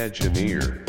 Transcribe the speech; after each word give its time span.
Hedgineer. 0.00 0.80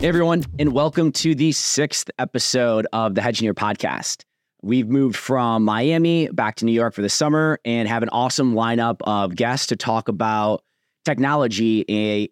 Hey, 0.00 0.08
everyone, 0.08 0.44
and 0.58 0.72
welcome 0.72 1.12
to 1.12 1.34
the 1.34 1.52
sixth 1.52 2.10
episode 2.18 2.86
of 2.94 3.14
the 3.14 3.20
Hedgineer 3.20 3.52
podcast. 3.52 4.24
We've 4.62 4.88
moved 4.88 5.14
from 5.14 5.62
Miami 5.64 6.28
back 6.28 6.54
to 6.56 6.64
New 6.64 6.72
York 6.72 6.94
for 6.94 7.02
the 7.02 7.10
summer 7.10 7.60
and 7.66 7.86
have 7.86 8.02
an 8.02 8.08
awesome 8.08 8.54
lineup 8.54 9.02
of 9.02 9.36
guests 9.36 9.66
to 9.66 9.76
talk 9.76 10.08
about 10.08 10.62
technology, 11.04 11.84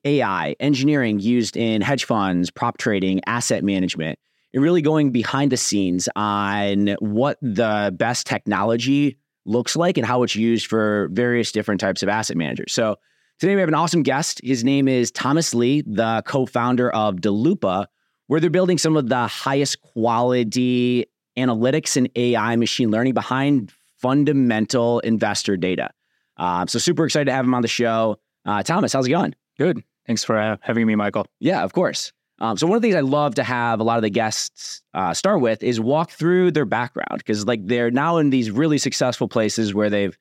AI, 0.07 0.57
engineering 0.59 1.21
used 1.21 1.59
in 1.59 1.83
hedge 1.83 2.07
funds, 2.07 2.51
prop 2.51 2.79
trading, 2.79 3.21
asset 3.27 3.65
management, 3.65 4.19
and 4.55 4.63
really 4.63 4.81
going 4.81 5.11
behind 5.11 5.53
the 5.53 5.59
scenes 5.59 6.09
on 6.17 6.97
what 7.01 7.37
the 7.43 7.95
best 7.99 8.27
technology 8.27 9.19
looks 9.47 9.77
like 9.77 9.97
and 9.97 10.07
how 10.07 10.23
it's 10.23 10.37
used 10.37 10.67
for 10.67 11.09
various 11.13 11.53
different 11.53 11.81
types 11.81 12.03
of 12.03 12.09
asset 12.09 12.37
managers. 12.37 12.73
So 12.73 12.97
today 13.39 13.55
we 13.55 13.61
have 13.61 13.69
an 13.69 13.75
awesome 13.75 14.03
guest. 14.03 14.41
His 14.43 14.65
name 14.65 14.89
is 14.89 15.11
Thomas 15.11 15.55
Li, 15.55 15.83
the 15.87 16.23
co-founder 16.27 16.91
of 16.91 17.17
Daloopa, 17.17 17.87
where 18.27 18.41
they're 18.41 18.51
building 18.51 18.79
some 18.79 18.97
of 18.97 19.09
the 19.09 19.27
highest 19.27 19.81
quality 19.81 21.07
analytics 21.39 21.97
and 21.97 22.11
AI 22.17 22.57
machine 22.57 22.91
learning 22.91 23.15
behind 23.15 23.73
fundamental 23.99 25.01
investor 25.01 25.57
data. 25.57 25.91
Uh, 26.37 26.67
so 26.67 26.79
super 26.79 27.05
excited 27.05 27.27
to 27.27 27.33
have 27.33 27.45
him 27.45 27.55
on 27.55 27.63
the 27.63 27.69
show. 27.69 28.19
Uh, 28.45 28.63
Thomas, 28.63 28.93
how's 28.93 29.07
it 29.07 29.11
going? 29.11 29.35
Good. 29.59 29.83
Thanks 30.07 30.23
for 30.23 30.39
uh, 30.39 30.57
having 30.61 30.87
me, 30.87 30.95
Michael. 30.95 31.27
Yeah, 31.41 31.65
of 31.65 31.73
course. 31.73 32.13
Um, 32.39 32.57
so 32.57 32.67
one 32.67 32.77
of 32.77 32.83
the 32.83 32.89
things 32.89 32.97
I 32.97 33.01
love 33.01 33.35
to 33.37 33.43
have 33.43 33.81
a 33.81 33.83
lot 33.83 33.97
of 33.97 34.03
the 34.03 34.11
guests 34.11 34.83
uh, 34.93 35.15
start 35.15 35.41
with 35.41 35.63
is 35.63 35.81
walk 35.81 36.11
through 36.11 36.51
their 36.51 36.67
background 36.67 37.19
because 37.19 37.47
like 37.47 37.67
they're 37.67 37.91
now 37.91 38.19
in 38.19 38.31
these 38.31 38.51
really 38.51 38.79
successful 38.79 39.27
places 39.27 39.73
where 39.73 39.89
they've 39.89 40.17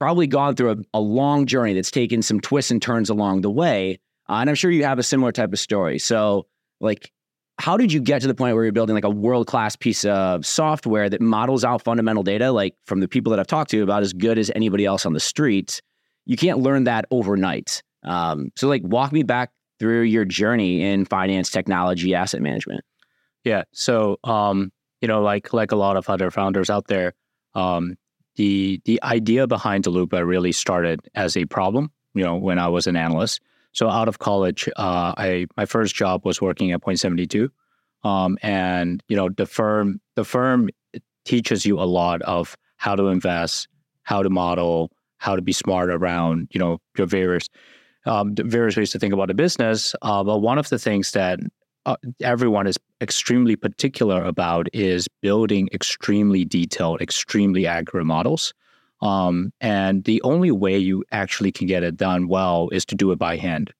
probably 0.00 0.26
gone 0.26 0.56
through 0.56 0.72
a, 0.72 0.76
a 0.94 1.00
long 1.00 1.46
journey 1.46 1.74
that's 1.74 1.90
taken 1.90 2.22
some 2.22 2.40
twists 2.40 2.72
and 2.72 2.82
turns 2.82 3.08
along 3.08 3.42
the 3.42 3.50
way. 3.50 4.00
Uh, 4.28 4.34
and 4.34 4.50
I'm 4.50 4.56
sure 4.56 4.70
you 4.70 4.84
have 4.84 4.98
a 4.98 5.04
similar 5.04 5.30
type 5.30 5.52
of 5.52 5.58
story. 5.60 6.00
So 6.00 6.46
like, 6.80 7.12
how 7.58 7.76
did 7.76 7.92
you 7.92 8.00
get 8.00 8.22
to 8.22 8.28
the 8.28 8.34
point 8.34 8.56
where 8.56 8.64
you're 8.64 8.72
building 8.72 8.94
like 8.94 9.04
a 9.04 9.10
world 9.10 9.46
class 9.46 9.76
piece 9.76 10.04
of 10.04 10.44
software 10.44 11.08
that 11.08 11.20
models 11.20 11.64
out 11.64 11.82
fundamental 11.82 12.24
data, 12.24 12.50
like 12.50 12.74
from 12.86 12.98
the 12.98 13.06
people 13.06 13.30
that 13.30 13.38
I've 13.38 13.46
talked 13.46 13.70
to 13.70 13.82
about 13.82 14.02
as 14.02 14.12
good 14.12 14.38
as 14.38 14.50
anybody 14.56 14.84
else 14.84 15.06
on 15.06 15.12
the 15.12 15.20
street? 15.20 15.80
You 16.26 16.36
can't 16.36 16.58
learn 16.58 16.84
that 16.84 17.04
overnight. 17.12 17.84
Um, 18.02 18.50
so 18.56 18.66
like, 18.66 18.82
walk 18.84 19.12
me 19.12 19.22
back 19.22 19.52
through 19.82 20.02
your 20.02 20.24
journey 20.24 20.80
in 20.80 21.04
finance, 21.04 21.50
technology, 21.50 22.14
asset 22.14 22.40
management? 22.40 22.84
Yeah. 23.42 23.64
So, 23.72 24.16
um, 24.22 24.70
you 25.00 25.08
know, 25.08 25.20
like 25.20 25.52
like 25.52 25.72
a 25.72 25.76
lot 25.76 25.96
of 25.96 26.08
other 26.08 26.30
founders 26.30 26.70
out 26.70 26.86
there, 26.86 27.14
um, 27.56 27.96
the 28.36 28.80
the 28.84 29.02
idea 29.02 29.48
behind 29.48 29.82
Daloopa 29.82 30.24
really 30.24 30.52
started 30.52 31.00
as 31.16 31.36
a 31.36 31.46
problem. 31.46 31.90
You 32.14 32.22
know, 32.22 32.36
when 32.36 32.60
I 32.60 32.68
was 32.68 32.86
an 32.86 32.94
analyst. 32.94 33.40
So 33.72 33.88
out 33.88 34.06
of 34.06 34.20
college, 34.20 34.68
uh, 34.76 35.14
I 35.16 35.46
my 35.56 35.66
first 35.66 35.96
job 35.96 36.24
was 36.24 36.40
working 36.40 36.70
at 36.70 36.80
Point72, 36.80 37.48
um, 38.04 38.38
and 38.40 39.02
you 39.08 39.16
know 39.16 39.30
the 39.30 39.46
firm 39.46 40.00
the 40.14 40.24
firm 40.24 40.70
teaches 41.24 41.66
you 41.66 41.80
a 41.80 41.88
lot 42.00 42.22
of 42.22 42.56
how 42.76 42.94
to 42.94 43.08
invest, 43.08 43.66
how 44.04 44.22
to 44.22 44.30
model, 44.30 44.92
how 45.16 45.34
to 45.34 45.42
be 45.42 45.52
smart 45.52 45.90
around 45.90 46.46
you 46.52 46.60
know 46.60 46.78
your 46.96 47.08
various 47.08 47.48
um, 48.06 48.34
various 48.34 48.76
ways 48.76 48.90
to 48.90 48.98
think 48.98 49.12
about 49.12 49.30
a 49.30 49.34
business. 49.34 49.94
Uh, 50.02 50.22
but 50.24 50.38
one 50.38 50.58
of 50.58 50.68
the 50.68 50.78
things 50.78 51.12
that 51.12 51.38
uh, 51.86 51.96
everyone 52.20 52.66
is 52.66 52.78
extremely 53.00 53.56
particular 53.56 54.24
about 54.24 54.68
is 54.72 55.08
building 55.20 55.68
extremely 55.72 56.44
detailed, 56.44 57.00
extremely 57.00 57.66
accurate 57.66 58.06
models. 58.06 58.54
Um, 59.00 59.52
and 59.60 60.04
the 60.04 60.22
only 60.22 60.52
way 60.52 60.78
you 60.78 61.04
actually 61.10 61.50
can 61.50 61.66
get 61.66 61.82
it 61.82 61.96
done 61.96 62.28
well 62.28 62.68
is 62.70 62.84
to 62.86 62.94
do 62.94 63.10
it 63.10 63.18
by 63.18 63.36
hand, 63.36 63.72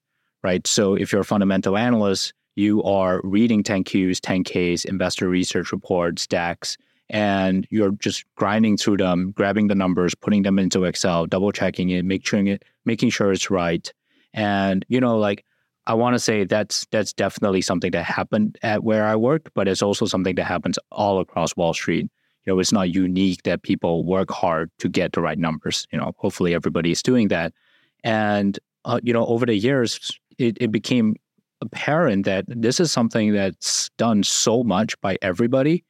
right? 0.43 0.65
So 0.67 0.95
if 0.95 1.11
you're 1.11 1.21
a 1.21 1.25
fundamental 1.25 1.77
analyst, 1.77 2.33
you 2.55 2.83
are 2.83 3.21
reading 3.23 3.63
10Qs, 3.63 4.19
10Ks, 4.19 4.85
investor 4.85 5.29
research 5.29 5.71
reports, 5.71 6.27
decks, 6.27 6.77
and 7.09 7.65
you're 7.69 7.91
just 7.91 8.25
grinding 8.35 8.77
through 8.77 8.97
them, 8.97 9.31
grabbing 9.31 9.67
the 9.67 9.75
numbers, 9.75 10.13
putting 10.13 10.43
them 10.43 10.59
into 10.59 10.83
Excel, 10.83 11.25
double 11.25 11.51
checking 11.51 11.89
it, 11.89 12.05
it, 12.05 12.63
making 12.85 13.09
sure 13.09 13.31
it's 13.31 13.49
right, 13.49 13.91
and 14.33 14.85
you 14.89 14.99
know, 14.99 15.17
like 15.17 15.45
I 15.85 15.93
want 15.95 16.15
to 16.15 16.19
say 16.19 16.45
that's 16.45 16.85
that's 16.91 17.13
definitely 17.13 17.61
something 17.61 17.91
that 17.91 18.05
happened 18.05 18.57
at 18.63 18.83
where 18.83 19.05
I 19.05 19.15
work, 19.15 19.51
but 19.53 19.67
it's 19.67 19.81
also 19.81 20.05
something 20.05 20.35
that 20.35 20.45
happens 20.45 20.79
all 20.91 21.19
across 21.19 21.55
Wall 21.55 21.73
Street. 21.73 22.09
You 22.45 22.53
know, 22.53 22.59
it's 22.59 22.71
not 22.71 22.89
unique 22.93 23.43
that 23.43 23.63
people 23.63 24.03
work 24.03 24.31
hard 24.31 24.69
to 24.79 24.89
get 24.89 25.13
the 25.13 25.21
right 25.21 25.37
numbers. 25.37 25.87
You 25.91 25.99
know, 25.99 26.13
hopefully 26.17 26.53
everybody 26.53 26.91
is 26.91 27.03
doing 27.03 27.29
that. 27.29 27.53
And 28.03 28.57
uh, 28.85 28.99
you 29.03 29.13
know, 29.13 29.25
over 29.25 29.45
the 29.45 29.55
years, 29.55 30.17
it, 30.37 30.57
it 30.59 30.71
became 30.71 31.15
apparent 31.61 32.25
that 32.25 32.45
this 32.47 32.79
is 32.79 32.91
something 32.91 33.33
that's 33.33 33.89
done 33.97 34.23
so 34.23 34.63
much 34.63 34.99
by 35.01 35.17
everybody, 35.21 35.83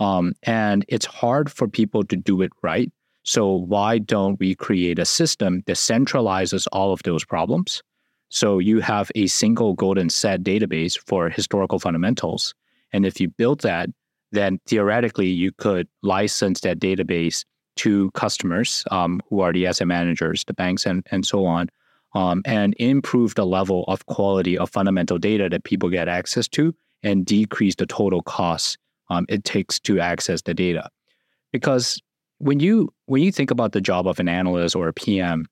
um, 0.00 0.32
and 0.44 0.84
it's 0.88 1.06
hard 1.06 1.50
for 1.50 1.68
people 1.68 2.04
to 2.04 2.16
do 2.16 2.40
it 2.42 2.52
right. 2.62 2.92
So 3.22 3.52
why 3.52 3.98
don't 3.98 4.40
we 4.40 4.54
create 4.54 4.98
a 4.98 5.04
system 5.04 5.62
that 5.66 5.76
centralizes 5.76 6.66
all 6.72 6.92
of 6.92 7.02
those 7.02 7.24
problems? 7.24 7.82
So 8.30 8.58
you 8.58 8.80
have 8.80 9.10
a 9.14 9.26
single 9.26 9.74
golden 9.74 10.08
set 10.08 10.42
database 10.42 10.98
for 11.06 11.28
historical 11.28 11.78
fundamentals. 11.78 12.54
And 12.92 13.04
if 13.04 13.20
you 13.20 13.28
build 13.28 13.60
that, 13.60 13.90
then 14.32 14.60
theoretically 14.66 15.28
you 15.28 15.52
could 15.52 15.88
license 16.02 16.60
that 16.60 16.78
database 16.78 17.44
to 17.76 18.10
customers 18.12 18.84
um, 18.90 19.20
who 19.28 19.40
are 19.40 19.52
the 19.52 19.66
asset 19.66 19.88
managers, 19.88 20.44
the 20.44 20.54
banks, 20.54 20.86
and, 20.86 21.06
and 21.10 21.26
so 21.26 21.44
on, 21.44 21.68
um, 22.14 22.42
and 22.44 22.74
improve 22.78 23.34
the 23.34 23.46
level 23.46 23.84
of 23.88 24.06
quality 24.06 24.56
of 24.56 24.70
fundamental 24.70 25.18
data 25.18 25.48
that 25.48 25.64
people 25.64 25.88
get 25.88 26.08
access 26.08 26.46
to 26.48 26.74
and 27.02 27.26
decrease 27.26 27.74
the 27.76 27.86
total 27.86 28.22
costs 28.22 28.76
um, 29.10 29.26
it 29.28 29.44
takes 29.44 29.78
to 29.80 30.00
access 30.00 30.42
the 30.42 30.54
data. 30.54 30.88
Because 31.52 32.00
when 32.38 32.60
you 32.60 32.92
when 33.06 33.22
you 33.22 33.32
think 33.32 33.50
about 33.50 33.72
the 33.72 33.80
job 33.80 34.06
of 34.06 34.20
an 34.20 34.28
analyst 34.28 34.76
or 34.76 34.88
a 34.88 34.92
PM, 34.92 35.46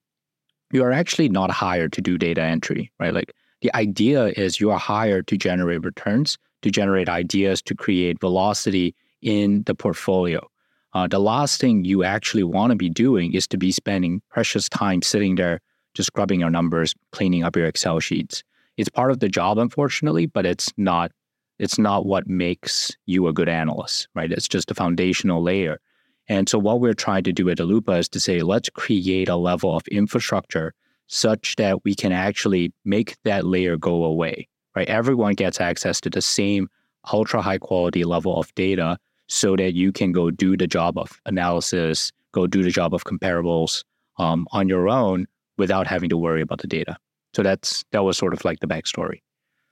you 0.72 0.84
are 0.84 0.92
actually 0.92 1.28
not 1.28 1.50
hired 1.50 1.92
to 1.94 2.00
do 2.00 2.18
data 2.18 2.42
entry, 2.42 2.90
right? 2.98 3.14
Like 3.14 3.34
the 3.62 3.74
idea 3.74 4.26
is 4.28 4.60
you 4.60 4.70
are 4.70 4.78
hired 4.78 5.26
to 5.28 5.36
generate 5.36 5.84
returns, 5.84 6.38
to 6.62 6.70
generate 6.70 7.08
ideas, 7.08 7.62
to 7.62 7.74
create 7.74 8.20
velocity 8.20 8.94
in 9.22 9.62
the 9.64 9.74
portfolio. 9.74 10.46
Uh, 10.94 11.06
the 11.06 11.18
last 11.18 11.60
thing 11.60 11.84
you 11.84 12.02
actually 12.02 12.44
want 12.44 12.70
to 12.70 12.76
be 12.76 12.88
doing 12.88 13.34
is 13.34 13.46
to 13.48 13.58
be 13.58 13.72
spending 13.72 14.22
precious 14.30 14.68
time 14.68 15.02
sitting 15.02 15.34
there 15.34 15.60
just 15.94 16.08
scrubbing 16.08 16.40
your 16.40 16.50
numbers, 16.50 16.94
cleaning 17.12 17.42
up 17.42 17.56
your 17.56 17.66
Excel 17.66 18.00
sheets. 18.00 18.42
It's 18.76 18.88
part 18.88 19.10
of 19.10 19.20
the 19.20 19.28
job, 19.28 19.58
unfortunately, 19.58 20.26
but 20.26 20.46
it's 20.46 20.72
not. 20.76 21.12
It's 21.58 21.76
not 21.76 22.06
what 22.06 22.28
makes 22.28 22.92
you 23.06 23.26
a 23.26 23.32
good 23.32 23.48
analyst, 23.48 24.06
right? 24.14 24.30
It's 24.30 24.46
just 24.46 24.70
a 24.70 24.74
foundational 24.74 25.42
layer. 25.42 25.80
And 26.28 26.48
so 26.48 26.58
what 26.58 26.80
we're 26.80 26.94
trying 26.94 27.24
to 27.24 27.32
do 27.32 27.48
at 27.48 27.58
Daloopa 27.58 27.98
is 27.98 28.08
to 28.10 28.20
say, 28.20 28.40
let's 28.40 28.68
create 28.70 29.28
a 29.28 29.36
level 29.36 29.74
of 29.74 29.86
infrastructure 29.88 30.74
such 31.06 31.56
that 31.56 31.84
we 31.84 31.94
can 31.94 32.12
actually 32.12 32.72
make 32.84 33.16
that 33.24 33.46
layer 33.46 33.76
go 33.76 34.04
away, 34.04 34.46
right? 34.76 34.88
Everyone 34.88 35.34
gets 35.34 35.60
access 35.60 36.00
to 36.02 36.10
the 36.10 36.20
same 36.20 36.68
ultra 37.12 37.40
high 37.40 37.58
quality 37.58 38.04
level 38.04 38.38
of 38.38 38.54
data 38.54 38.98
so 39.26 39.56
that 39.56 39.74
you 39.74 39.90
can 39.90 40.12
go 40.12 40.30
do 40.30 40.56
the 40.56 40.66
job 40.66 40.98
of 40.98 41.20
analysis, 41.24 42.12
go 42.32 42.46
do 42.46 42.62
the 42.62 42.70
job 42.70 42.94
of 42.94 43.04
comparables 43.04 43.84
um, 44.18 44.46
on 44.52 44.68
your 44.68 44.88
own 44.88 45.26
without 45.56 45.86
having 45.86 46.10
to 46.10 46.16
worry 46.16 46.42
about 46.42 46.60
the 46.60 46.66
data. 46.66 46.96
So 47.34 47.42
that's 47.42 47.84
that 47.92 48.04
was 48.04 48.18
sort 48.18 48.34
of 48.34 48.44
like 48.44 48.60
the 48.60 48.66
backstory. 48.66 49.22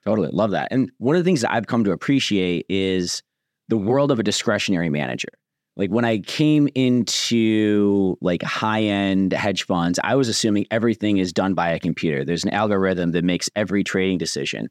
Totally 0.05 0.29
love 0.31 0.51
that. 0.51 0.69
And 0.71 0.91
one 0.97 1.15
of 1.15 1.23
the 1.23 1.27
things 1.27 1.41
that 1.41 1.51
I've 1.51 1.67
come 1.67 1.83
to 1.83 1.91
appreciate 1.91 2.65
is 2.69 3.21
the 3.67 3.77
world 3.77 4.09
of 4.11 4.19
a 4.19 4.23
discretionary 4.23 4.89
manager 4.89 5.29
like 5.77 5.91
when 5.91 6.05
I 6.05 6.17
came 6.17 6.67
into 6.73 8.17
like 8.19 8.41
high 8.41 8.81
end 8.81 9.31
hedge 9.31 9.63
funds, 9.65 9.99
I 10.03 10.15
was 10.15 10.27
assuming 10.27 10.65
everything 10.71 11.17
is 11.17 11.31
done 11.31 11.53
by 11.53 11.69
a 11.69 11.79
computer. 11.79 12.25
There's 12.25 12.43
an 12.43 12.49
algorithm 12.49 13.11
that 13.11 13.23
makes 13.23 13.49
every 13.55 13.83
trading 13.83 14.17
decision. 14.17 14.69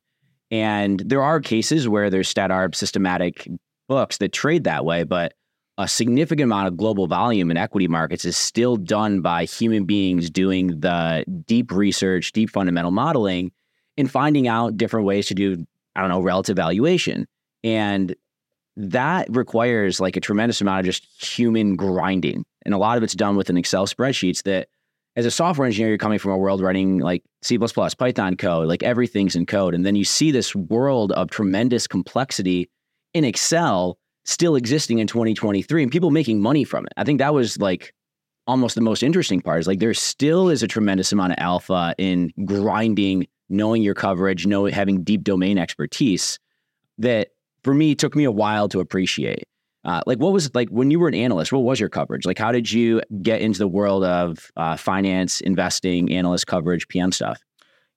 And 0.50 1.00
there 1.06 1.22
are 1.22 1.40
cases 1.40 1.88
where 1.88 2.10
there's 2.10 2.28
stat 2.28 2.50
arb 2.50 2.75
systematic 2.75 3.48
books 3.88 4.19
that 4.19 4.32
trade 4.32 4.64
that 4.64 4.84
way, 4.84 5.04
but 5.04 5.34
a 5.78 5.86
significant 5.86 6.44
amount 6.44 6.69
of 6.69 6.76
global 6.76 7.06
volume 7.06 7.50
in 7.50 7.56
equity 7.56 7.86
markets 7.86 8.25
is 8.25 8.36
still 8.36 8.76
done 8.76 9.20
by 9.20 9.44
human 9.44 9.84
beings 9.84 10.28
doing 10.28 10.80
the 10.80 11.25
deep 11.46 11.70
research, 11.70 12.32
deep 12.32 12.50
fundamental 12.50 12.90
modeling, 12.90 13.52
and 13.96 14.10
finding 14.10 14.48
out 14.48 14.76
different 14.76 15.06
ways 15.06 15.26
to 15.26 15.34
do, 15.34 15.64
I 15.94 16.00
don't 16.00 16.10
know, 16.10 16.20
relative 16.20 16.56
valuation. 16.56 17.26
And 17.62 18.14
that 18.76 19.26
requires 19.34 20.00
like 20.00 20.17
a 20.17 20.20
tremendous 20.20 20.61
amount 20.61 20.81
of 20.81 20.87
just 20.87 21.05
human 21.23 21.76
grinding. 21.76 22.44
And 22.64 22.75
a 22.75 22.78
lot 22.78 22.96
of 22.96 23.02
it's 23.02 23.14
done 23.14 23.37
with 23.37 23.49
an 23.49 23.56
Excel 23.56 23.87
spreadsheets 23.87 24.43
that 24.43 24.69
as 25.17 25.25
a 25.25 25.31
software 25.31 25.67
engineer, 25.67 25.88
you're 25.88 25.99
coming 25.99 26.19
from 26.19 26.32
a 26.32 26.37
world 26.37 26.61
writing 26.61 26.99
like 26.99 27.25
C, 27.43 27.58
Python 27.58 28.37
code, 28.37 28.69
like 28.69 28.82
everything's 28.82 29.34
in 29.34 29.46
code. 29.46 29.75
And 29.75 29.87
then 29.87 29.96
you 29.96 30.05
see 30.05 30.31
this 30.31 30.55
world 30.55 31.12
of 31.12 31.31
tremendous 31.31 31.87
complexity 31.87 32.69
in 33.14 33.25
Excel 33.25 33.99
still 34.26 34.56
existing 34.56 34.99
in 34.99 35.06
2023 35.06 35.82
and 35.82 35.90
people 35.90 36.11
making 36.11 36.40
money 36.40 36.64
from 36.64 36.84
it. 36.84 36.93
I 36.96 37.05
think 37.05 37.19
that 37.20 37.32
was 37.32 37.58
like 37.58 37.94
almost 38.46 38.75
the 38.75 38.81
most 38.81 39.02
interesting 39.02 39.40
part 39.40 39.61
is 39.61 39.67
like 39.67 39.78
there 39.78 39.94
still 39.94 40.50
is 40.50 40.62
a 40.62 40.69
tremendous 40.69 41.12
amount 41.12 41.32
of 41.32 41.38
alpha 41.38 41.94
in 41.96 42.32
grinding, 42.44 43.26
knowing 43.49 43.82
your 43.82 43.94
coverage, 43.94 44.46
know 44.46 44.67
having 44.67 45.02
deep 45.02 45.25
domain 45.25 45.56
expertise 45.56 46.38
that 46.99 47.28
for 47.66 47.74
me 47.74 47.96
took 47.96 48.14
me 48.14 48.22
a 48.22 48.30
while 48.30 48.68
to 48.68 48.78
appreciate. 48.78 49.42
Uh, 49.84 50.00
like 50.06 50.18
what 50.18 50.32
was 50.32 50.54
like 50.54 50.68
when 50.68 50.92
you 50.92 51.00
were 51.00 51.08
an 51.08 51.14
analyst? 51.14 51.52
What 51.52 51.64
was 51.64 51.80
your 51.80 51.88
coverage? 51.88 52.24
Like 52.24 52.38
how 52.38 52.52
did 52.52 52.70
you 52.70 53.02
get 53.22 53.40
into 53.40 53.58
the 53.58 53.66
world 53.66 54.04
of 54.04 54.52
uh, 54.56 54.76
finance 54.76 55.40
investing 55.40 56.12
analyst 56.12 56.46
coverage 56.46 56.86
pm 56.86 57.10
stuff? 57.10 57.40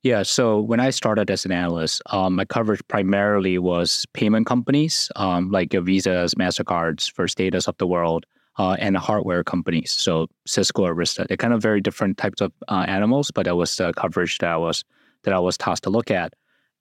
Yeah 0.01 0.23
so 0.23 0.59
when 0.61 0.79
i 0.79 0.89
started 0.91 1.29
as 1.29 1.45
an 1.45 1.51
analyst 1.51 2.01
um, 2.07 2.35
my 2.37 2.45
coverage 2.45 2.81
primarily 2.87 3.57
was 3.59 4.05
payment 4.13 4.47
companies 4.47 5.11
um, 5.17 5.51
like 5.51 5.73
your 5.73 5.83
visas 5.83 6.35
mastercards 6.35 7.11
first 7.11 7.37
datas 7.37 7.67
of 7.67 7.75
the 7.79 7.85
world 7.85 8.25
uh, 8.57 8.77
and 8.79 8.95
hardware 8.95 9.43
companies 9.43 9.91
so 9.91 10.27
cisco 10.47 10.85
arista 10.85 11.27
they're 11.27 11.43
kind 11.45 11.53
of 11.53 11.61
very 11.61 11.81
different 11.81 12.17
types 12.17 12.39
of 12.39 12.53
uh, 12.69 12.85
animals 12.87 13.29
but 13.29 13.43
that 13.43 13.57
was 13.57 13.75
the 13.75 13.91
coverage 13.93 14.37
that 14.37 14.51
i 14.51 14.57
was 14.57 14.85
that 15.23 15.33
i 15.33 15.39
was 15.39 15.57
tasked 15.57 15.83
to 15.83 15.89
look 15.89 16.09
at 16.09 16.33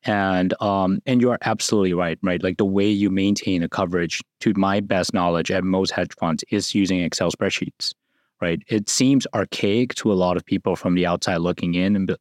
and 0.08 0.60
um, 0.62 1.00
and 1.06 1.20
you 1.20 1.30
are 1.30 1.38
absolutely 1.42 1.92
right, 1.92 2.18
right? 2.22 2.42
Like 2.42 2.56
the 2.56 2.64
way 2.64 2.88
you 2.88 3.10
maintain 3.10 3.62
a 3.62 3.68
coverage, 3.68 4.22
to 4.40 4.54
my 4.56 4.80
best 4.80 5.12
knowledge, 5.12 5.50
at 5.50 5.62
most 5.62 5.90
hedge 5.90 6.14
funds 6.18 6.42
is 6.50 6.74
using 6.74 7.00
Excel 7.00 7.30
spreadsheets, 7.30 7.92
right? 8.40 8.60
It 8.68 8.88
seems 8.88 9.26
archaic 9.34 9.94
to 9.96 10.10
a 10.10 10.14
lot 10.14 10.38
of 10.38 10.46
people 10.46 10.76
from 10.76 10.94
the 10.94 11.06
outside 11.06 11.38
looking 11.38 11.74
in, 11.74 11.94
and 11.94 12.16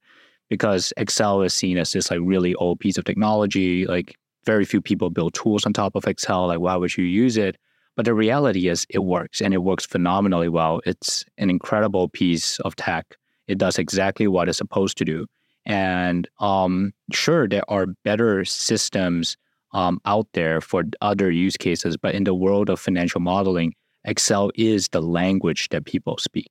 because 0.50 0.92
Excel 0.98 1.42
is 1.42 1.54
seen 1.54 1.78
as 1.78 1.94
this 1.94 2.12
like 2.12 2.20
really 2.22 2.54
old 2.56 2.80
piece 2.80 2.98
of 2.98 3.06
technology, 3.06 3.86
like 3.86 4.18
very 4.46 4.66
few 4.66 4.82
people 4.82 5.10
build 5.10 5.34
tools 5.34 5.66
on 5.66 5.72
top 5.72 5.96
of 5.96 6.06
Excel. 6.08 6.48
Like, 6.48 6.60
why 6.60 6.76
would 6.76 6.96
you 6.98 7.06
use 7.06 7.38
it? 7.38 7.58
But 7.96 8.06
the 8.06 8.14
reality 8.14 8.68
is, 8.68 8.86
it 8.90 9.00
works, 9.00 9.42
and 9.42 9.54
it 9.54 9.64
works 9.64 9.86
phenomenally 9.86 10.50
well. 10.50 10.82
It's 10.86 11.24
an 11.38 11.50
incredible 11.50 12.10
piece 12.10 12.60
of 12.60 12.76
tech. 12.76 13.16
It 13.48 13.58
does 13.58 13.78
exactly 13.80 14.28
what 14.28 14.50
it's 14.50 14.58
supposed 14.58 14.98
to 14.98 15.06
do. 15.06 15.26
And 15.68 16.30
um, 16.40 16.94
sure, 17.12 17.46
there 17.48 17.70
are 17.70 17.88
better 18.06 18.46
systems 18.46 19.36
um, 19.74 20.00
out 20.06 20.28
there 20.34 20.62
for 20.62 20.84
other 21.02 21.30
use 21.30 21.58
cases, 21.58 21.98
but 21.98 22.16
in 22.16 22.24
the 22.24 22.34
world 22.34 22.70
of 22.70 22.80
financial 22.80 23.20
modeling, 23.20 23.74
Excel 24.06 24.50
is 24.56 24.88
the 24.88 25.02
language 25.02 25.68
that 25.70 25.86
people 25.86 26.18
speak, 26.20 26.50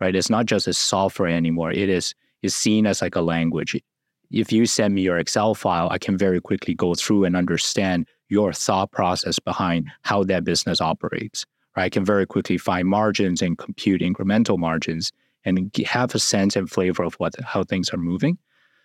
right? 0.00 0.16
It's 0.16 0.30
not 0.30 0.46
just 0.46 0.66
a 0.66 0.72
software 0.72 1.28
anymore. 1.28 1.70
It 1.70 1.90
is 1.90 2.14
is 2.42 2.54
seen 2.54 2.86
as 2.86 3.02
like 3.02 3.16
a 3.16 3.20
language. 3.20 3.78
If 4.30 4.50
you 4.50 4.64
send 4.64 4.94
me 4.94 5.02
your 5.02 5.18
Excel 5.18 5.54
file, 5.54 5.88
I 5.90 5.98
can 5.98 6.16
very 6.16 6.40
quickly 6.40 6.74
go 6.74 6.94
through 6.94 7.24
and 7.24 7.36
understand 7.36 8.06
your 8.28 8.52
thought 8.54 8.90
process 8.90 9.38
behind 9.38 9.90
how 10.02 10.24
that 10.24 10.44
business 10.44 10.80
operates. 10.80 11.44
Right? 11.76 11.84
I 11.84 11.88
can 11.90 12.04
very 12.04 12.26
quickly 12.26 12.56
find 12.56 12.88
margins 12.88 13.42
and 13.42 13.58
compute 13.58 14.00
incremental 14.00 14.58
margins 14.58 15.12
and 15.44 15.70
have 15.86 16.14
a 16.14 16.18
sense 16.18 16.56
and 16.56 16.70
flavor 16.70 17.02
of 17.02 17.14
what 17.14 17.34
how 17.44 17.62
things 17.64 17.90
are 17.92 17.98
moving. 17.98 18.38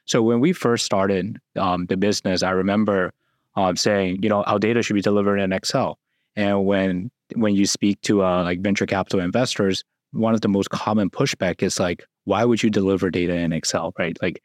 So 0.10 0.24
when 0.24 0.40
we 0.40 0.54
first 0.54 0.86
started 0.86 1.38
um, 1.56 1.86
the 1.86 1.96
business, 1.96 2.42
I 2.42 2.50
remember 2.50 3.14
um, 3.56 3.76
saying, 3.76 4.24
you 4.24 4.30
know, 4.30 4.42
our 4.44 4.58
data 4.58 4.82
should 4.82 4.96
be 4.96 5.02
delivered 5.02 5.38
in 5.38 5.54
Excel. 5.54 6.00
And 6.36 6.66
when 6.66 7.12
when 7.36 7.56
you 7.56 7.68
speak 7.68 8.02
to 8.02 8.24
uh, 8.24 8.44
like 8.44 8.62
venture 8.62 8.88
capital 8.88 9.20
investors, 9.20 9.84
one 10.12 10.34
of 10.34 10.42
the 10.42 10.48
most 10.48 10.72
common 10.72 11.12
pushback 11.12 11.62
is 11.62 11.80
like, 11.80 12.04
why 12.24 12.44
would 12.44 12.64
you 12.64 12.72
deliver 12.72 13.12
data 13.12 13.36
in 13.36 13.54
Excel, 13.54 13.94
right? 14.00 14.18
Like, 14.20 14.42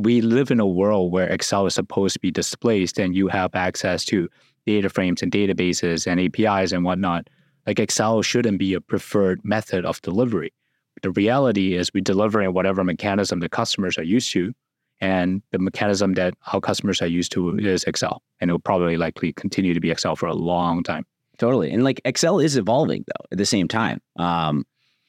we 0.00 0.22
live 0.22 0.50
in 0.50 0.58
a 0.58 0.66
world 0.66 1.12
where 1.12 1.28
Excel 1.28 1.66
is 1.66 1.74
supposed 1.74 2.14
to 2.14 2.20
be 2.20 2.30
displaced, 2.30 2.98
and 2.98 3.14
you 3.14 3.28
have 3.28 3.54
access 3.54 4.06
to 4.06 4.30
data 4.66 4.88
frames 4.88 5.20
and 5.20 5.30
databases 5.30 6.06
and 6.06 6.18
APIs 6.18 6.72
and 6.72 6.82
whatnot. 6.82 7.28
Like 7.66 7.78
Excel 7.78 8.22
shouldn't 8.22 8.58
be 8.58 8.72
a 8.72 8.80
preferred 8.80 9.44
method 9.44 9.84
of 9.84 10.00
delivery. 10.00 10.54
The 11.02 11.10
reality 11.10 11.74
is 11.74 11.92
we 11.92 12.00
deliver 12.00 12.40
in 12.40 12.54
whatever 12.54 12.82
mechanism 12.82 13.40
the 13.40 13.50
customers 13.50 13.98
are 13.98 14.02
used 14.02 14.32
to, 14.32 14.54
and 15.00 15.42
the 15.50 15.58
mechanism 15.58 16.14
that 16.14 16.34
our 16.52 16.60
customers 16.60 17.02
are 17.02 17.06
used 17.06 17.32
to 17.32 17.56
is 17.58 17.84
Excel. 17.84 18.22
And 18.40 18.50
it 18.50 18.52
will 18.52 18.60
probably 18.60 18.96
likely 18.96 19.32
continue 19.32 19.74
to 19.74 19.80
be 19.80 19.90
Excel 19.90 20.16
for 20.16 20.26
a 20.26 20.34
long 20.34 20.82
time. 20.82 21.04
Totally. 21.38 21.70
And 21.70 21.84
like 21.84 22.00
Excel 22.04 22.38
is 22.38 22.56
evolving 22.56 23.04
though 23.06 23.26
at 23.32 23.38
the 23.38 23.46
same 23.46 23.68
time. 23.68 24.00
Um, 24.18 24.64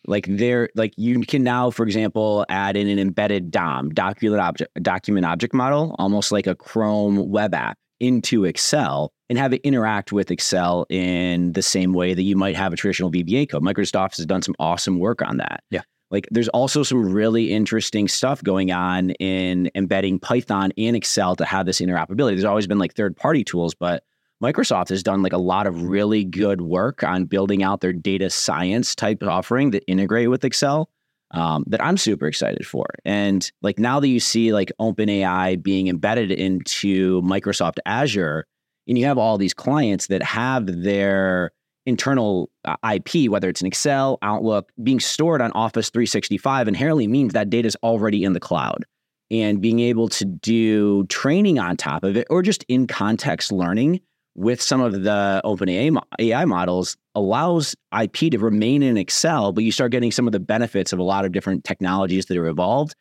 like 0.08 0.28
there, 0.30 0.70
like 0.76 0.94
you 0.98 1.22
can 1.22 1.44
now, 1.44 1.72
for 1.72 1.84
example, 1.84 2.46
add 2.50 2.78
in 2.78 2.88
an 2.88 3.00
embedded 3.00 3.52
DOM, 3.52 3.90
document 3.90 4.42
object, 4.42 4.84
document 4.84 5.26
object 5.26 5.54
model, 5.54 5.96
almost 5.98 6.32
like 6.32 6.48
a 6.48 6.56
Chrome 6.56 7.30
web 7.30 7.54
app 7.54 7.78
into 8.00 8.46
Excel 8.46 9.12
and 9.30 9.40
have 9.40 9.54
it 9.54 9.62
interact 9.64 10.12
with 10.12 10.30
Excel 10.30 10.86
in 10.90 11.54
the 11.54 11.62
same 11.62 11.94
way 11.94 12.14
that 12.14 12.22
you 12.22 12.36
might 12.36 12.56
have 12.56 12.74
a 12.74 12.76
traditional 12.76 13.12
VBA 13.12 13.50
code. 13.50 13.64
Microsoft 13.64 14.18
has 14.18 14.26
done 14.26 14.42
some 14.42 14.56
awesome 14.60 15.00
work 15.00 15.22
on 15.22 15.38
that. 15.38 15.64
Yeah. 15.72 15.82
Like 16.16 16.30
there's 16.32 16.48
also 16.48 16.82
some 16.82 17.12
really 17.12 17.52
interesting 17.52 18.08
stuff 18.08 18.42
going 18.42 18.72
on 18.72 19.10
in 19.20 19.70
embedding 19.76 20.18
Python 20.18 20.72
in 20.78 20.96
Excel 20.96 21.36
to 21.36 21.44
have 21.44 21.66
this 21.66 21.82
interoperability. 21.82 22.30
There's 22.30 22.46
always 22.46 22.68
been 22.68 22.80
like 22.80 22.94
third 22.94 23.18
party 23.18 23.44
tools, 23.44 23.76
but 23.76 24.06
Microsoft 24.42 24.88
has 24.88 25.04
done 25.04 25.22
like 25.24 25.34
a 25.34 25.38
lot 25.38 25.68
of 25.68 25.84
really 25.84 26.24
good 26.24 26.62
work 26.62 27.04
on 27.04 27.26
building 27.26 27.64
out 27.64 27.82
their 27.82 27.92
data 27.92 28.30
science 28.30 28.96
type 28.96 29.24
offering 29.24 29.72
that 29.72 29.84
integrate 29.90 30.30
with 30.30 30.46
Excel 30.46 30.90
um, 31.32 31.66
that 31.68 31.84
I'm 31.84 31.98
super 31.98 32.28
excited 32.28 32.66
for. 32.66 32.86
And 33.04 33.52
like 33.62 33.78
now 33.78 34.00
that 34.00 34.08
you 34.08 34.22
see 34.22 34.54
like 34.54 34.72
OpenAI 34.80 35.62
being 35.62 35.90
embedded 35.90 36.32
into 36.32 37.22
Microsoft 37.24 37.80
Azure, 37.86 38.48
and 38.88 38.98
you 38.98 39.04
have 39.04 39.18
all 39.18 39.38
these 39.38 39.54
clients 39.54 40.08
that 40.08 40.24
have 40.24 40.82
their 40.82 41.52
internal 41.86 42.50
uh, 42.66 42.76
IP, 42.94 43.30
whether 43.30 43.50
it's 43.50 43.62
an 43.62 43.68
Excel, 43.68 44.18
Outlook, 44.22 44.72
being 44.84 45.00
stored 45.00 45.42
on 45.42 45.52
Office 45.52 45.90
365 45.90 46.68
inherently 46.68 47.08
means 47.08 47.34
that 47.34 47.50
data 47.50 47.68
is 47.68 47.78
already 47.84 48.24
in 48.24 48.34
the 48.34 48.40
cloud. 48.40 48.86
And 49.32 49.60
being 49.60 49.80
able 49.80 50.08
to 50.10 50.26
do 50.26 51.06
training 51.08 51.58
on 51.58 51.78
top 51.78 52.04
of 52.04 52.16
it 52.16 52.28
or 52.30 52.44
just 52.44 52.64
in 52.68 52.86
context 52.86 53.52
learning 53.52 54.02
with 54.36 54.62
some 54.62 54.82
of 54.82 55.04
the 55.04 55.42
OpenAI 55.44 55.98
AI 56.20 56.46
models 56.46 56.96
allows 57.16 57.76
IP 58.00 58.32
to 58.32 58.38
remain 58.38 58.84
in 58.84 58.98
Excel, 58.98 59.52
but 59.54 59.64
you 59.64 59.72
start 59.72 59.92
getting 59.92 60.12
some 60.12 60.28
of 60.28 60.34
the 60.34 60.40
benefits 60.40 60.94
of 60.94 61.00
a 61.00 61.04
lot 61.04 61.26
of 61.26 61.32
different 61.32 61.64
technologies 61.64 62.26
that 62.28 62.38
are 62.38 62.48
evolved 62.48 62.96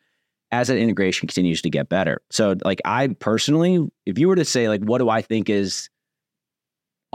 as 0.51 0.69
that 0.69 0.77
integration 0.77 1.27
continues 1.27 1.61
to 1.61 1.69
get 1.69 1.89
better. 1.89 2.21
So, 2.31 2.55
like, 2.63 2.79
I 2.85 3.09
personally, 3.19 3.87
if 4.05 4.17
you 4.17 4.27
were 4.27 4.35
to 4.35 4.45
say, 4.45 4.69
like, 4.69 4.81
what 4.81 4.99
do 4.99 5.09
I 5.09 5.21
think 5.21 5.49
is 5.49 5.89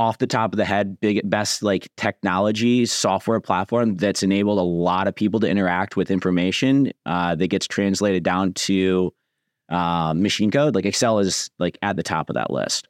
off 0.01 0.17
the 0.17 0.27
top 0.27 0.55
of 0.55 0.57
the 0.57 0.65
head, 0.65 0.99
big 0.99 1.21
best 1.29 1.63
like 1.63 1.87
technology 1.99 2.87
software 2.87 3.39
platform 3.39 3.97
that's 3.97 4.23
enabled 4.23 4.59
a 4.59 4.63
lot 4.63 5.07
of 5.07 5.15
people 5.15 5.39
to 5.39 5.47
interact 5.47 5.95
with 5.95 6.11
information 6.11 6.91
uh, 7.05 7.35
that 7.35 7.49
gets 7.49 7.67
translated 7.67 8.23
down 8.23 8.55
to 8.55 9.13
uh, 9.69 10.15
machine 10.17 10.51
code. 10.51 10.75
Like 10.75 10.87
Excel 10.87 11.19
is 11.19 11.51
like 11.59 11.77
at 11.83 11.97
the 11.97 12.03
top 12.03 12.31
of 12.31 12.35
that 12.35 12.51
list. 12.51 12.89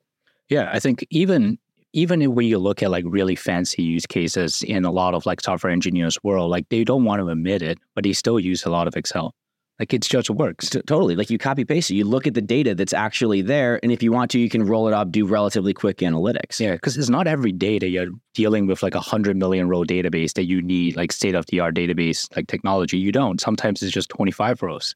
Yeah, 0.49 0.71
I 0.73 0.79
think 0.79 1.05
even 1.11 1.59
even 1.93 2.33
when 2.33 2.47
you 2.47 2.59
look 2.59 2.81
at 2.81 2.93
like 2.93 3.05
really 3.09 3.35
fancy 3.35 3.83
use 3.83 4.07
cases 4.07 4.63
in 4.63 4.85
a 4.85 4.93
lot 4.93 5.13
of 5.13 5.27
like 5.27 5.41
software 5.41 5.73
engineers 5.73 6.17
world, 6.23 6.49
like 6.49 6.69
they 6.69 6.85
don't 6.85 7.05
want 7.05 7.21
to 7.21 7.27
admit 7.27 7.61
it, 7.61 7.79
but 7.97 8.05
they 8.05 8.13
still 8.13 8.39
use 8.39 8.65
a 8.65 8.71
lot 8.71 8.87
of 8.87 8.97
Excel. 8.97 9.35
Like 9.81 9.95
it 9.95 10.03
just 10.03 10.29
works. 10.29 10.69
T- 10.69 10.83
totally. 10.83 11.17
Like 11.17 11.31
you 11.31 11.39
copy 11.39 11.65
paste 11.65 11.91
it. 11.91 11.95
You 11.95 12.05
look 12.05 12.27
at 12.27 12.35
the 12.35 12.43
data 12.43 12.75
that's 12.75 12.93
actually 12.93 13.41
there. 13.41 13.81
And 13.83 13.91
if 13.91 14.03
you 14.03 14.13
want 14.13 14.31
to, 14.33 14.39
you 14.39 14.51
can 14.51 14.63
roll 14.67 14.87
it 14.89 14.93
up, 14.93 15.11
do 15.11 15.25
relatively 15.25 15.73
quick 15.73 15.99
analytics. 15.99 16.61
Yeah. 16.61 16.77
Cause 16.77 16.99
it's 16.99 17.09
not 17.09 17.27
every 17.27 17.51
day 17.51 17.79
that 17.79 17.89
you're 17.89 18.11
dealing 18.35 18.67
with 18.67 18.83
like 18.83 18.95
a 18.95 19.01
hundred 19.01 19.39
million 19.39 19.69
row 19.69 19.83
database 19.83 20.35
that 20.35 20.45
you 20.45 20.61
need 20.61 20.97
like 20.97 21.13
state 21.13 21.35
of 21.35 21.47
the 21.47 21.61
art 21.61 21.75
database 21.75 22.29
like 22.37 22.47
technology. 22.47 22.99
You 22.99 23.11
don't. 23.11 23.41
Sometimes 23.41 23.83
it's 23.83 23.91
just 23.91 24.11
25 24.11 24.63
rows. 24.63 24.95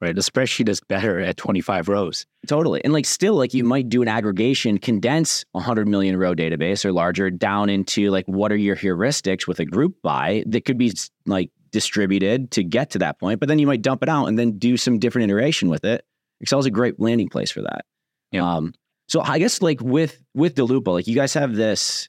Right. 0.00 0.14
The 0.14 0.20
spreadsheet 0.20 0.68
is 0.68 0.80
better 0.80 1.20
at 1.20 1.38
25 1.38 1.88
rows. 1.88 2.26
Totally. 2.48 2.82
And 2.84 2.92
like 2.92 3.06
still 3.06 3.34
like 3.34 3.54
you 3.54 3.62
might 3.62 3.88
do 3.88 4.02
an 4.02 4.08
aggregation, 4.08 4.76
condense 4.76 5.44
a 5.54 5.60
hundred 5.60 5.86
million 5.86 6.16
row 6.16 6.34
database 6.34 6.84
or 6.84 6.92
larger 6.92 7.30
down 7.30 7.70
into 7.70 8.10
like 8.10 8.26
what 8.26 8.50
are 8.50 8.56
your 8.56 8.76
heuristics 8.76 9.46
with 9.46 9.60
a 9.60 9.64
group 9.64 9.94
by 10.02 10.42
that 10.48 10.64
could 10.64 10.76
be 10.76 10.92
like 11.26 11.50
distributed 11.70 12.50
to 12.52 12.64
get 12.64 12.90
to 12.90 12.98
that 12.98 13.18
point, 13.18 13.40
but 13.40 13.48
then 13.48 13.58
you 13.58 13.66
might 13.66 13.82
dump 13.82 14.02
it 14.02 14.08
out 14.08 14.26
and 14.26 14.38
then 14.38 14.58
do 14.58 14.76
some 14.76 14.98
different 14.98 15.30
iteration 15.30 15.68
with 15.68 15.84
it. 15.84 16.04
Excel 16.40 16.58
is 16.58 16.66
a 16.66 16.70
great 16.70 17.00
landing 17.00 17.28
place 17.28 17.50
for 17.50 17.62
that. 17.62 17.84
Yeah. 18.32 18.56
Um, 18.56 18.74
so 19.08 19.20
I 19.20 19.38
guess 19.38 19.62
like 19.62 19.80
with 19.80 20.20
with 20.34 20.54
Daloopa, 20.54 20.88
like 20.88 21.06
you 21.06 21.14
guys 21.14 21.34
have 21.34 21.54
this 21.54 22.08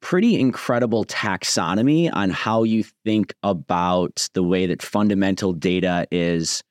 pretty 0.00 0.38
incredible 0.38 1.04
taxonomy 1.04 2.10
on 2.12 2.30
how 2.30 2.62
you 2.62 2.84
think 3.04 3.34
about 3.42 4.28
the 4.34 4.42
way 4.42 4.66
that 4.66 4.82
fundamental 4.82 5.52
data 5.52 6.06
is 6.10 6.62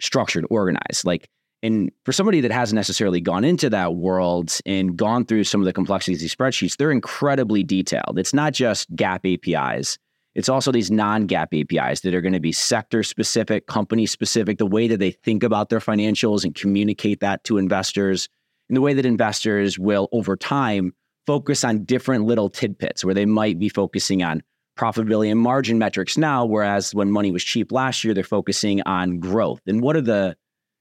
structured, 0.00 0.44
organized. 0.50 1.04
Like, 1.04 1.28
and 1.62 1.92
for 2.04 2.12
somebody 2.12 2.40
that 2.40 2.50
hasn't 2.50 2.76
necessarily 2.76 3.20
gone 3.20 3.44
into 3.44 3.70
that 3.70 3.94
world 3.94 4.58
and 4.66 4.96
gone 4.96 5.24
through 5.24 5.44
some 5.44 5.60
of 5.60 5.64
the 5.64 5.72
complexities 5.72 6.18
of 6.18 6.22
these 6.22 6.34
spreadsheets, 6.34 6.76
they're 6.76 6.90
incredibly 6.90 7.62
detailed. 7.62 8.18
It's 8.18 8.34
not 8.34 8.52
just 8.52 8.92
GAAP 8.96 9.56
APIs. 9.56 9.98
It's 10.34 10.48
also 10.48 10.72
these 10.72 10.90
non 10.90 11.26
GAAP 11.28 11.78
APIs 11.78 12.00
that 12.00 12.14
are 12.14 12.20
going 12.20 12.32
to 12.32 12.40
be 12.40 12.52
sector 12.52 13.02
specific, 13.02 13.66
company 13.66 14.06
specific, 14.06 14.58
the 14.58 14.66
way 14.66 14.88
that 14.88 14.98
they 14.98 15.10
think 15.10 15.42
about 15.42 15.68
their 15.68 15.78
financials 15.78 16.44
and 16.44 16.54
communicate 16.54 17.20
that 17.20 17.44
to 17.44 17.58
investors, 17.58 18.28
and 18.68 18.76
the 18.76 18.80
way 18.80 18.94
that 18.94 19.04
investors 19.04 19.78
will, 19.78 20.08
over 20.12 20.36
time, 20.36 20.94
focus 21.26 21.64
on 21.64 21.84
different 21.84 22.24
little 22.24 22.48
tidbits 22.48 23.04
where 23.04 23.14
they 23.14 23.26
might 23.26 23.58
be 23.58 23.68
focusing 23.68 24.22
on 24.22 24.42
profitability 24.78 25.30
and 25.30 25.38
margin 25.38 25.78
metrics 25.78 26.16
now, 26.16 26.44
whereas 26.44 26.94
when 26.94 27.10
money 27.10 27.30
was 27.30 27.44
cheap 27.44 27.70
last 27.70 28.02
year, 28.04 28.14
they're 28.14 28.24
focusing 28.24 28.80
on 28.82 29.18
growth. 29.18 29.60
And 29.66 29.82
what 29.82 29.96
are 29.96 30.00
the 30.00 30.36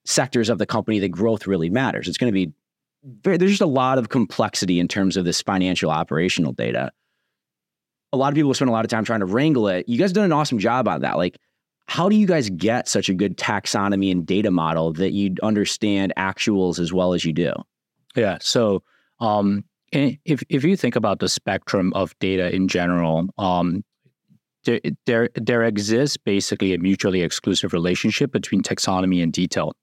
sectors 0.05 0.50
of 0.50 0.58
the 0.58 0.65
company 0.65 1.00
that 1.00 1.10
growth 1.10 1.46
really 1.46 1.70
matters? 1.70 2.08
It's 2.08 2.17
going 2.17 2.31
to 2.31 2.46
be 2.48 2.53
there's 3.24 3.51
just 3.51 3.62
a 3.62 3.65
lot 3.65 3.98
of 3.98 4.10
complexity 4.10 4.79
in 4.79 4.88
terms 4.88 5.17
of 5.17 5.25
this 5.25 5.41
financial 5.41 5.89
operational 5.89 6.53
data. 6.53 6.91
A 8.13 8.18
lot 8.18 8.30
of 8.30 8.36
people 8.36 8.53
spend 8.53 8.70
a 8.70 8.74
lot 8.74 8.86
of 8.86 8.89
time 8.89 9.06
trying 9.06 9.22
to 9.22 9.25
wrangle 9.25 9.68
it. 9.68 9.88
You 9.88 9.98
guys 9.98 10.12
done 10.12 10.25
an 10.25 10.32
awesome 10.32 10.60
job 10.60 10.88
on 10.88 11.01
that. 11.01 11.18
Like, 11.18 11.38
how 11.86 12.10
do 12.10 12.15
you 12.15 12.27
guys 12.27 12.50
get 12.50 12.88
such 12.88 13.10
a 13.10 13.13
good 13.13 13.38
taxonomy 13.38 14.12
and 14.12 14.25
data 14.25 14.51
model 14.51 14.94
that 14.94 15.12
you 15.12 15.36
understand 15.44 16.13
actuals 16.18 16.80
as 16.80 16.94
well 16.94 17.13
as 17.13 17.25
you 17.25 17.34
do? 17.34 17.53
Yeah. 18.15 18.38
So, 18.41 18.84
um, 19.20 19.63
if 19.91 20.41
if 20.50 20.63
you 20.63 20.77
think 20.77 20.96
about 20.96 21.20
the 21.20 21.30
spectrum 21.30 21.91
of 21.94 22.18
data 22.20 22.53
in 22.56 22.68
general, 22.68 23.27
um, 23.38 23.84
there, 24.63 24.80
there 25.06 25.30
there 25.36 25.63
exists 25.63 26.18
basically 26.18 26.74
a 26.74 26.77
mutually 26.77 27.22
exclusive 27.22 27.74
relationship 27.74 28.32
between 28.32 28.62
taxonomy 28.62 29.22
and 29.22 29.34
detail. 29.34 29.74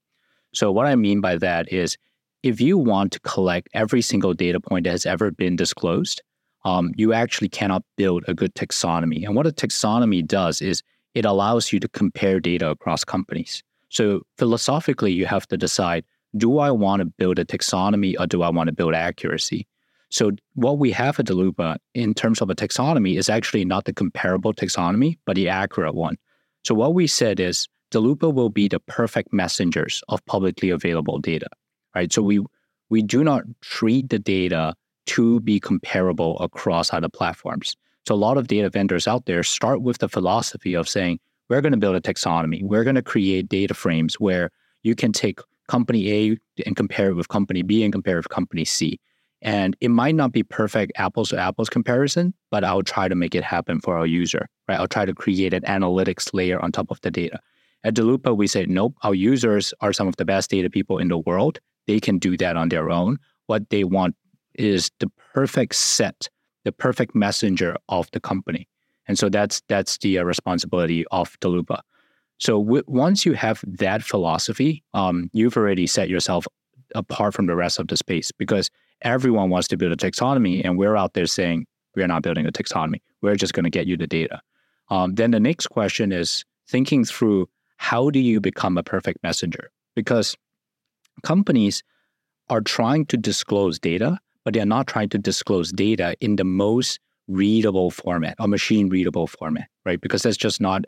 So, 0.54 0.72
what 0.72 0.86
I 0.86 0.96
mean 0.96 1.20
by 1.20 1.36
that 1.36 1.70
is, 1.72 1.96
if 2.42 2.60
you 2.60 2.78
want 2.78 3.12
to 3.12 3.20
collect 3.20 3.68
every 3.74 4.00
single 4.00 4.32
data 4.32 4.60
point 4.60 4.84
that 4.84 4.92
has 4.92 5.04
ever 5.04 5.30
been 5.30 5.56
disclosed, 5.56 6.22
um, 6.64 6.92
you 6.96 7.12
actually 7.12 7.48
cannot 7.48 7.84
build 7.96 8.24
a 8.28 8.34
good 8.34 8.54
taxonomy. 8.54 9.24
And 9.24 9.34
what 9.34 9.46
a 9.46 9.52
taxonomy 9.52 10.26
does 10.26 10.60
is 10.60 10.82
it 11.14 11.24
allows 11.24 11.72
you 11.72 11.80
to 11.80 11.88
compare 11.88 12.40
data 12.40 12.70
across 12.70 13.04
companies. 13.04 13.62
So 13.88 14.22
philosophically, 14.36 15.12
you 15.12 15.26
have 15.26 15.46
to 15.48 15.56
decide 15.56 16.04
do 16.36 16.58
I 16.58 16.70
want 16.70 17.00
to 17.00 17.06
build 17.06 17.38
a 17.38 17.44
taxonomy 17.44 18.14
or 18.18 18.26
do 18.26 18.42
I 18.42 18.50
want 18.50 18.68
to 18.68 18.72
build 18.72 18.94
accuracy? 18.94 19.66
So 20.10 20.32
what 20.54 20.78
we 20.78 20.90
have 20.92 21.18
at 21.18 21.26
Daloopa 21.26 21.76
in 21.94 22.14
terms 22.14 22.40
of 22.40 22.50
a 22.50 22.54
taxonomy 22.54 23.18
is 23.18 23.28
actually 23.28 23.64
not 23.64 23.84
the 23.84 23.92
comparable 23.92 24.52
taxonomy, 24.52 25.18
but 25.26 25.36
the 25.36 25.48
accurate 25.48 25.94
one. 25.94 26.16
So 26.64 26.74
what 26.74 26.94
we 26.94 27.06
said 27.06 27.40
is 27.40 27.68
Daloopa 27.90 28.32
will 28.32 28.50
be 28.50 28.68
the 28.68 28.80
perfect 28.80 29.32
messengers 29.32 30.02
of 30.08 30.24
publicly 30.26 30.70
available 30.70 31.18
data, 31.18 31.48
right? 31.94 32.12
So 32.12 32.22
we 32.22 32.44
we 32.90 33.02
do 33.02 33.22
not 33.22 33.44
treat 33.60 34.08
the 34.08 34.18
data 34.18 34.74
to 35.08 35.40
be 35.40 35.58
comparable 35.58 36.38
across 36.38 36.92
other 36.92 37.08
platforms. 37.08 37.76
So 38.06 38.14
a 38.14 38.16
lot 38.16 38.38
of 38.38 38.46
data 38.46 38.70
vendors 38.70 39.08
out 39.08 39.26
there 39.26 39.42
start 39.42 39.82
with 39.82 39.98
the 39.98 40.08
philosophy 40.08 40.74
of 40.74 40.88
saying, 40.88 41.20
we're 41.48 41.60
going 41.60 41.72
to 41.72 41.78
build 41.78 41.96
a 41.96 42.00
taxonomy. 42.00 42.62
We're 42.62 42.84
going 42.84 42.96
to 42.96 43.02
create 43.02 43.48
data 43.48 43.74
frames 43.74 44.14
where 44.20 44.50
you 44.82 44.94
can 44.94 45.12
take 45.12 45.40
company 45.66 46.12
A 46.12 46.38
and 46.66 46.76
compare 46.76 47.10
it 47.10 47.14
with 47.14 47.28
company 47.28 47.62
B 47.62 47.84
and 47.84 47.92
compare 47.92 48.16
it 48.16 48.20
with 48.20 48.28
company 48.28 48.64
C. 48.64 49.00
And 49.40 49.76
it 49.80 49.90
might 49.90 50.14
not 50.14 50.32
be 50.32 50.42
perfect 50.42 50.92
apples 50.96 51.30
to 51.30 51.38
apples 51.38 51.68
comparison, 51.68 52.34
but 52.50 52.64
I'll 52.64 52.82
try 52.82 53.08
to 53.08 53.14
make 53.14 53.34
it 53.34 53.44
happen 53.44 53.80
for 53.80 53.96
our 53.96 54.06
user, 54.06 54.48
right? 54.68 54.78
I'll 54.78 54.88
try 54.88 55.04
to 55.04 55.14
create 55.14 55.54
an 55.54 55.62
analytics 55.62 56.34
layer 56.34 56.60
on 56.60 56.72
top 56.72 56.90
of 56.90 57.00
the 57.02 57.10
data. 57.10 57.38
At 57.84 57.94
Daloopa, 57.94 58.36
we 58.36 58.46
say, 58.46 58.66
nope, 58.66 58.96
our 59.02 59.14
users 59.14 59.72
are 59.80 59.92
some 59.92 60.08
of 60.08 60.16
the 60.16 60.24
best 60.24 60.50
data 60.50 60.68
people 60.68 60.98
in 60.98 61.08
the 61.08 61.18
world. 61.18 61.60
They 61.86 62.00
can 62.00 62.18
do 62.18 62.36
that 62.38 62.56
on 62.56 62.68
their 62.68 62.90
own. 62.90 63.18
What 63.46 63.70
they 63.70 63.84
want 63.84 64.16
is 64.58 64.90
the 64.98 65.10
perfect 65.34 65.74
set, 65.74 66.28
the 66.64 66.72
perfect 66.72 67.14
messenger 67.14 67.76
of 67.88 68.10
the 68.12 68.20
company. 68.20 68.68
And 69.06 69.18
so 69.18 69.28
that's 69.28 69.62
that's 69.68 69.98
the 69.98 70.18
uh, 70.18 70.24
responsibility 70.24 71.06
of 71.10 71.38
Daloopa. 71.40 71.80
So 72.38 72.62
w- 72.62 72.84
once 72.86 73.24
you 73.24 73.32
have 73.32 73.64
that 73.66 74.02
philosophy, 74.02 74.84
um, 74.94 75.30
you've 75.32 75.56
already 75.56 75.86
set 75.86 76.08
yourself 76.08 76.46
apart 76.94 77.34
from 77.34 77.46
the 77.46 77.56
rest 77.56 77.78
of 77.78 77.88
the 77.88 77.96
space 77.96 78.30
because 78.32 78.70
everyone 79.02 79.50
wants 79.50 79.68
to 79.68 79.76
build 79.76 79.92
a 79.92 79.96
taxonomy, 79.96 80.62
and 80.64 80.78
we're 80.78 80.96
out 80.96 81.14
there 81.14 81.26
saying 81.26 81.66
we're 81.96 82.06
not 82.06 82.22
building 82.22 82.46
a 82.46 82.52
taxonomy. 82.52 83.00
We're 83.22 83.36
just 83.36 83.54
going 83.54 83.64
to 83.64 83.70
get 83.70 83.86
you 83.86 83.96
the 83.96 84.06
data. 84.06 84.40
Um, 84.90 85.14
then 85.14 85.30
the 85.30 85.40
next 85.40 85.68
question 85.68 86.12
is 86.12 86.44
thinking 86.68 87.04
through 87.04 87.48
how 87.76 88.10
do 88.10 88.18
you 88.18 88.40
become 88.40 88.76
a 88.76 88.82
perfect 88.82 89.22
messenger? 89.22 89.70
Because 89.94 90.36
companies 91.22 91.82
are 92.50 92.60
trying 92.60 93.06
to 93.06 93.16
disclose 93.16 93.78
data, 93.78 94.18
but 94.48 94.54
they're 94.54 94.64
not 94.64 94.86
trying 94.86 95.10
to 95.10 95.18
disclose 95.18 95.70
data 95.70 96.16
in 96.22 96.36
the 96.36 96.44
most 96.44 96.98
readable 97.26 97.90
format 97.90 98.34
or 98.40 98.48
machine 98.48 98.88
readable 98.88 99.26
format, 99.26 99.68
right? 99.84 100.00
Because 100.00 100.22
that's 100.22 100.38
just 100.38 100.58
not 100.58 100.86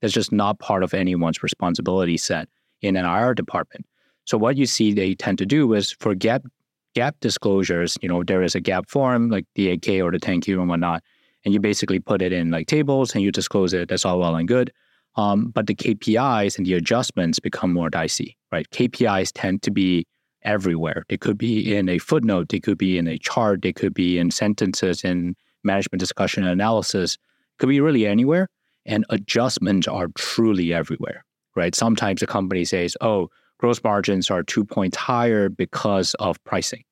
that's 0.00 0.14
just 0.14 0.32
not 0.32 0.58
part 0.58 0.82
of 0.82 0.94
anyone's 0.94 1.42
responsibility 1.42 2.16
set 2.16 2.48
in 2.80 2.96
an 2.96 3.04
IR 3.04 3.34
department. 3.34 3.84
So 4.24 4.38
what 4.38 4.56
you 4.56 4.64
see 4.64 4.94
they 4.94 5.14
tend 5.14 5.36
to 5.36 5.44
do 5.44 5.74
is 5.74 5.92
for 6.00 6.14
gap 6.14 6.44
GAAP 6.96 7.12
disclosures, 7.20 7.98
you 8.00 8.08
know, 8.08 8.24
there 8.24 8.42
is 8.42 8.54
a 8.54 8.60
GAAP 8.62 8.88
form 8.88 9.28
like 9.28 9.44
the 9.54 9.76
8K 9.76 10.02
or 10.02 10.10
the 10.10 10.18
10Q 10.18 10.58
and 10.60 10.70
whatnot, 10.70 11.02
and 11.44 11.52
you 11.52 11.60
basically 11.60 12.00
put 12.00 12.22
it 12.22 12.32
in 12.32 12.50
like 12.50 12.68
tables 12.68 13.14
and 13.14 13.22
you 13.22 13.30
disclose 13.30 13.74
it. 13.74 13.90
That's 13.90 14.06
all 14.06 14.18
well 14.18 14.34
and 14.34 14.48
good. 14.48 14.72
Um, 15.16 15.50
but 15.50 15.66
the 15.66 15.74
KPIs 15.74 16.56
and 16.56 16.66
the 16.66 16.72
adjustments 16.72 17.38
become 17.38 17.70
more 17.70 17.90
dicey, 17.90 18.38
right? 18.50 18.66
KPIs 18.70 19.30
tend 19.34 19.60
to 19.60 19.70
be 19.70 20.06
everywhere. 20.44 21.04
They 21.08 21.16
could 21.16 21.38
be 21.38 21.74
in 21.74 21.88
a 21.88 21.98
footnote, 21.98 22.48
they 22.48 22.60
could 22.60 22.78
be 22.78 22.98
in 22.98 23.08
a 23.08 23.18
chart, 23.18 23.62
they 23.62 23.72
could 23.72 23.94
be 23.94 24.18
in 24.18 24.30
sentences 24.30 25.04
in 25.04 25.36
management 25.62 26.00
discussion 26.00 26.44
and 26.44 26.52
analysis, 26.52 27.18
could 27.58 27.68
be 27.68 27.80
really 27.80 28.06
anywhere. 28.06 28.48
And 28.86 29.06
adjustments 29.08 29.88
are 29.88 30.08
truly 30.16 30.74
everywhere, 30.74 31.24
right? 31.56 31.74
Sometimes 31.74 32.22
a 32.22 32.26
company 32.26 32.64
says, 32.64 32.96
oh, 33.00 33.30
gross 33.58 33.82
margins 33.82 34.30
are 34.30 34.42
two 34.42 34.64
points 34.64 34.96
higher 34.96 35.48
because 35.48 36.14
of 36.14 36.42
pricing. 36.44 36.84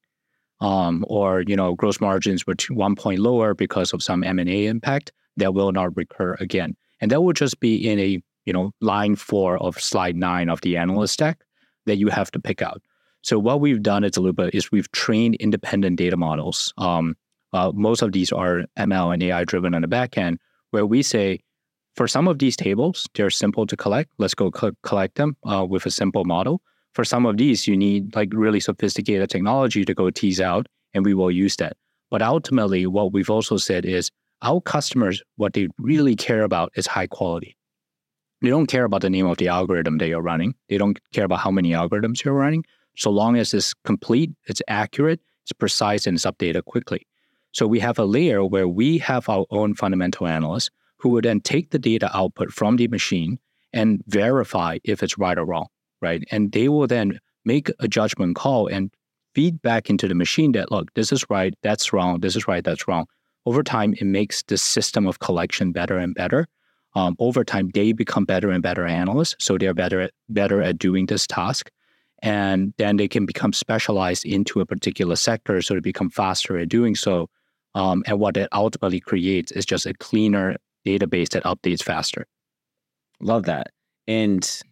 Um, 0.61 1.05
or 1.09 1.43
you 1.43 1.57
know, 1.57 1.75
gross 1.75 2.01
margins 2.01 2.47
were 2.47 2.55
two, 2.55 2.75
one 2.75 2.95
point 2.95 3.19
lower 3.19 3.53
because 3.53 3.93
of 3.93 4.03
some 4.03 4.23
M 4.23 4.39
and 4.39 4.49
A 4.49 4.67
impact 4.67 5.13
that 5.37 5.55
will 5.55 5.73
not 5.73 5.97
recur 5.97 6.35
again, 6.39 6.77
and 7.01 7.11
that 7.11 7.21
will 7.21 7.33
just 7.33 7.59
be 7.59 7.91
in 7.91 7.99
a 7.99 8.23
you 8.47 8.53
know 8.53 8.71
line 8.81 9.17
four 9.17 9.59
of 9.59 9.81
slide 9.81 10.15
nine 10.15 10.49
of 10.49 10.61
the 10.61 10.77
analyst 10.77 11.19
deck 11.19 11.43
that 11.87 11.97
you 11.97 12.09
have 12.09 12.31
to 12.31 12.39
pick 12.39 12.63
out. 12.63 12.81
So 13.23 13.39
what 13.39 13.61
we've 13.61 13.83
done 13.83 14.05
at 14.05 14.13
Daloopa 14.13 14.51
is 14.53 14.73
we've 14.73 14.91
trained 14.93 15.37
independent 15.37 15.97
data 15.97 16.17
models. 16.17 16.75
Um, 16.77 17.17
uh, 17.53 17.71
most 17.75 18.03
of 18.03 18.13
these 18.13 18.33
are 18.33 18.65
ML 18.79 19.15
and 19.15 19.23
AI 19.23 19.45
driven 19.45 19.75
on 19.75 19.83
the 19.83 19.89
back 19.89 20.19
end, 20.19 20.39
where 20.71 20.87
we 20.87 21.03
say 21.03 21.41
for 21.95 22.09
some 22.09 22.27
of 22.27 22.39
these 22.39 22.57
tables, 22.57 23.07
they're 23.15 23.31
simple 23.31 23.67
to 23.67 23.77
collect. 23.77 24.11
Let's 24.19 24.35
go 24.35 24.51
co- 24.51 24.73
collect 24.83 25.17
them 25.17 25.37
uh, 25.45 25.65
with 25.69 25.87
a 25.87 25.91
simple 25.91 26.25
model. 26.25 26.63
For 26.95 27.05
some 27.05 27.27
of 27.27 27.37
these, 27.37 27.67
you 27.67 27.77
need 27.77 28.15
like 28.15 28.31
really 28.33 28.61
sophisticated 28.61 29.31
technology 29.31 29.85
to 29.85 29.95
go 29.95 30.11
tease 30.11 30.41
out, 30.41 30.67
and 30.95 31.05
we 31.05 31.15
will 31.15 31.31
use 31.31 31.57
that. 31.57 31.77
But 32.11 32.23
ultimately, 32.23 32.87
what 32.87 33.13
we've 33.13 33.31
also 33.31 33.57
said 33.57 33.85
is 33.85 34.11
our 34.43 34.61
customers, 34.61 35.23
what 35.37 35.53
they 35.53 35.69
really 35.79 36.17
care 36.17 36.43
about 36.43 36.73
is 36.75 36.87
high 36.87 37.07
quality. 37.07 37.57
They 38.41 38.49
don't 38.49 38.67
care 38.67 38.85
about 38.85 39.03
the 39.03 39.11
name 39.11 39.27
of 39.27 39.39
the 39.39 39.49
algorithm 39.49 39.99
that 39.99 40.09
you're 40.09 40.21
running. 40.21 40.55
They 40.69 40.77
don't 40.77 40.99
care 41.13 41.25
about 41.25 41.39
how 41.39 41.51
many 41.53 41.71
algorithms 41.71 42.25
you're 42.25 42.35
running. 42.35 42.65
So 42.97 43.11
long 43.11 43.37
as 43.37 43.55
it's 43.55 43.75
complete, 43.85 44.31
it's 44.47 44.63
accurate, 44.69 45.21
it's 45.45 45.53
precise, 45.53 46.07
and 46.07 46.17
it's 46.17 46.27
updated 46.27 46.65
quickly. 46.65 47.07
So 47.53 47.67
we 47.67 47.81
have 47.81 47.99
a 47.99 48.05
layer 48.05 48.45
where 48.45 48.69
we 48.69 48.99
have 48.99 49.29
our 49.29 49.47
own 49.51 49.75
fundamental 49.75 50.27
analysts 50.27 50.71
who 50.99 51.11
would 51.11 51.25
then 51.25 51.41
take 51.41 51.71
the 51.71 51.79
data 51.79 52.11
output 52.17 52.53
from 52.53 52.77
the 52.77 52.89
machine 52.89 53.39
and 53.73 54.03
verify 54.07 54.79
if 54.85 55.03
it's 55.03 55.19
right 55.19 55.39
or 55.39 55.45
wrong, 55.45 55.67
right? 56.01 56.23
And 56.31 56.53
they 56.53 56.69
will 56.69 56.87
then 56.87 57.19
make 57.45 57.71
a 57.81 57.89
judgment 57.89 58.37
call 58.37 58.69
and 58.69 58.93
feed 59.35 59.61
back 59.63 59.91
into 59.91 60.07
the 60.07 60.15
machine 60.15 60.53
that, 60.53 60.71
look, 60.71 60.93
this 60.95 61.13
is 61.13 61.29
right, 61.29 61.55
that's 61.63 61.93
wrong, 61.93 62.21
this 62.21 62.37
is 62.37 62.47
right, 62.47 62.63
that's 62.65 62.87
wrong. 62.87 63.07
Over 63.45 63.63
time, 63.63 63.95
it 63.95 64.05
makes 64.05 64.43
the 64.45 64.57
system 64.57 65.07
of 65.07 65.19
collection 65.19 65.73
better 65.73 65.99
and 65.99 66.15
better. 66.15 66.47
Um, 66.95 67.17
over 67.19 67.43
time, 67.45 67.71
they 67.75 67.93
become 67.93 68.25
better 68.25 68.51
and 68.51 68.63
better 68.63 68.87
analysts, 68.87 69.37
so 69.39 69.59
they're 69.59 69.75
better 69.75 70.03
at, 70.03 70.13
better 70.29 70.63
at 70.63 70.79
doing 70.79 71.07
this 71.07 71.27
task. 71.27 71.71
And 72.23 72.73
then 72.79 72.97
they 72.97 73.09
can 73.09 73.27
become 73.27 73.53
specialized 73.53 74.25
into 74.25 74.61
a 74.61 74.67
particular 74.67 75.17
sector, 75.17 75.61
so 75.61 75.75
they 75.75 75.81
become 75.81 76.09
faster 76.09 76.57
at 76.57 76.69
doing 76.69 76.95
so. 76.95 77.29
Um, 77.75 78.05
and 78.07 78.21
what 78.21 78.37
it 78.37 78.49
ultimately 78.53 79.01
creates 79.01 79.51
is 79.51 79.67
just 79.67 79.87
a 79.87 79.95
cleaner 79.95 80.57
database 80.87 81.31
that 81.31 81.45
updates 81.45 81.83
faster. 81.83 82.27
Love 83.21 83.45
that. 83.45 83.73
And 84.07 84.63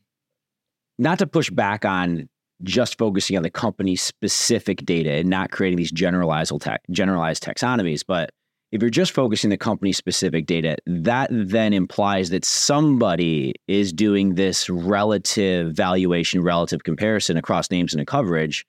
not 0.99 1.19
to 1.19 1.26
push 1.26 1.50
back 1.50 1.85
on 1.85 2.28
just 2.62 2.99
focusing 2.99 3.37
on 3.37 3.42
the 3.42 3.50
company 3.50 3.97
specific 3.97 4.85
data 4.85 5.12
and 5.12 5.30
not 5.30 5.50
creating 5.50 5.78
these 5.78 5.90
generalized, 5.90 6.52
generalized 6.90 7.42
taxonomies, 7.42 8.02
but 8.07 8.30
if 8.73 8.81
you're 8.81 8.91
just 8.91 9.12
focusing 9.12 9.50
the 9.50 9.57
company 9.57 9.93
specific 9.93 10.47
data, 10.47 10.77
that 10.87 11.29
then 11.33 11.73
implies 11.73 12.31
that 12.31 12.45
somebody 12.45 13.55
is 13.67 13.93
doing 13.93 14.37
this 14.37 14.71
relative 14.71 15.75
valuation, 15.75 16.43
relative 16.43 16.85
comparison 16.85 17.37
across 17.37 17.71
names 17.71 17.93
and 17.93 18.00
a 18.00 18.07
coverage 18.07 18.65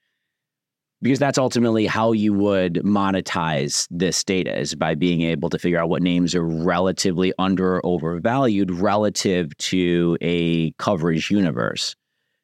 because 1.02 1.20
that's 1.20 1.38
ultimately 1.38 1.88
how 1.88 2.12
you 2.12 2.34
would 2.34 2.76
monetize 2.76 3.88
this 3.90 4.24
data 4.24 4.58
is 4.58 4.76
by 4.76 4.94
being 4.94 5.22
able 5.22 5.50
to 5.50 5.58
figure 5.58 5.80
out 5.80 5.90
what 5.90 6.02
names 6.02 6.36
are 6.36 6.46
relatively 6.46 7.34
under 7.40 7.78
or 7.78 7.86
overvalued 7.86 8.72
relative 8.72 9.56
to 9.58 10.18
a 10.22 10.72
coverage 10.74 11.32
universe. 11.32 11.96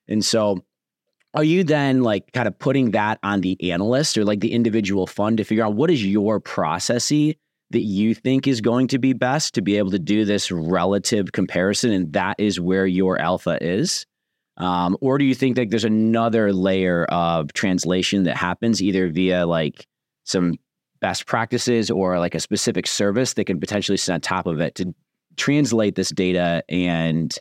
And 0.07 0.25
so 0.25 0.63
are 1.33 1.43
you 1.43 1.63
then 1.63 2.01
like 2.01 2.31
kind 2.33 2.47
of 2.47 2.57
putting 2.57 2.91
that 2.91 3.19
on 3.21 3.41
the 3.41 3.71
analyst 3.71 4.17
or 4.17 4.25
like 4.25 4.39
the 4.39 4.53
individual 4.53 5.05
fund 5.05 5.37
to 5.37 5.43
figure 5.43 5.63
out 5.63 5.75
what 5.75 5.91
is 5.91 6.03
your 6.03 6.41
processy 6.41 7.37
that 7.71 7.81
you 7.81 8.15
think 8.15 8.47
is 8.47 8.61
going 8.61 8.87
to 8.87 8.99
be 8.99 9.13
best 9.13 9.53
to 9.55 9.61
be 9.61 9.77
able 9.77 9.91
to 9.91 9.99
do 9.99 10.25
this 10.25 10.51
relative 10.51 11.31
comparison, 11.31 11.91
and 11.91 12.13
that 12.13 12.39
is 12.39 12.59
where 12.59 12.85
your 12.85 13.19
alpha 13.19 13.57
is? 13.61 14.05
Um, 14.57 14.97
or 15.01 15.17
do 15.17 15.25
you 15.25 15.35
think 15.35 15.55
that 15.55 15.69
there's 15.69 15.83
another 15.83 16.51
layer 16.51 17.05
of 17.05 17.53
translation 17.53 18.23
that 18.23 18.37
happens 18.37 18.81
either 18.81 19.09
via 19.09 19.45
like 19.45 19.85
some 20.23 20.55
best 20.99 21.27
practices 21.27 21.91
or 21.91 22.17
like 22.17 22.33
a 22.33 22.39
specific 22.39 22.87
service 22.87 23.33
that 23.33 23.45
can 23.45 23.59
potentially 23.59 23.97
sit 23.97 24.13
on 24.13 24.21
top 24.21 24.47
of 24.47 24.59
it 24.59 24.73
to 24.75 24.95
translate 25.35 25.95
this 25.95 26.09
data 26.09 26.63
and 26.69 27.37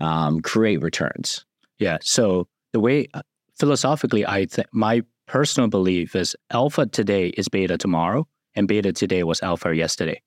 um, 0.00 0.40
create 0.40 0.80
returns? 0.80 1.44
Yeah. 1.78 1.98
So 2.00 2.48
the 2.72 2.80
way 2.80 3.08
uh, 3.12 3.22
philosophically, 3.58 4.26
I 4.26 4.46
think 4.46 4.68
my 4.72 5.02
personal 5.26 5.68
belief 5.68 6.16
is 6.16 6.34
alpha 6.50 6.86
today 6.86 7.28
is 7.28 7.48
beta 7.48 7.76
tomorrow, 7.76 8.26
and 8.56 8.66
beta 8.66 8.92
today 8.92 9.22
was 9.22 9.42
alpha 9.42 9.74
yesterday, 9.76 10.20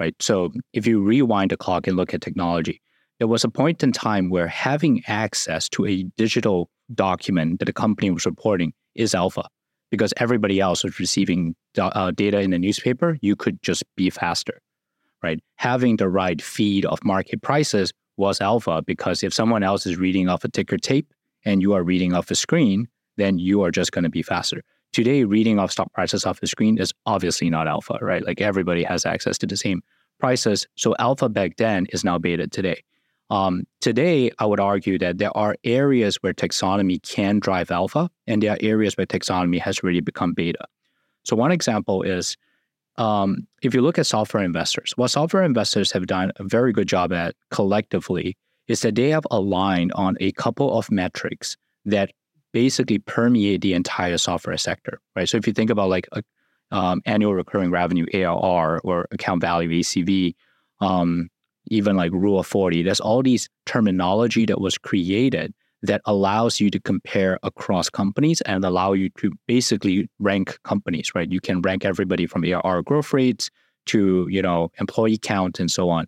right? 0.00 0.14
So 0.20 0.52
if 0.72 0.86
you 0.86 1.02
rewind 1.02 1.50
the 1.50 1.56
clock 1.56 1.86
and 1.86 1.96
look 1.96 2.14
at 2.14 2.20
technology, 2.20 2.80
there 3.18 3.28
was 3.28 3.44
a 3.44 3.48
point 3.48 3.82
in 3.82 3.92
time 3.92 4.30
where 4.30 4.48
having 4.48 5.02
access 5.06 5.68
to 5.70 5.86
a 5.86 6.04
digital 6.16 6.70
document 6.94 7.58
that 7.58 7.68
a 7.68 7.72
company 7.72 8.10
was 8.10 8.26
reporting 8.26 8.72
is 8.94 9.14
alpha 9.14 9.44
because 9.90 10.12
everybody 10.16 10.60
else 10.60 10.82
was 10.82 10.98
receiving 10.98 11.54
uh, 11.78 12.10
data 12.10 12.40
in 12.40 12.50
the 12.50 12.58
newspaper. 12.58 13.18
You 13.20 13.36
could 13.36 13.62
just 13.62 13.84
be 13.96 14.10
faster, 14.10 14.60
right? 15.22 15.40
Having 15.56 15.96
the 15.96 16.08
right 16.08 16.40
feed 16.42 16.84
of 16.84 17.04
market 17.04 17.42
prices 17.42 17.92
was 18.16 18.40
alpha 18.40 18.82
because 18.82 19.22
if 19.22 19.32
someone 19.32 19.62
else 19.62 19.86
is 19.86 19.96
reading 19.96 20.28
off 20.28 20.44
a 20.44 20.48
ticker 20.48 20.76
tape 20.76 21.12
and 21.44 21.62
you 21.62 21.72
are 21.74 21.82
reading 21.82 22.14
off 22.14 22.30
a 22.30 22.34
screen, 22.34 22.88
then 23.16 23.38
you 23.38 23.62
are 23.62 23.70
just 23.70 23.92
going 23.92 24.04
to 24.04 24.10
be 24.10 24.22
faster. 24.22 24.62
Today, 24.94 25.24
reading 25.24 25.58
off 25.58 25.72
stock 25.72 25.92
prices 25.92 26.24
off 26.24 26.38
the 26.38 26.46
screen 26.46 26.78
is 26.78 26.92
obviously 27.04 27.50
not 27.50 27.66
alpha, 27.66 27.98
right? 28.00 28.24
Like 28.24 28.40
everybody 28.40 28.84
has 28.84 29.04
access 29.04 29.36
to 29.38 29.46
the 29.46 29.56
same 29.56 29.82
prices. 30.20 30.68
So 30.76 30.94
alpha 31.00 31.28
back 31.28 31.56
then 31.56 31.86
is 31.90 32.04
now 32.04 32.16
beta 32.16 32.46
today. 32.46 32.80
Um, 33.28 33.64
today, 33.80 34.30
I 34.38 34.46
would 34.46 34.60
argue 34.60 34.96
that 35.00 35.18
there 35.18 35.36
are 35.36 35.56
areas 35.64 36.22
where 36.22 36.32
taxonomy 36.32 37.02
can 37.02 37.40
drive 37.40 37.72
alpha, 37.72 38.08
and 38.28 38.40
there 38.40 38.52
are 38.52 38.58
areas 38.60 38.96
where 38.96 39.04
taxonomy 39.04 39.58
has 39.58 39.82
really 39.82 40.00
become 40.00 40.32
beta. 40.32 40.64
So, 41.24 41.34
one 41.34 41.50
example 41.50 42.02
is 42.02 42.36
um, 42.96 43.48
if 43.62 43.74
you 43.74 43.80
look 43.80 43.98
at 43.98 44.06
software 44.06 44.44
investors, 44.44 44.92
what 44.94 45.08
software 45.08 45.42
investors 45.42 45.90
have 45.90 46.06
done 46.06 46.30
a 46.36 46.44
very 46.44 46.72
good 46.72 46.86
job 46.86 47.12
at 47.12 47.34
collectively 47.50 48.36
is 48.68 48.82
that 48.82 48.94
they 48.94 49.10
have 49.10 49.26
aligned 49.32 49.90
on 49.94 50.16
a 50.20 50.30
couple 50.32 50.78
of 50.78 50.88
metrics 50.92 51.56
that 51.84 52.12
basically 52.54 53.00
permeate 53.00 53.60
the 53.60 53.74
entire 53.74 54.16
software 54.16 54.56
sector, 54.56 55.00
right? 55.16 55.28
So, 55.28 55.36
if 55.36 55.46
you 55.46 55.52
think 55.52 55.68
about 55.68 55.90
like 55.90 56.08
a, 56.12 56.22
um, 56.70 57.02
annual 57.04 57.34
recurring 57.34 57.70
revenue 57.70 58.06
ARR 58.14 58.80
or 58.82 59.06
account 59.10 59.42
value 59.42 59.68
ACV, 59.68 60.34
um, 60.80 61.28
even 61.68 61.96
like 61.96 62.12
rule 62.12 62.38
of 62.38 62.46
40 62.46 62.82
there's 62.82 63.00
all 63.00 63.22
these 63.22 63.48
terminology 63.66 64.44
that 64.46 64.60
was 64.60 64.76
created 64.76 65.54
that 65.82 66.00
allows 66.06 66.60
you 66.60 66.70
to 66.70 66.80
compare 66.80 67.38
across 67.42 67.90
companies 67.90 68.40
and 68.42 68.64
allow 68.64 68.92
you 68.92 69.10
to 69.18 69.32
basically 69.46 70.08
rank 70.18 70.58
companies 70.64 71.10
right? 71.14 71.30
You 71.30 71.40
can 71.40 71.60
rank 71.62 71.84
everybody 71.84 72.26
from 72.26 72.44
arr 72.44 72.82
growth 72.82 73.12
rates 73.12 73.50
to 73.86 74.26
you 74.30 74.42
know 74.42 74.70
employee 74.78 75.18
count 75.18 75.60
and 75.60 75.70
so 75.70 75.90
on. 75.90 76.06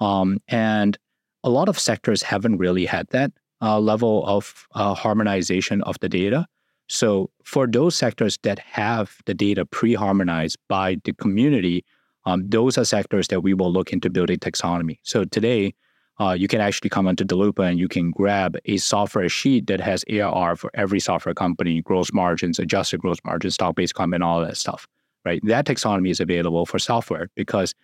Um, 0.00 0.38
and 0.48 0.96
a 1.44 1.50
lot 1.50 1.68
of 1.68 1.78
sectors 1.78 2.22
haven't 2.22 2.58
really 2.58 2.86
had 2.86 3.08
that 3.08 3.32
uh, 3.60 3.78
level 3.78 4.24
of 4.26 4.66
uh, 4.74 4.94
harmonization 4.94 5.82
of 5.82 5.98
the 6.00 6.08
data 6.08 6.46
so 6.88 7.30
for 7.44 7.66
those 7.66 7.94
sectors 7.94 8.38
that 8.42 8.58
have 8.58 9.16
the 9.26 9.34
data 9.34 9.66
pre-harmonized 9.66 10.56
by 10.68 10.96
the 11.04 11.12
community 11.12 11.84
um, 12.28 12.46
those 12.46 12.76
are 12.76 12.84
sectors 12.84 13.28
that 13.28 13.40
we 13.40 13.54
will 13.54 13.72
look 13.72 13.90
into 13.90 14.10
building 14.10 14.38
taxonomy. 14.38 14.98
So 15.02 15.24
today, 15.24 15.74
uh, 16.20 16.32
you 16.32 16.46
can 16.46 16.60
actually 16.60 16.90
come 16.90 17.08
onto 17.08 17.24
Daloopa 17.24 17.66
and 17.70 17.78
you 17.78 17.88
can 17.88 18.10
grab 18.10 18.56
a 18.66 18.76
software 18.76 19.30
sheet 19.30 19.66
that 19.68 19.80
has 19.80 20.04
ARR 20.10 20.56
for 20.56 20.70
every 20.74 21.00
software 21.00 21.34
company, 21.34 21.80
gross 21.80 22.12
margins, 22.12 22.58
adjusted 22.58 23.00
gross 23.00 23.16
margins, 23.24 23.54
stock-based 23.54 23.94
comp, 23.94 24.12
and 24.12 24.22
all 24.22 24.40
that 24.40 24.58
stuff. 24.58 24.86
Right? 25.24 25.40
That 25.44 25.64
taxonomy 25.64 26.10
is 26.10 26.20
available 26.20 26.66
for 26.66 26.78
software 26.78 27.30
because 27.34 27.74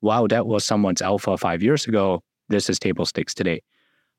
while 0.00 0.26
that 0.28 0.46
was 0.46 0.64
someone's 0.64 1.02
alpha 1.02 1.36
five 1.36 1.62
years 1.62 1.86
ago, 1.86 2.22
this 2.48 2.70
is 2.70 2.78
table 2.78 3.04
stakes 3.04 3.34
today. 3.34 3.60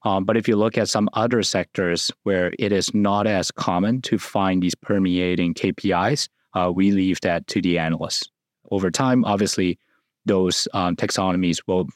Um, 0.04 0.26
but 0.26 0.36
if 0.36 0.48
you 0.48 0.56
look 0.56 0.78
at 0.78 0.90
some 0.90 1.10
other 1.14 1.44
sectors 1.44 2.12
where 2.24 2.52
it 2.58 2.72
is 2.72 2.94
not 2.94 3.28
as 3.28 3.52
common 3.52 4.02
to 4.04 4.18
find 4.18 4.64
these 4.64 4.76
permeating 4.76 5.54
KPIs, 5.54 6.28
uh, 6.54 6.72
we 6.74 6.92
leave 6.92 7.22
that 7.22 7.46
to 7.48 7.62
the 7.62 7.78
analysts 7.78 8.28
over 8.72 8.90
time, 8.90 9.24
obviously, 9.26 9.78
those 10.26 10.68
um, 10.74 10.96
taxonomies 10.96 11.62
will 11.68 11.88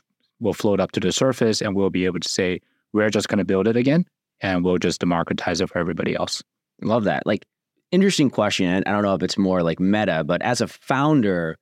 will 0.42 0.54
float 0.54 0.82
up 0.82 0.92
to 0.92 1.00
the 1.00 1.12
surface, 1.12 1.62
and 1.62 1.76
we'll 1.76 1.90
be 1.90 2.06
able 2.06 2.20
to 2.20 2.28
say 2.28 2.60
we're 2.92 3.10
just 3.10 3.30
going 3.30 3.40
to 3.40 3.46
build 3.46 3.68
it 3.68 3.78
again, 3.78 4.06
and 4.42 4.64
we'll 4.64 4.78
just 4.78 5.00
democratize 5.00 5.62
it 5.62 5.70
for 5.70 5.80
everybody 5.80 6.14
else. 6.16 6.44
Love 6.82 7.06
that. 7.06 7.26
Like, 7.26 7.46
interesting 7.92 8.30
question. 8.30 8.84
I 8.86 8.92
don't 8.92 9.04
know 9.04 9.16
if 9.16 9.24
it's 9.24 9.38
more 9.38 9.64
like 9.64 9.80
meta, 9.80 10.24
but 10.26 10.42
as 10.42 10.60
a 10.60 10.68
founder, 10.68 11.56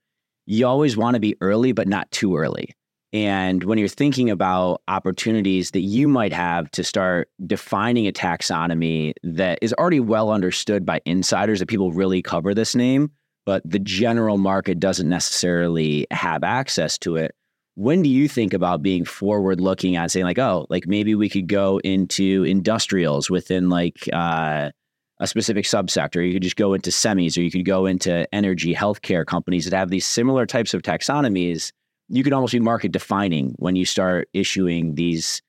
you 0.47 0.65
always 0.65 0.97
want 0.97 1.13
to 1.13 1.19
be 1.19 1.35
early, 1.39 1.71
but 1.71 1.87
not 1.87 2.09
too 2.09 2.35
early. 2.35 2.73
And 3.13 3.63
when 3.63 3.77
you're 3.77 3.87
thinking 3.87 4.31
about 4.31 4.81
opportunities 4.87 5.69
that 5.71 5.81
you 5.81 6.07
might 6.07 6.33
have 6.33 6.69
to 6.71 6.83
start 6.83 7.29
defining 7.45 8.07
a 8.07 8.11
taxonomy 8.11 9.13
that 9.21 9.59
is 9.61 9.71
already 9.73 9.99
well 9.99 10.31
understood 10.31 10.83
by 10.83 10.99
insiders, 11.05 11.59
that 11.59 11.67
people 11.67 11.91
really 11.91 12.23
cover 12.23 12.55
this 12.55 12.73
name, 12.73 13.11
but 13.45 13.61
the 13.63 13.77
general 13.77 14.39
market 14.39 14.79
doesn't 14.79 15.07
necessarily 15.07 16.07
have 16.09 16.43
access 16.43 16.97
to 16.99 17.15
it. 17.17 17.35
When 17.75 18.01
do 18.01 18.09
you 18.09 18.27
think 18.27 18.51
about 18.51 18.81
being 18.81 19.05
forward 19.05 19.61
looking 19.61 19.95
at 19.95 20.09
saying 20.09 20.25
like, 20.25 20.39
oh, 20.39 20.65
like 20.71 20.87
maybe 20.87 21.13
we 21.13 21.29
could 21.29 21.47
go 21.47 21.79
into 21.83 22.43
industrials 22.45 23.29
within 23.29 23.69
like 23.69 24.09
uh, 24.11 24.71
a 25.19 25.27
specific 25.27 25.65
subsector? 25.65 26.25
You 26.25 26.33
could 26.33 26.43
just 26.43 26.55
go 26.55 26.73
into 26.73 26.89
semis, 26.89 27.37
or 27.37 27.41
you 27.41 27.51
could 27.51 27.65
go 27.65 27.85
into 27.85 28.27
energy, 28.33 28.73
healthcare 28.73 29.25
companies 29.25 29.65
that 29.65 29.77
have 29.77 29.89
these 29.89 30.05
similar 30.05 30.47
types 30.47 30.73
of 30.73 30.81
taxonomies. 30.81 31.71
You 32.09 32.23
could 32.23 32.33
almost 32.33 32.53
be 32.53 32.59
market 32.59 32.91
defining 32.91 33.53
when 33.57 33.75
you 33.75 33.85
start 33.85 34.29
issuing 34.33 34.95
these 34.95 35.41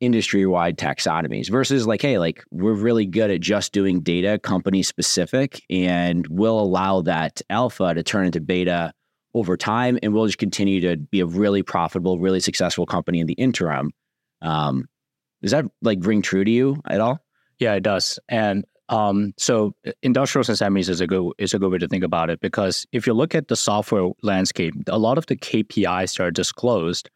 industry 0.00 0.44
wide 0.44 0.76
taxonomies 0.76 1.48
versus 1.48 1.86
like, 1.86 2.02
hey, 2.02 2.18
like 2.18 2.42
we're 2.50 2.72
really 2.72 3.06
good 3.06 3.30
at 3.30 3.40
just 3.40 3.72
doing 3.72 4.00
data 4.00 4.38
company 4.38 4.82
specific 4.82 5.62
and 5.70 6.26
we'll 6.28 6.58
allow 6.58 7.00
that 7.02 7.40
alpha 7.48 7.94
to 7.94 8.02
turn 8.02 8.26
into 8.26 8.40
beta 8.40 8.92
over 9.32 9.56
time 9.56 9.98
and 10.02 10.12
we'll 10.12 10.26
just 10.26 10.38
continue 10.38 10.80
to 10.80 10.96
be 10.96 11.20
a 11.20 11.26
really 11.26 11.62
profitable, 11.62 12.18
really 12.18 12.40
successful 12.40 12.84
company 12.84 13.20
in 13.20 13.28
the 13.28 13.34
interim. 13.34 13.92
Um, 14.42 14.88
does 15.40 15.52
that 15.52 15.66
like 15.82 15.98
ring 16.02 16.20
true 16.20 16.44
to 16.44 16.50
you 16.50 16.82
at 16.84 17.00
all? 17.00 17.20
Yeah, 17.60 17.74
it 17.74 17.84
does. 17.84 18.18
And 18.28 18.64
um, 18.88 19.32
so 19.38 19.74
industrials 20.02 20.48
and 20.48 20.58
semis 20.58 20.88
is 20.88 21.00
a 21.00 21.06
good 21.06 21.32
is 21.38 21.54
a 21.54 21.58
good 21.58 21.70
way 21.70 21.78
to 21.78 21.88
think 21.88 22.04
about 22.04 22.30
it 22.30 22.40
because 22.40 22.86
if 22.92 23.06
you 23.06 23.14
look 23.14 23.34
at 23.34 23.48
the 23.48 23.56
software 23.56 24.10
landscape, 24.22 24.74
a 24.88 24.98
lot 24.98 25.18
of 25.18 25.26
the 25.26 25.36
KPIs 25.36 26.16
that 26.16 26.24
are 26.24 26.30
disclosed 26.30 27.08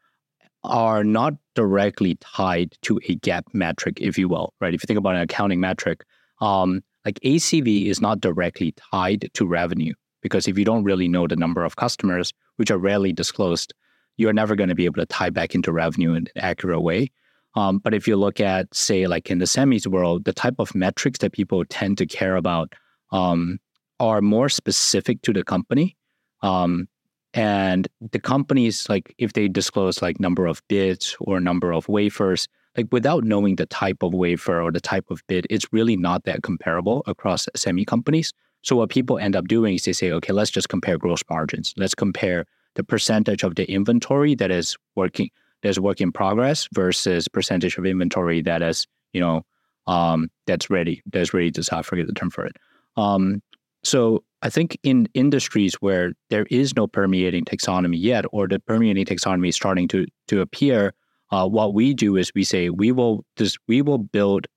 are 0.63 1.03
not 1.03 1.33
directly 1.55 2.15
tied 2.15 2.75
to 2.81 2.99
a 3.07 3.15
GAAP 3.17 3.43
metric, 3.53 3.99
if 4.01 4.17
you 4.17 4.27
will, 4.27 4.53
right? 4.59 4.73
If 4.73 4.81
you 4.83 4.87
think 4.87 4.97
about 4.97 5.15
an 5.15 5.21
accounting 5.21 5.59
metric, 5.59 6.03
um, 6.41 6.83
like 7.05 7.19
ACV 7.21 7.85
is 7.85 8.01
not 8.01 8.19
directly 8.19 8.73
tied 8.91 9.29
to 9.33 9.45
revenue 9.45 9.93
because 10.21 10.47
if 10.47 10.57
you 10.57 10.65
don't 10.65 10.83
really 10.83 11.07
know 11.07 11.27
the 11.27 11.35
number 11.35 11.63
of 11.63 11.75
customers, 11.75 12.33
which 12.57 12.71
are 12.71 12.77
rarely 12.77 13.13
disclosed, 13.13 13.73
you're 14.17 14.33
never 14.33 14.55
going 14.55 14.69
to 14.69 14.75
be 14.75 14.85
able 14.85 14.95
to 14.95 15.05
tie 15.05 15.29
back 15.29 15.55
into 15.55 15.71
revenue 15.71 16.11
in 16.11 16.17
an 16.17 16.27
accurate 16.37 16.81
way. 16.81 17.09
Um, 17.57 17.79
but 17.79 17.95
if 17.95 18.07
you 18.07 18.17
look 18.17 18.39
at, 18.39 18.73
say, 18.73 19.07
like 19.07 19.31
in 19.31 19.39
the 19.39 19.45
semis 19.45 19.87
world, 19.87 20.25
the 20.25 20.31
type 20.31 20.53
of 20.59 20.75
metrics 20.75 21.17
that 21.19 21.33
people 21.33 21.65
tend 21.65 21.97
to 21.97 22.05
care 22.05 22.35
about 22.35 22.73
um, 23.11 23.57
are 23.99 24.21
more 24.21 24.47
specific 24.47 25.23
to 25.23 25.33
the 25.33 25.43
company. 25.43 25.97
Um, 26.43 26.87
and 27.33 27.87
the 28.11 28.19
companies, 28.19 28.87
like 28.89 29.15
if 29.17 29.33
they 29.33 29.47
disclose 29.47 30.03
like 30.03 30.19
number 30.19 30.45
of 30.45 30.61
bits 30.67 31.17
or 31.19 31.39
number 31.39 31.73
of 31.73 31.89
wafers, 31.89 32.47
like 32.77 32.85
without 32.91 33.23
knowing 33.23 33.55
the 33.55 33.65
type 33.65 34.03
of 34.03 34.13
wafer 34.13 34.61
or 34.61 34.71
the 34.71 34.79
type 34.79 35.09
of 35.09 35.25
bit, 35.25 35.47
it's 35.49 35.73
really 35.73 35.97
not 35.97 36.25
that 36.25 36.43
comparable 36.43 37.01
across 37.07 37.47
semi 37.55 37.85
companies. 37.85 38.33
So 38.61 38.75
what 38.75 38.91
people 38.91 39.17
end 39.17 39.35
up 39.35 39.47
doing 39.47 39.73
is 39.73 39.85
they 39.85 39.93
say, 39.93 40.11
okay, 40.11 40.31
let's 40.31 40.51
just 40.51 40.69
compare 40.69 40.99
gross 40.99 41.23
margins. 41.27 41.73
Let's 41.75 41.95
compare 41.95 42.45
the 42.75 42.83
percentage 42.83 43.41
of 43.41 43.55
the 43.55 43.67
inventory 43.67 44.35
that 44.35 44.51
is 44.51 44.77
working 44.93 45.31
that's 45.63 45.79
work 45.79 46.01
in 46.01 46.11
progress 46.11 46.67
versus 46.73 47.27
percentage 47.27 47.77
of 47.77 47.85
inventory 47.85 48.41
that 48.41 48.61
is, 48.61 48.87
you 49.13 49.21
know, 49.21 49.43
um, 49.87 50.29
that's 50.45 50.69
ready, 50.69 51.01
that's 51.11 51.33
ready 51.33 51.51
to 51.51 51.63
sell. 51.63 51.79
I 51.79 51.81
forget 51.81 52.07
the 52.07 52.13
term 52.13 52.29
for 52.29 52.45
it. 52.45 52.55
Um, 52.97 53.41
so 53.83 54.23
I 54.41 54.49
think 54.49 54.77
in 54.83 55.07
industries 55.13 55.75
where 55.75 56.13
there 56.29 56.45
is 56.49 56.75
no 56.75 56.87
permeating 56.87 57.45
taxonomy 57.45 57.97
yet, 57.99 58.25
or 58.31 58.47
the 58.47 58.59
permeating 58.59 59.05
taxonomy 59.05 59.49
is 59.49 59.55
starting 59.55 59.87
to 59.89 60.05
to 60.27 60.41
appear, 60.41 60.93
uh, 61.31 61.47
what 61.47 61.73
we 61.73 61.93
do 61.93 62.15
is 62.17 62.31
we 62.35 62.43
say 62.43 62.69
we 62.69 62.91
will 62.91 63.25
just 63.35 63.57
we 63.67 63.81
will 63.81 63.97
build 63.97 64.47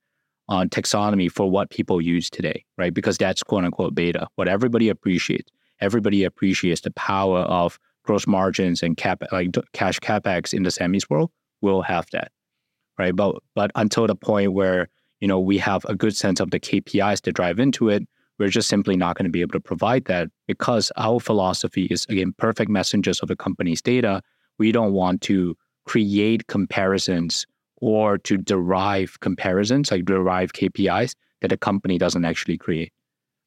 on 0.49 0.67
uh, 0.67 0.69
taxonomy 0.69 1.31
for 1.31 1.49
what 1.49 1.69
people 1.69 2.01
use 2.01 2.29
today, 2.29 2.65
right? 2.77 2.93
Because 2.93 3.17
that's 3.17 3.41
quote 3.41 3.63
unquote 3.63 3.95
beta. 3.95 4.27
What 4.35 4.47
everybody 4.47 4.89
appreciates. 4.89 5.49
Everybody 5.79 6.23
appreciates 6.25 6.81
the 6.81 6.91
power 6.91 7.39
of 7.39 7.79
gross 8.03 8.27
margins 8.27 8.83
and 8.83 8.97
cap 8.97 9.23
like 9.31 9.55
cash 9.73 9.99
capex 9.99 10.53
in 10.53 10.63
the 10.63 10.69
semis 10.69 11.09
world 11.09 11.31
will 11.61 11.81
have 11.81 12.07
that, 12.11 12.31
right? 12.97 13.15
But 13.15 13.35
but 13.55 13.71
until 13.75 14.07
the 14.07 14.15
point 14.15 14.53
where 14.53 14.89
you 15.19 15.27
know 15.27 15.39
we 15.39 15.57
have 15.57 15.85
a 15.85 15.95
good 15.95 16.15
sense 16.15 16.39
of 16.39 16.51
the 16.51 16.59
KPIs 16.59 17.21
to 17.21 17.31
drive 17.31 17.59
into 17.59 17.89
it, 17.89 18.03
we're 18.39 18.49
just 18.49 18.69
simply 18.69 18.97
not 18.97 19.15
going 19.17 19.25
to 19.25 19.31
be 19.31 19.41
able 19.41 19.53
to 19.53 19.59
provide 19.59 20.05
that 20.05 20.29
because 20.47 20.91
our 20.97 21.19
philosophy 21.19 21.85
is 21.85 22.05
again 22.09 22.33
perfect 22.37 22.71
messengers 22.71 23.19
of 23.19 23.27
the 23.27 23.35
company's 23.35 23.81
data. 23.81 24.21
We 24.57 24.71
don't 24.71 24.93
want 24.93 25.21
to 25.23 25.55
create 25.85 26.47
comparisons 26.47 27.45
or 27.77 28.17
to 28.19 28.37
derive 28.37 29.19
comparisons, 29.19 29.91
like 29.91 30.05
derive 30.05 30.53
KPIs 30.53 31.15
that 31.41 31.49
the 31.49 31.57
company 31.57 31.97
doesn't 31.97 32.25
actually 32.25 32.57
create. 32.57 32.93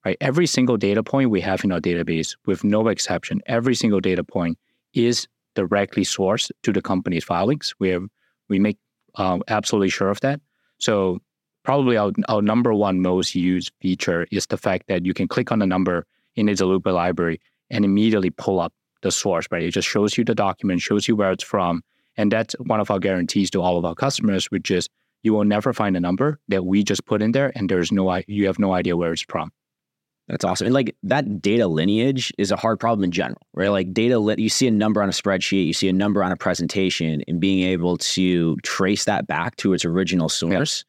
Right? 0.05 0.17
Every 0.21 0.47
single 0.47 0.77
data 0.77 1.03
point 1.03 1.31
we 1.31 1.41
have 1.41 1.65
in 1.65 1.73
our 1.73 1.81
database, 1.81 2.37
with 2.47 2.63
no 2.63 2.89
exception, 2.89 3.41
every 3.47 3.75
single 3.75 4.01
data 4.01 4.23
point 4.23 4.59
is 4.93 5.27
directly 5.55 6.05
sourced 6.05 6.51
to 6.63 6.73
the 6.73 6.83
company's 6.83 7.25
filings. 7.25 7.75
We 7.79 7.89
have, 7.91 8.05
we 8.49 8.59
make 8.59 8.79
um, 9.15 9.43
absolutely 9.49 9.89
sure 9.89 10.11
of 10.11 10.21
that. 10.21 10.41
So 10.79 11.21
probably 11.63 11.97
our, 11.97 12.13
our 12.29 12.43
number 12.43 12.75
one 12.75 13.01
most 13.01 13.35
used 13.35 13.73
feature 13.81 14.27
is 14.31 14.47
the 14.47 14.59
fact 14.59 14.89
that 14.89 15.07
you 15.07 15.15
can 15.15 15.29
click 15.29 15.51
on 15.51 15.61
the 15.61 15.67
number 15.67 16.07
in 16.37 16.47
the 16.47 16.53
Daloopa 16.53 16.93
library 16.93 17.41
and 17.71 17.85
immediately 17.85 18.31
pull 18.31 18.61
up 18.61 18.73
the 19.03 19.11
source, 19.11 19.47
right? 19.51 19.63
It 19.63 19.71
just 19.71 19.89
shows 19.89 20.19
you 20.19 20.25
the 20.25 20.35
document, 20.35 20.81
shows 20.81 21.09
you 21.09 21.17
where 21.17 21.33
it's 21.33 21.45
from. 21.45 21.83
And 22.17 22.31
that's 22.31 22.55
one 22.55 22.81
of 22.81 22.91
our 22.91 22.99
guarantees 22.99 23.51
to 23.51 23.63
all 23.63 23.79
of 23.79 23.85
our 23.85 23.95
customers, 23.95 24.47
which 24.47 24.71
is 24.71 24.89
you 25.23 25.33
will 25.33 25.45
never 25.45 25.73
find 25.73 25.97
a 25.97 26.01
number 26.01 26.39
that 26.49 26.67
we 26.67 26.85
just 26.85 27.07
put 27.07 27.23
in 27.23 27.33
there 27.33 27.51
and 27.55 27.69
there's 27.69 27.91
no 27.91 28.21
you 28.27 28.47
have 28.47 28.59
no 28.59 28.75
idea 28.75 28.97
where 28.97 29.13
it's 29.13 29.23
from. 29.23 29.51
That's 30.29 30.45
awesome. 30.45 30.67
And 30.67 30.75
like 30.75 30.97
that 31.03 31.43
data 31.43 31.67
lineage 31.67 32.33
is 32.39 32.51
a 32.51 32.57
hard 32.57 32.81
problem 32.81 33.05
in 33.05 33.11
general, 33.11 33.41
right? 33.53 33.69
Like 33.69 33.93
data, 33.93 34.19
li- 34.19 34.37
you 34.39 34.49
see 34.49 34.67
a 34.67 34.71
number 34.71 35.03
on 35.03 35.09
a 35.09 35.13
spreadsheet, 35.13 35.67
you 35.67 35.75
see 35.75 35.89
a 35.89 35.93
number 35.93 36.25
on 36.25 36.33
a 36.33 36.37
presentation, 36.37 37.23
and 37.29 37.41
being 37.41 37.63
able 37.63 37.99
to 37.99 38.57
trace 38.63 39.05
that 39.05 39.27
back 39.27 39.57
to 39.57 39.75
its 39.75 39.85
original 39.85 40.31
source, 40.31 40.85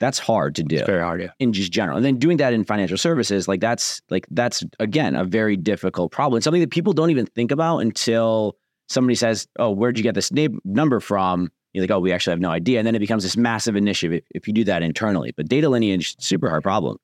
that's 0.00 0.18
hard 0.18 0.56
to 0.56 0.64
do. 0.64 0.76
It's 0.76 0.86
very 0.86 1.02
hard, 1.02 1.22
yeah. 1.22 1.30
In 1.38 1.52
just 1.52 1.70
general. 1.70 1.96
And 1.96 2.04
then 2.04 2.18
doing 2.18 2.38
that 2.38 2.52
in 2.52 2.64
financial 2.64 2.98
services, 2.98 3.46
like 3.46 3.60
that's 3.60 4.02
like 4.10 4.26
that's 4.32 4.64
again 4.80 5.14
a 5.14 5.24
very 5.24 5.56
difficult 5.56 6.10
problem. 6.10 6.38
It's 6.38 6.44
something 6.44 6.60
that 6.60 6.70
people 6.70 6.92
don't 6.92 7.10
even 7.10 7.26
think 7.26 7.52
about 7.52 7.78
until 7.78 8.56
somebody 8.88 9.14
says, 9.14 9.46
"Oh, 9.58 9.70
where'd 9.70 9.96
you 9.96 10.02
get 10.02 10.16
this 10.16 10.32
name 10.32 10.58
number 10.64 10.98
from?" 10.98 11.52
You're 11.72 11.82
like, 11.84 11.92
"Oh, 11.92 12.00
we 12.00 12.12
actually 12.12 12.32
have 12.32 12.40
no 12.40 12.50
idea." 12.50 12.80
And 12.80 12.86
then 12.86 12.96
it 12.96 13.00
becomes 13.00 13.22
this 13.22 13.36
massive 13.36 13.76
initiative 13.76 14.18
if, 14.18 14.42
if 14.42 14.48
you 14.48 14.52
do 14.52 14.64
that 14.64 14.82
internally. 14.82 15.32
But 15.36 15.48
data 15.48 15.68
lineage, 15.68 16.16
super 16.18 16.50
hard 16.50 16.64
problem. 16.64 16.98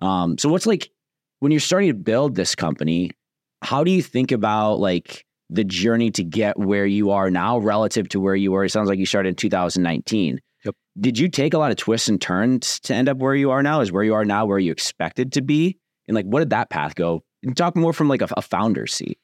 Um, 0.00 0.36
so 0.36 0.50
what's 0.50 0.66
like 0.66 0.90
when 1.44 1.50
you're 1.52 1.60
starting 1.60 1.90
to 1.90 1.94
build 1.94 2.36
this 2.36 2.54
company, 2.54 3.10
how 3.60 3.84
do 3.84 3.90
you 3.90 4.00
think 4.00 4.32
about 4.32 4.76
like 4.76 5.26
the 5.50 5.62
journey 5.62 6.10
to 6.12 6.24
get 6.24 6.58
where 6.58 6.86
you 6.86 7.10
are 7.10 7.30
now 7.30 7.58
relative 7.58 8.08
to 8.08 8.18
where 8.18 8.34
you 8.34 8.50
were? 8.50 8.64
It 8.64 8.70
sounds 8.70 8.88
like 8.88 8.98
you 8.98 9.04
started 9.04 9.28
in 9.28 9.34
2019. 9.34 10.40
Yep. 10.64 10.74
Did 10.98 11.18
you 11.18 11.28
take 11.28 11.52
a 11.52 11.58
lot 11.58 11.70
of 11.70 11.76
twists 11.76 12.08
and 12.08 12.18
turns 12.18 12.80
to 12.80 12.94
end 12.94 13.10
up 13.10 13.18
where 13.18 13.34
you 13.34 13.50
are 13.50 13.62
now? 13.62 13.82
Is 13.82 13.92
where 13.92 14.02
you 14.02 14.14
are 14.14 14.24
now 14.24 14.46
where 14.46 14.58
you 14.58 14.72
expected 14.72 15.34
to 15.34 15.42
be? 15.42 15.76
And 16.08 16.14
like, 16.14 16.24
what 16.24 16.38
did 16.38 16.48
that 16.48 16.70
path 16.70 16.94
go? 16.94 17.22
And 17.42 17.54
talk 17.54 17.76
more 17.76 17.92
from 17.92 18.08
like 18.08 18.22
a, 18.22 18.28
a 18.38 18.40
founder 18.40 18.86
seat. 18.86 19.18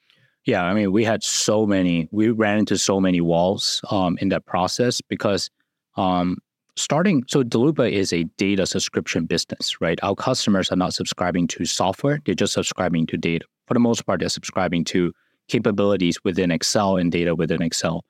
Yeah, 0.45 0.63
I 0.63 0.75
mean, 0.75 0.93
we 0.93 1.05
had 1.05 1.23
so 1.23 1.65
many, 1.65 2.07
we 2.13 2.29
ran 2.29 2.59
into 2.59 2.77
so 2.77 3.01
many 3.01 3.23
walls 3.23 3.81
um, 3.91 4.19
in 4.21 4.29
that 4.29 4.45
process 4.45 5.01
because 5.01 5.49
um, 5.97 6.37
starting, 6.77 7.25
so 7.27 7.43
Daloopa 7.43 7.91
is 7.91 8.13
a 8.13 8.25
data 8.37 8.67
subscription 8.67 9.27
business, 9.27 9.81
right? 9.81 9.99
Our 10.03 10.15
customers 10.15 10.71
are 10.71 10.77
not 10.77 10.95
subscribing 10.95 11.47
to 11.49 11.65
software, 11.65 12.21
they're 12.25 12.35
just 12.35 12.53
subscribing 12.53 13.07
to 13.07 13.17
data. 13.17 13.45
For 13.67 13.75
the 13.75 13.81
most 13.81 14.07
part, 14.07 14.21
they're 14.21 14.29
subscribing 14.29 14.85
to 14.87 15.13
capabilities 15.49 16.19
within 16.25 16.51
Excel 16.51 16.97
and 16.97 17.13
data 17.13 17.35
within 17.35 17.63
Excel. 17.63 18.05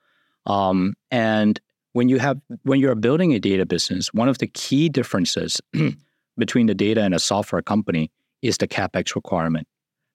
Um, 0.47 0.95
and 1.11 1.61
when 1.93 2.09
you 2.09 2.19
have 2.19 2.41
when 2.63 2.81
you're 2.81 2.95
building 2.95 3.35
a 3.35 3.41
data 3.41 3.67
business, 3.67 4.13
one 4.15 4.29
of 4.29 4.39
the 4.39 4.47
key 4.47 4.89
differences 4.89 5.61
between 6.39 6.67
the 6.67 6.75
data 6.75 7.03
and 7.03 7.15
a 7.15 7.19
software 7.19 7.63
company 7.63 8.11
is 8.43 8.59
the 8.59 8.69
capex 8.69 9.15
requirement. 9.15 9.67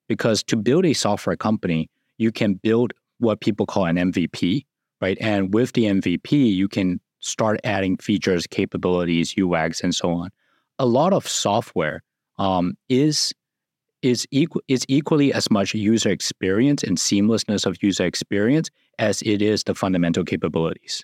Because 0.08 0.44
to 0.44 0.56
build 0.56 0.86
a 0.86 0.94
software 0.94 1.36
company, 1.36 1.90
you 2.18 2.32
can 2.32 2.56
build 2.56 2.94
what 3.20 3.42
people 3.42 3.66
call 3.66 3.86
an 3.86 3.98
MVP, 3.98 4.66
right? 5.02 5.18
And 5.20 5.54
with 5.54 5.74
the 5.74 5.86
MVP, 5.86 6.32
you 6.32 6.68
can 6.68 7.00
start 7.26 7.60
adding 7.64 7.98
features, 7.98 8.46
capabilities, 8.48 9.36
UX, 9.38 9.82
and 9.82 9.94
so 9.94 10.12
on. 10.12 10.30
A 10.78 10.86
lot 10.86 11.12
of 11.12 11.28
software 11.28 12.04
um, 12.38 12.78
is 12.90 13.34
is 14.02 14.28
equal 14.30 14.62
is 14.68 14.86
equally 14.88 15.34
as 15.34 15.50
much 15.50 15.74
user 15.74 16.10
experience 16.10 16.84
and 16.84 16.98
seamlessness 16.98 17.66
of 17.66 17.82
user 17.82 18.06
experience 18.06 18.70
as 19.00 19.22
it 19.24 19.42
is 19.42 19.64
the 19.64 19.74
fundamental 19.74 20.24
capabilities, 20.24 21.04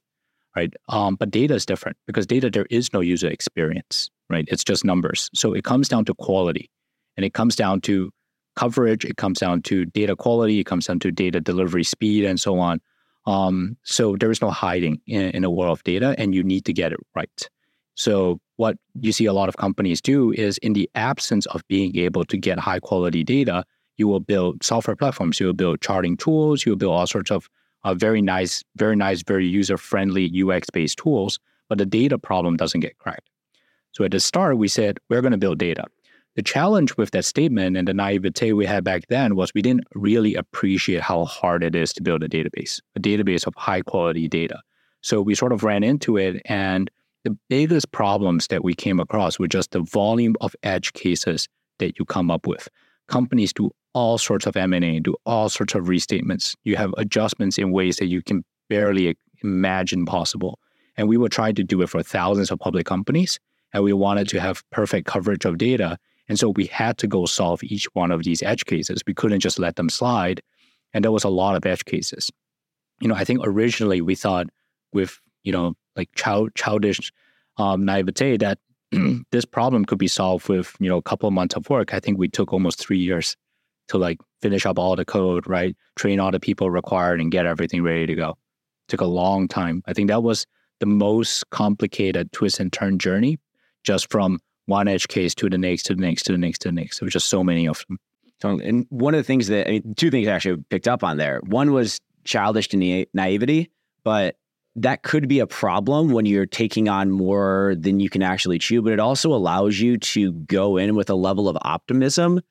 right? 0.55 0.73
Um, 0.89 1.15
but 1.15 1.31
data 1.31 1.55
is 1.55 1.65
different 1.65 1.97
because 2.05 2.27
data 2.27 2.49
there 2.51 2.67
is 2.69 2.93
no 2.93 2.99
user 2.99 3.27
experience, 3.27 4.09
right? 4.29 4.45
It's 4.49 4.63
just 4.63 4.85
numbers. 4.85 5.29
So 5.33 5.53
it 5.53 5.63
comes 5.63 5.89
down 5.89 6.05
to 6.05 6.13
quality, 6.13 6.69
and 7.17 7.25
it 7.25 7.33
comes 7.33 7.55
down 7.55 7.81
to 7.81 8.11
coverage. 8.55 9.05
It 9.05 9.17
comes 9.17 9.39
down 9.39 9.63
to 9.63 9.85
data 9.85 10.15
quality. 10.15 10.59
It 10.59 10.65
comes 10.65 10.85
down 10.85 10.99
to 10.99 11.11
data 11.11 11.39
delivery 11.41 11.83
speed, 11.83 12.25
and 12.25 12.39
so 12.39 12.59
on. 12.59 12.81
Um, 13.25 13.77
so 13.83 14.15
there 14.15 14.31
is 14.31 14.41
no 14.41 14.49
hiding 14.49 15.01
in, 15.05 15.31
in 15.31 15.43
a 15.43 15.49
world 15.49 15.77
of 15.77 15.83
data, 15.83 16.15
and 16.17 16.33
you 16.33 16.43
need 16.43 16.65
to 16.65 16.73
get 16.73 16.91
it 16.91 16.99
right. 17.15 17.49
So 17.95 18.39
what 18.55 18.77
you 18.99 19.11
see 19.11 19.25
a 19.25 19.33
lot 19.33 19.49
of 19.49 19.57
companies 19.57 20.01
do 20.01 20.31
is, 20.31 20.57
in 20.59 20.73
the 20.73 20.89
absence 20.95 21.45
of 21.47 21.67
being 21.67 21.95
able 21.97 22.25
to 22.25 22.37
get 22.37 22.59
high 22.59 22.79
quality 22.79 23.23
data, 23.23 23.63
you 23.97 24.07
will 24.07 24.19
build 24.19 24.63
software 24.63 24.95
platforms. 24.95 25.39
You 25.39 25.47
will 25.47 25.53
build 25.53 25.81
charting 25.81 26.17
tools. 26.17 26.65
You 26.65 26.71
will 26.71 26.77
build 26.77 26.93
all 26.93 27.07
sorts 27.07 27.31
of 27.31 27.49
uh, 27.83 27.93
very 27.93 28.21
nice, 28.21 28.63
very 28.75 28.95
nice, 28.95 29.23
very 29.23 29.45
user 29.45 29.77
friendly 29.77 30.31
UX 30.43 30.69
based 30.69 30.97
tools. 30.97 31.39
But 31.69 31.77
the 31.77 31.85
data 31.85 32.17
problem 32.17 32.57
doesn't 32.57 32.79
get 32.79 32.97
cracked. 32.97 33.29
So 33.91 34.03
at 34.03 34.11
the 34.11 34.19
start, 34.19 34.57
we 34.57 34.67
said 34.67 34.99
we're 35.09 35.21
going 35.21 35.31
to 35.31 35.37
build 35.37 35.59
data. 35.59 35.85
The 36.35 36.41
challenge 36.41 36.95
with 36.95 37.11
that 37.11 37.25
statement 37.25 37.75
and 37.75 37.87
the 37.87 37.93
naivete 37.93 38.53
we 38.53 38.65
had 38.65 38.83
back 38.83 39.07
then 39.07 39.35
was 39.35 39.53
we 39.53 39.61
didn't 39.61 39.85
really 39.95 40.35
appreciate 40.35 41.01
how 41.01 41.25
hard 41.25 41.63
it 41.63 41.75
is 41.75 41.91
to 41.93 42.03
build 42.03 42.23
a 42.23 42.29
database, 42.29 42.79
a 42.95 42.99
database 42.99 43.45
of 43.45 43.53
high 43.55 43.81
quality 43.81 44.27
data. 44.27 44.61
So 45.01 45.21
we 45.21 45.35
sort 45.35 45.51
of 45.51 45.63
ran 45.63 45.83
into 45.83 46.17
it 46.17 46.41
and 46.45 46.89
the 47.23 47.37
biggest 47.49 47.91
problems 47.91 48.47
that 48.47 48.63
we 48.63 48.73
came 48.73 48.99
across 48.99 49.37
were 49.37 49.47
just 49.47 49.71
the 49.71 49.81
volume 49.81 50.35
of 50.41 50.55
edge 50.63 50.93
cases 50.93 51.47
that 51.79 51.99
you 51.99 52.05
come 52.05 52.31
up 52.31 52.47
with. 52.47 52.67
Companies 53.07 53.53
do 53.53 53.71
all 53.93 54.17
sorts 54.17 54.45
of 54.45 54.55
M&A, 54.55 54.99
do 54.99 55.15
all 55.25 55.49
sorts 55.49 55.75
of 55.75 55.85
restatements. 55.85 56.55
You 56.63 56.77
have 56.77 56.93
adjustments 56.97 57.57
in 57.57 57.71
ways 57.71 57.97
that 57.97 58.07
you 58.07 58.21
can 58.21 58.43
barely 58.69 59.17
imagine 59.43 60.05
possible. 60.05 60.59
And 60.97 61.07
we 61.07 61.17
were 61.17 61.29
trying 61.29 61.55
to 61.55 61.63
do 61.63 61.81
it 61.81 61.89
for 61.89 62.01
thousands 62.01 62.51
of 62.51 62.59
public 62.59 62.85
companies, 62.85 63.39
and 63.73 63.83
we 63.83 63.93
wanted 63.93 64.27
to 64.29 64.39
have 64.39 64.63
perfect 64.71 65.07
coverage 65.07 65.45
of 65.45 65.57
data. 65.57 65.97
And 66.29 66.39
so 66.39 66.49
we 66.49 66.65
had 66.65 66.97
to 66.99 67.07
go 67.07 67.25
solve 67.25 67.63
each 67.63 67.85
one 67.93 68.11
of 68.11 68.23
these 68.23 68.41
edge 68.41 68.65
cases. 68.65 69.01
We 69.05 69.13
couldn't 69.13 69.39
just 69.39 69.59
let 69.59 69.75
them 69.75 69.89
slide. 69.89 70.41
And 70.93 71.03
there 71.03 71.11
was 71.11 71.23
a 71.23 71.29
lot 71.29 71.55
of 71.55 71.65
edge 71.65 71.85
cases. 71.85 72.31
You 72.99 73.07
know, 73.07 73.15
I 73.15 73.25
think 73.25 73.41
originally 73.43 74.01
we 74.01 74.15
thought 74.15 74.47
with, 74.93 75.19
you 75.43 75.51
know, 75.51 75.73
like 75.95 76.09
child, 76.15 76.55
childish 76.55 77.11
um, 77.57 77.85
naivete 77.85 78.37
that 78.37 78.59
this 79.31 79.45
problem 79.45 79.85
could 79.85 79.97
be 79.97 80.07
solved 80.07 80.49
with, 80.49 80.75
you 80.79 80.89
know, 80.89 80.97
a 80.97 81.01
couple 81.01 81.27
of 81.27 81.33
months 81.33 81.55
of 81.55 81.69
work. 81.69 81.93
I 81.93 81.99
think 81.99 82.17
we 82.17 82.27
took 82.27 82.53
almost 82.53 82.79
three 82.79 82.99
years 82.99 83.35
to 83.87 83.97
like 83.97 84.19
finish 84.41 84.65
up 84.65 84.79
all 84.79 84.95
the 84.95 85.05
code, 85.05 85.47
right? 85.47 85.75
Train 85.95 86.19
all 86.19 86.31
the 86.31 86.39
people 86.39 86.69
required 86.69 87.19
and 87.19 87.31
get 87.31 87.45
everything 87.45 87.83
ready 87.83 88.05
to 88.05 88.15
go. 88.15 88.37
Took 88.87 89.01
a 89.01 89.05
long 89.05 89.47
time. 89.47 89.83
I 89.85 89.93
think 89.93 90.09
that 90.09 90.23
was 90.23 90.45
the 90.79 90.85
most 90.85 91.49
complicated 91.49 92.31
twist 92.31 92.59
and 92.59 92.71
turn 92.71 92.99
journey 92.99 93.39
just 93.83 94.11
from 94.11 94.39
one 94.71 94.87
edge 94.87 95.07
case 95.07 95.35
to 95.35 95.49
the 95.49 95.57
next, 95.57 95.83
to 95.83 95.95
the 95.95 96.01
next, 96.01 96.23
to 96.23 96.31
the 96.31 96.37
next, 96.37 96.59
to 96.59 96.69
the 96.69 96.71
next. 96.71 96.99
There 96.99 97.09
just 97.09 97.27
so 97.27 97.43
many 97.43 97.67
of 97.67 97.85
them. 97.87 97.99
And 98.43 98.87
one 98.89 99.13
of 99.13 99.19
the 99.19 99.23
things 99.23 99.47
that 99.47 99.67
I 99.67 99.71
mean, 99.71 99.93
two 99.95 100.09
things 100.09 100.27
I 100.27 100.31
actually 100.31 100.63
picked 100.69 100.87
up 100.87 101.03
on 101.03 101.17
there. 101.17 101.41
One 101.45 101.73
was 101.73 101.99
childish 102.23 102.73
na- 102.73 103.03
naivety, 103.13 103.69
but 104.03 104.37
that 104.77 105.03
could 105.03 105.27
be 105.27 105.39
a 105.39 105.47
problem 105.47 106.11
when 106.11 106.25
you're 106.25 106.45
taking 106.45 106.87
on 106.87 107.11
more 107.11 107.75
than 107.77 107.99
you 107.99 108.09
can 108.09 108.23
actually 108.23 108.57
chew. 108.57 108.81
But 108.81 108.93
it 108.93 108.99
also 108.99 109.33
allows 109.33 109.79
you 109.79 109.97
to 109.97 110.31
go 110.31 110.77
in 110.77 110.95
with 110.95 111.09
a 111.09 111.15
level 111.15 111.49
of 111.49 111.57
optimism 111.61 112.41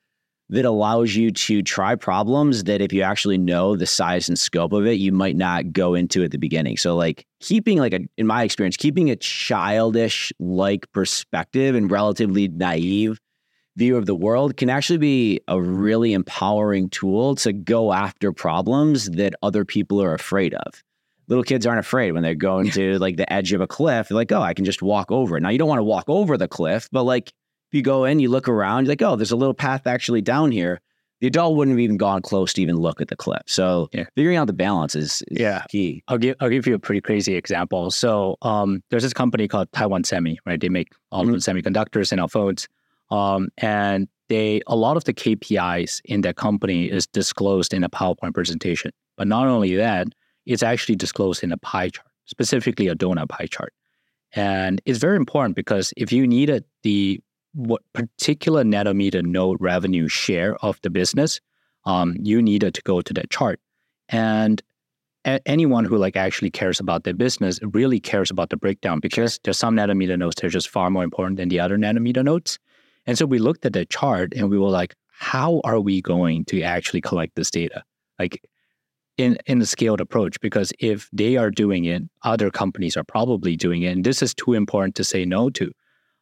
that 0.51 0.65
allows 0.65 1.15
you 1.15 1.31
to 1.31 1.63
try 1.63 1.95
problems 1.95 2.65
that 2.65 2.81
if 2.81 2.93
you 2.93 3.03
actually 3.03 3.39
know 3.39 3.77
the 3.77 3.87
size 3.87 4.29
and 4.29 4.39
scope 4.39 4.73
of 4.73 4.85
it, 4.85 4.95
you 4.95 5.13
might 5.13 5.37
not 5.37 5.73
go 5.73 5.95
into 5.95 6.25
at 6.25 6.33
the 6.33 6.39
beginning. 6.39 6.77
So 6.77 6.97
like 6.97 7.25
keeping 7.41 7.79
like 7.79 7.95
a 7.95 8.01
in 8.19 8.27
my 8.27 8.43
experience, 8.43 8.77
keeping 8.77 9.11
a 9.11 9.17
childish 9.17 10.33
like 10.41 10.91
perspective 10.93 11.75
and 11.75 11.91
relatively 11.91 12.49
naive 12.49 13.21
view 13.77 13.97
of 13.97 14.07
the 14.07 14.15
world 14.15 14.57
can 14.57 14.69
actually 14.69 14.99
be 14.99 15.41
a 15.47 15.61
really 15.61 16.13
empowering 16.13 16.91
tool 16.91 17.37
to 17.37 17.53
go 17.53 17.93
after 17.93 18.33
problems 18.33 19.09
that 19.11 19.35
other 19.43 19.65
people 19.65 20.03
are 20.03 20.15
afraid 20.15 20.53
of. 20.55 20.83
Little 21.29 21.45
kids 21.45 21.65
aren't 21.65 21.79
afraid 21.79 22.11
when 22.11 22.25
they're 22.25 22.35
going 22.35 22.73
to 22.73 22.99
like 22.99 23.17
the 23.17 23.33
edge 23.33 23.53
of 23.53 23.61
a 23.61 23.69
cliff. 23.69 24.09
They're 24.09 24.17
like, 24.17 24.33
oh, 24.33 24.43
I 24.43 24.53
can 24.53 24.65
just 24.65 24.83
walk 24.83 25.13
over 25.13 25.37
it. 25.37 25.43
Now 25.43 25.51
you 25.51 25.59
don't 25.59 25.69
want 25.69 25.79
to 25.79 25.85
walk 25.85 26.07
over 26.09 26.37
the 26.37 26.49
cliff, 26.49 26.89
but 26.91 27.05
like 27.05 27.33
you 27.75 27.83
go 27.83 28.05
in, 28.05 28.19
you 28.21 28.29
look 28.29 28.49
around, 28.49 28.85
you're 28.85 28.93
like, 28.93 29.03
oh, 29.03 29.17
there's 29.17 29.31
a 29.33 29.37
little 29.37 29.55
path 29.55 29.87
actually 29.87 30.21
down 30.23 30.51
here. 30.53 30.81
the 31.21 31.27
adult 31.27 31.55
wouldn't 31.55 31.75
have 31.75 31.81
even 31.81 31.99
gone 31.99 32.23
close 32.23 32.55
to 32.55 32.63
even 32.63 32.77
look 32.79 32.99
at 33.03 33.09
the 33.09 33.15
clip. 33.17 33.43
So 33.47 33.91
Yeah. 33.93 34.05
figuring 34.15 34.39
out 34.39 34.47
the 34.47 34.55
balance 34.55 34.95
is, 34.95 35.23
is 35.29 35.39
Yeah. 35.39 35.65
key. 35.69 36.03
I'll 36.09 36.17
give 36.17 36.35
I'll 36.41 36.49
give 36.49 36.67
you 36.67 36.73
a 36.75 36.79
pretty 36.79 37.03
crazy 37.03 37.35
example. 37.35 37.91
So 37.91 38.39
um, 38.41 38.83
there's 38.89 39.03
this 39.03 39.13
company 39.13 39.47
called 39.47 39.71
Taiwan 39.73 40.05
Semi, 40.05 40.39
right? 40.47 40.59
They 40.59 40.71
make 40.71 40.89
all 41.13 41.27
Mhm. 41.27 41.33
the 41.33 41.39
semiconductors 41.53 42.11
and 42.11 42.23
our 42.23 42.29
phones, 42.31 42.69
um, 43.11 43.51
and 43.59 44.09
they 44.31 44.63
a 44.67 44.75
lot 44.77 44.97
of 44.97 45.05
the 45.05 45.13
KPIs 45.13 46.01
in 46.07 46.23
that 46.23 46.37
company 46.37 46.91
is 46.91 47.07
disclosed 47.07 47.75
in 47.75 47.85
a 47.85 47.91
PowerPoint 47.91 48.33
presentation. 48.33 48.91
But 49.19 49.29
not 49.29 49.47
only 49.47 49.77
that, 49.77 50.07
it's 50.47 50.63
actually 50.63 50.97
disclosed 50.97 51.45
in 51.45 51.53
a 51.53 51.59
pie 51.59 51.91
chart, 51.91 52.09
specifically 52.25 52.89
a 52.89 52.95
donut 52.95 53.29
pie 53.29 53.45
chart, 53.51 53.75
and 54.35 54.81
it's 54.87 54.99
very 54.99 55.17
important 55.19 55.55
because 55.55 55.93
if 55.99 56.13
you 56.13 56.27
needed 56.27 56.65
the 56.83 57.21
what 57.53 57.83
particular 57.93 58.65
nanometer 58.65 59.25
node 59.25 59.61
revenue 59.61 60.09
share 60.09 60.57
of 60.57 60.79
the 60.83 60.91
business, 60.91 61.41
um, 61.85 62.17
you 62.21 62.41
needed 62.43 62.75
to 62.75 62.83
go 62.83 63.01
to 63.01 63.15
that 63.15 63.31
chart. 63.31 63.61
And 64.09 64.63
a- 65.25 65.41
anyone 65.47 65.85
who 65.85 65.97
like 65.97 66.17
actually 66.17 66.51
cares 66.51 66.81
about 66.81 67.05
their 67.05 67.15
business 67.15 67.59
really 67.63 68.01
cares 68.01 68.31
about 68.31 68.51
the 68.51 68.57
breakdown 68.57 69.01
because 69.01 69.39
there's 69.45 69.59
some 69.59 69.77
nanometer 69.77 70.19
nodes 70.19 70.37
that 70.37 70.47
are 70.47 70.51
just 70.51 70.69
far 70.69 70.91
more 70.91 71.05
important 71.05 71.37
than 71.39 71.49
the 71.49 71.61
other 71.61 71.77
nanometer 71.77 72.25
nodes. 72.25 72.59
And 73.07 73.19
so 73.19 73.27
we 73.27 73.39
looked 73.39 73.65
at 73.67 73.73
the 73.73 73.85
chart 73.87 74.33
and 74.37 74.51
we 74.51 74.59
were 74.59 74.69
like, 74.69 74.95
how 75.09 75.61
are 75.65 75.81
we 75.81 76.01
going 76.01 76.45
to 76.47 76.63
actually 76.63 77.01
collect 77.01 77.35
this 77.35 77.51
data? 77.51 77.83
Like 78.19 78.43
in 79.19 79.37
in 79.47 79.61
a 79.61 79.67
scaled 79.67 80.01
approach, 80.01 80.41
because 80.41 80.73
if 80.79 81.09
they 81.13 81.37
are 81.37 81.51
doing 81.51 81.85
it, 81.85 82.03
other 82.23 82.51
companies 82.51 82.97
are 82.97 83.05
probably 83.05 83.57
doing 83.57 83.83
it. 83.83 83.89
And 83.89 84.05
this 84.05 84.23
is 84.23 84.35
too 84.35 84.55
important 84.55 84.95
to 84.97 85.05
say 85.05 85.25
no 85.25 85.51
to. 85.51 85.71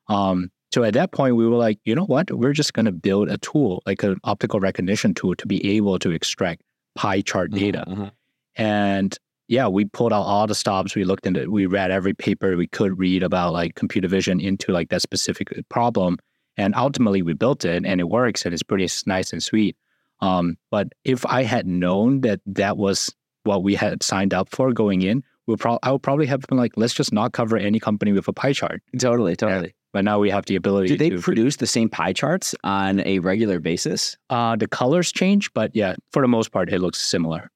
Um, 0.09 0.51
so 0.73 0.85
at 0.85 0.95
that 0.95 1.13
point, 1.13 1.37
we 1.37 1.47
were 1.47 1.57
like, 1.57 1.79
you 1.85 1.95
know 1.95 2.05
what? 2.05 2.31
We're 2.31 2.53
just 2.53 2.75
going 2.75 2.87
to 2.87 2.93
build 2.93 3.31
a 3.31 3.39
tool, 3.39 3.83
like 3.87 4.03
an 4.03 4.19
optical 4.25 4.61
recognition 4.61 5.15
tool, 5.15 5.35
to 5.37 5.47
be 5.47 5.77
able 5.77 5.99
to 6.01 6.11
extract 6.11 6.63
pie 6.95 7.23
chart 7.23 7.51
data. 7.53 7.89
Uh-huh. 7.89 8.11
And 8.57 9.17
yeah, 9.47 9.69
we 9.69 9.87
pulled 9.87 10.13
out 10.13 10.23
all 10.23 10.47
the 10.47 10.55
stops. 10.55 10.95
We 10.95 11.05
looked 11.05 11.27
into, 11.27 11.51
we 11.51 11.67
read 11.67 11.91
every 11.91 12.13
paper 12.13 12.57
we 12.57 12.67
could 12.67 12.99
read 12.99 13.23
about 13.23 13.55
like 13.55 13.77
computer 13.77 14.09
vision 14.09 14.41
into 14.41 14.73
like 14.73 14.91
that 14.91 15.01
specific 15.01 15.49
problem. 15.71 16.19
And 16.59 16.75
ultimately, 16.75 17.23
we 17.23 17.35
built 17.35 17.65
it, 17.65 17.85
and 17.87 18.01
it 18.01 18.09
works, 18.09 18.45
and 18.45 18.53
it's 18.53 18.65
pretty 18.65 18.89
nice 19.07 19.33
and 19.33 19.43
sweet. 19.43 19.77
Um, 20.21 20.59
but 20.73 20.89
if 21.05 21.25
I 21.25 21.45
had 21.45 21.69
known 21.69 22.23
that 22.23 22.41
that 22.47 22.77
was 22.77 23.15
what 23.45 23.63
we 23.63 23.77
had 23.77 24.03
signed 24.03 24.35
up 24.35 24.49
for 24.51 24.73
going 24.73 25.03
in, 25.03 25.23
we'll 25.47 25.57
pro- 25.57 25.79
I 25.85 25.93
would 25.93 26.03
probably 26.03 26.27
have 26.27 26.41
been 26.41 26.59
like, 26.59 26.73
let's 26.77 26.95
just 26.95 27.13
not 27.13 27.33
cover 27.33 27.57
any 27.57 27.79
company 27.79 28.13
with 28.13 28.27
a 28.27 28.33
pie 28.33 28.53
chart. 28.53 28.83
Totally, 28.99 29.37
totally. 29.37 29.75
But 29.93 30.05
now 30.05 30.19
we 30.19 30.29
have 30.31 30.45
the 30.47 30.57
ability 30.57 30.89
Do 30.89 30.97
they 30.99 31.11
to. 31.11 31.21
produce 31.21 31.57
the 31.57 31.67
same 31.67 31.89
pie 31.89 32.13
charts 32.13 32.55
on 32.63 33.01
a 33.07 33.21
regular 33.21 33.59
basis? 33.59 34.17
uh, 34.31 34.55
the 34.57 34.69
colors 34.69 35.11
change, 35.11 35.53
but 35.55 35.75
yeah, 35.75 35.95
for 36.13 36.21
the 36.23 36.29
most 36.29 36.53
part, 36.53 36.71
it 36.71 36.81
looks 36.81 37.01
similar. 37.01 37.51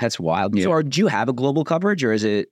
That's 0.00 0.18
wild. 0.18 0.56
Yeah. 0.56 0.64
So, 0.64 0.72
are, 0.72 0.82
do 0.82 1.00
you 1.00 1.06
have 1.06 1.28
a 1.28 1.32
global 1.32 1.64
coverage, 1.64 2.02
or 2.04 2.12
is 2.12 2.24
it? 2.24 2.48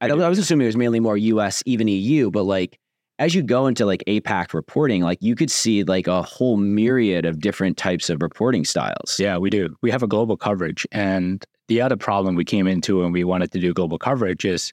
I, 0.00 0.06
I. 0.08 0.08
I 0.08 0.28
was 0.28 0.38
assuming 0.38 0.64
it 0.64 0.68
was 0.68 0.76
mainly 0.76 1.00
more 1.00 1.16
U.S., 1.16 1.62
even 1.66 1.88
EU. 1.88 2.30
But 2.30 2.44
like, 2.44 2.78
as 3.18 3.34
you 3.34 3.42
go 3.42 3.66
into 3.66 3.84
like 3.86 4.02
APAC 4.06 4.54
reporting, 4.54 5.02
like 5.02 5.18
you 5.20 5.34
could 5.34 5.50
see 5.50 5.82
like 5.84 6.06
a 6.06 6.22
whole 6.22 6.56
myriad 6.56 7.24
of 7.26 7.40
different 7.40 7.76
types 7.76 8.08
of 8.10 8.20
reporting 8.22 8.64
styles. 8.64 9.18
Yeah, 9.18 9.36
we 9.38 9.50
do. 9.50 9.74
We 9.82 9.90
have 9.90 10.02
a 10.02 10.06
global 10.06 10.36
coverage. 10.38 10.86
And 10.92 11.44
the 11.68 11.80
other 11.82 11.96
problem 11.96 12.34
we 12.34 12.44
came 12.44 12.66
into 12.66 13.00
when 13.02 13.12
we 13.12 13.24
wanted 13.24 13.52
to 13.52 13.58
do 13.60 13.72
global 13.74 13.98
coverage 13.98 14.44
is 14.44 14.72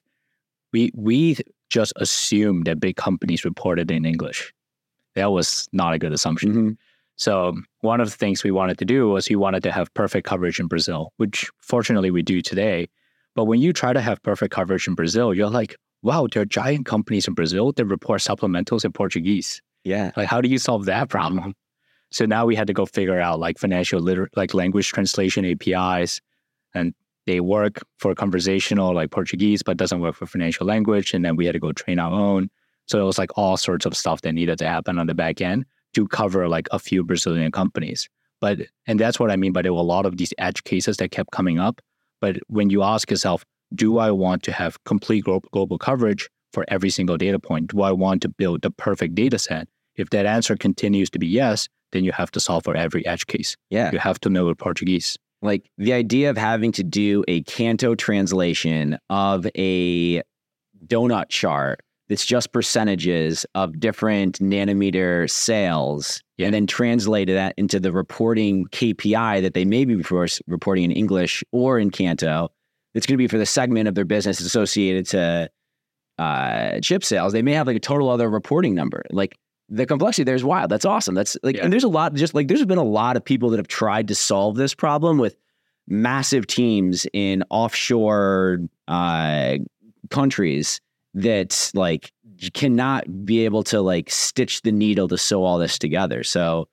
we 0.72 0.90
we 0.94 1.36
just 1.68 1.92
assumed 1.96 2.66
that 2.66 2.80
big 2.80 2.96
companies 2.96 3.44
reported 3.44 3.90
in 3.90 4.04
English. 4.04 4.52
That 5.14 5.32
was 5.32 5.68
not 5.72 5.94
a 5.94 5.98
good 5.98 6.12
assumption. 6.12 6.52
Mhm. 6.54 6.76
So 7.16 7.56
one 7.80 8.00
of 8.00 8.08
the 8.10 8.16
things 8.16 8.44
we 8.44 8.50
wanted 8.52 8.78
to 8.78 8.84
do 8.84 9.08
was 9.08 9.28
we 9.28 9.36
wanted 9.36 9.62
to 9.64 9.72
have 9.72 9.92
perfect 9.94 10.26
coverage 10.26 10.60
in 10.60 10.66
Brazil, 10.68 11.12
which 11.16 11.50
fortunately 11.60 12.10
we 12.10 12.22
do 12.22 12.40
today. 12.40 12.88
But 13.34 13.44
when 13.44 13.60
you 13.60 13.72
try 13.72 13.92
to 13.92 14.00
have 14.00 14.22
perfect 14.22 14.52
coverage 14.54 14.86
in 14.86 14.94
Brazil, 14.94 15.34
you're 15.34 15.50
like, 15.50 15.76
wow, 16.02 16.28
there 16.32 16.42
are 16.42 16.46
giant 16.46 16.86
companies 16.86 17.26
in 17.26 17.34
Brazil 17.34 17.72
that 17.72 17.84
report 17.86 18.20
supplementals 18.20 18.84
in 18.84 18.92
Portuguese. 18.92 19.60
Yeah. 19.84 20.12
Like, 20.16 20.28
how 20.28 20.40
do 20.40 20.48
you 20.48 20.58
solve 20.58 20.84
that 20.86 21.08
problem? 21.16 21.54
So 22.10 22.24
now 22.24 22.46
we 22.46 22.54
had 22.54 22.68
to 22.68 22.72
go 22.72 22.86
figure 22.86 23.20
out 23.20 23.38
like 23.40 23.58
financial 23.58 24.00
liter- 24.00 24.30
like 24.36 24.54
language 24.54 24.88
translation 24.88 25.44
APIs, 25.44 26.20
and 26.74 26.94
they 27.28 27.40
work 27.40 27.82
for 27.98 28.14
conversational 28.14 28.94
like 28.94 29.10
Portuguese, 29.10 29.62
but 29.62 29.76
doesn't 29.76 30.00
work 30.00 30.14
for 30.14 30.24
financial 30.24 30.66
language. 30.66 31.12
And 31.12 31.22
then 31.22 31.36
we 31.36 31.44
had 31.44 31.52
to 31.52 31.58
go 31.58 31.72
train 31.72 31.98
our 31.98 32.10
own. 32.10 32.48
So 32.86 32.98
it 32.98 33.04
was 33.04 33.18
like 33.18 33.36
all 33.36 33.58
sorts 33.58 33.84
of 33.84 33.94
stuff 33.94 34.22
that 34.22 34.32
needed 34.32 34.58
to 34.60 34.66
happen 34.66 34.98
on 34.98 35.06
the 35.06 35.14
back 35.14 35.42
end 35.42 35.66
to 35.94 36.08
cover 36.08 36.48
like 36.48 36.68
a 36.72 36.78
few 36.78 37.04
Brazilian 37.04 37.52
companies. 37.52 38.08
But 38.40 38.60
and 38.86 38.98
that's 38.98 39.20
what 39.20 39.30
I 39.30 39.36
mean 39.36 39.52
by 39.52 39.60
there 39.60 39.74
were 39.74 39.80
a 39.80 39.82
lot 39.82 40.06
of 40.06 40.16
these 40.16 40.32
edge 40.38 40.64
cases 40.64 40.96
that 40.96 41.10
kept 41.10 41.30
coming 41.30 41.58
up. 41.58 41.82
But 42.22 42.38
when 42.46 42.70
you 42.70 42.82
ask 42.82 43.10
yourself, 43.10 43.44
do 43.74 43.98
I 43.98 44.10
want 44.10 44.42
to 44.44 44.52
have 44.52 44.82
complete 44.84 45.24
global 45.52 45.76
coverage 45.76 46.30
for 46.54 46.64
every 46.68 46.88
single 46.88 47.18
data 47.18 47.38
point? 47.38 47.66
Do 47.66 47.82
I 47.82 47.92
want 47.92 48.22
to 48.22 48.30
build 48.30 48.62
the 48.62 48.70
perfect 48.70 49.14
data 49.14 49.38
set? 49.38 49.68
If 49.96 50.08
that 50.10 50.24
answer 50.24 50.56
continues 50.56 51.10
to 51.10 51.18
be 51.18 51.26
yes, 51.26 51.68
then 51.92 52.04
you 52.04 52.12
have 52.12 52.30
to 52.30 52.40
solve 52.40 52.64
for 52.64 52.74
every 52.74 53.04
edge 53.04 53.26
case. 53.26 53.54
Yeah. 53.68 53.92
You 53.92 53.98
have 53.98 54.18
to 54.20 54.30
know 54.30 54.54
Portuguese. 54.54 55.18
Like 55.42 55.70
the 55.78 55.92
idea 55.92 56.30
of 56.30 56.36
having 56.36 56.72
to 56.72 56.82
do 56.82 57.24
a 57.28 57.42
Canto 57.42 57.94
translation 57.94 58.98
of 59.08 59.46
a 59.56 60.22
donut 60.86 61.28
chart 61.28 61.80
that's 62.08 62.24
just 62.24 62.52
percentages 62.52 63.44
of 63.54 63.78
different 63.78 64.38
nanometer 64.40 65.28
sales 65.30 66.22
Yeah. 66.38 66.46
and 66.46 66.54
then 66.54 66.66
translate 66.66 67.28
that 67.28 67.54
into 67.56 67.78
the 67.78 67.92
reporting 67.92 68.64
KPI 68.66 69.42
that 69.42 69.54
they 69.54 69.64
may 69.64 69.84
be 69.84 69.94
reporting 70.46 70.84
in 70.84 70.90
English 70.92 71.44
or 71.52 71.78
in 71.78 71.90
Canto. 71.90 72.48
It's 72.94 73.06
going 73.06 73.14
to 73.14 73.18
be 73.18 73.28
for 73.28 73.38
the 73.38 73.46
segment 73.46 73.88
of 73.88 73.94
their 73.94 74.06
business 74.06 74.40
associated 74.40 75.06
to 75.08 75.50
uh, 76.18 76.80
chip 76.80 77.04
sales. 77.04 77.32
They 77.32 77.42
may 77.42 77.52
have 77.52 77.66
like 77.66 77.76
a 77.76 77.80
total 77.80 78.08
other 78.08 78.28
reporting 78.28 78.74
number. 78.74 79.04
Like 79.10 79.36
the 79.68 79.86
complexity 79.86 80.24
there 80.24 80.34
is 80.34 80.44
wild. 80.44 80.70
That's 80.70 80.84
awesome. 80.84 81.14
That's 81.14 81.36
like, 81.42 81.56
Yeah. 81.56 81.64
and 81.64 81.72
there's 81.72 81.84
a 81.84 81.88
lot, 81.88 82.14
just 82.14 82.34
like 82.34 82.48
there's 82.48 82.64
been 82.64 82.78
a 82.78 82.82
lot 82.84 83.16
of 83.16 83.24
people 83.24 83.50
that 83.50 83.58
have 83.58 83.68
tried 83.68 84.08
to 84.08 84.14
solve 84.14 84.56
this 84.56 84.74
problem 84.74 85.18
with 85.18 85.36
massive 85.86 86.46
teams 86.46 87.06
in 87.12 87.42
offshore 87.50 88.60
uh, 88.88 89.56
countries 90.10 90.80
that 91.14 91.70
like 91.74 92.12
cannot 92.54 93.24
be 93.24 93.44
able 93.44 93.62
to 93.64 93.80
like 93.80 94.10
stitch 94.10 94.62
the 94.62 94.72
needle 94.72 95.08
to 95.08 95.18
sew 95.18 95.42
all 95.44 95.58
this 95.58 95.78
together. 95.78 96.22
So 96.22 96.68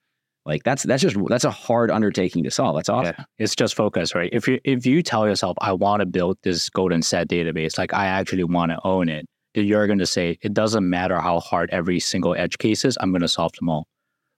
like 0.46 0.64
that's 0.64 0.84
that's 0.84 1.02
just 1.02 1.18
that's 1.28 1.44
a 1.44 1.50
hard 1.52 1.90
undertaking 1.90 2.44
to 2.44 2.52
solve. 2.52 2.76
That's 2.76 2.90
awesome. 2.90 3.16
Yeah, 3.18 3.26
it's 3.40 3.56
just 3.56 3.74
focus, 3.76 4.14
right? 4.14 4.30
If 4.32 4.48
you 4.48 4.60
if 4.64 4.86
you 4.86 5.02
tell 5.02 5.28
yourself, 5.28 5.58
I 5.60 5.74
want 5.74 6.02
to 6.02 6.06
build 6.06 6.38
this 6.44 6.70
golden 6.70 7.02
set 7.02 7.28
database, 7.28 7.78
like 7.80 7.94
I 7.94 8.06
actually 8.06 8.44
want 8.44 8.72
to 8.72 8.80
own 8.84 9.10
it, 9.10 9.28
you're 9.64 9.88
going 9.88 10.00
to 10.00 10.06
say 10.06 10.38
it 10.42 10.54
doesn't 10.54 10.90
matter 10.90 11.20
how 11.20 11.40
hard 11.40 11.70
every 11.72 12.00
single 12.00 12.36
edge 12.36 12.58
case 12.58 12.86
is, 12.86 12.98
I'm 13.02 13.12
going 13.12 13.22
to 13.22 13.28
solve 13.28 13.54
them 13.60 13.70
all. 13.70 13.88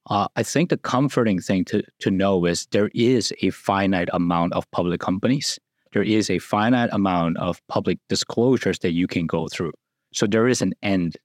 Uh, 0.10 0.28
I 0.36 0.44
think 0.44 0.70
the 0.70 0.78
comforting 0.78 1.40
thing 1.42 1.66
to 1.66 1.84
to 2.00 2.12
know 2.12 2.46
is 2.46 2.68
there 2.72 2.90
is 2.94 3.34
a 3.42 3.50
finite 3.50 4.10
amount 4.14 4.54
of 4.54 4.70
public 4.72 5.02
companies. 5.02 5.60
There 5.94 6.04
is 6.04 6.30
a 6.30 6.40
finite 6.40 6.90
amount 6.94 7.38
of 7.38 7.60
public 7.68 7.98
disclosures 8.10 8.80
that 8.80 8.92
you 8.92 9.08
can 9.08 9.26
go 9.28 9.48
through. 9.48 9.74
So 10.14 10.26
there 10.28 10.48
is 10.48 10.62
an 10.62 10.74
end 10.82 11.18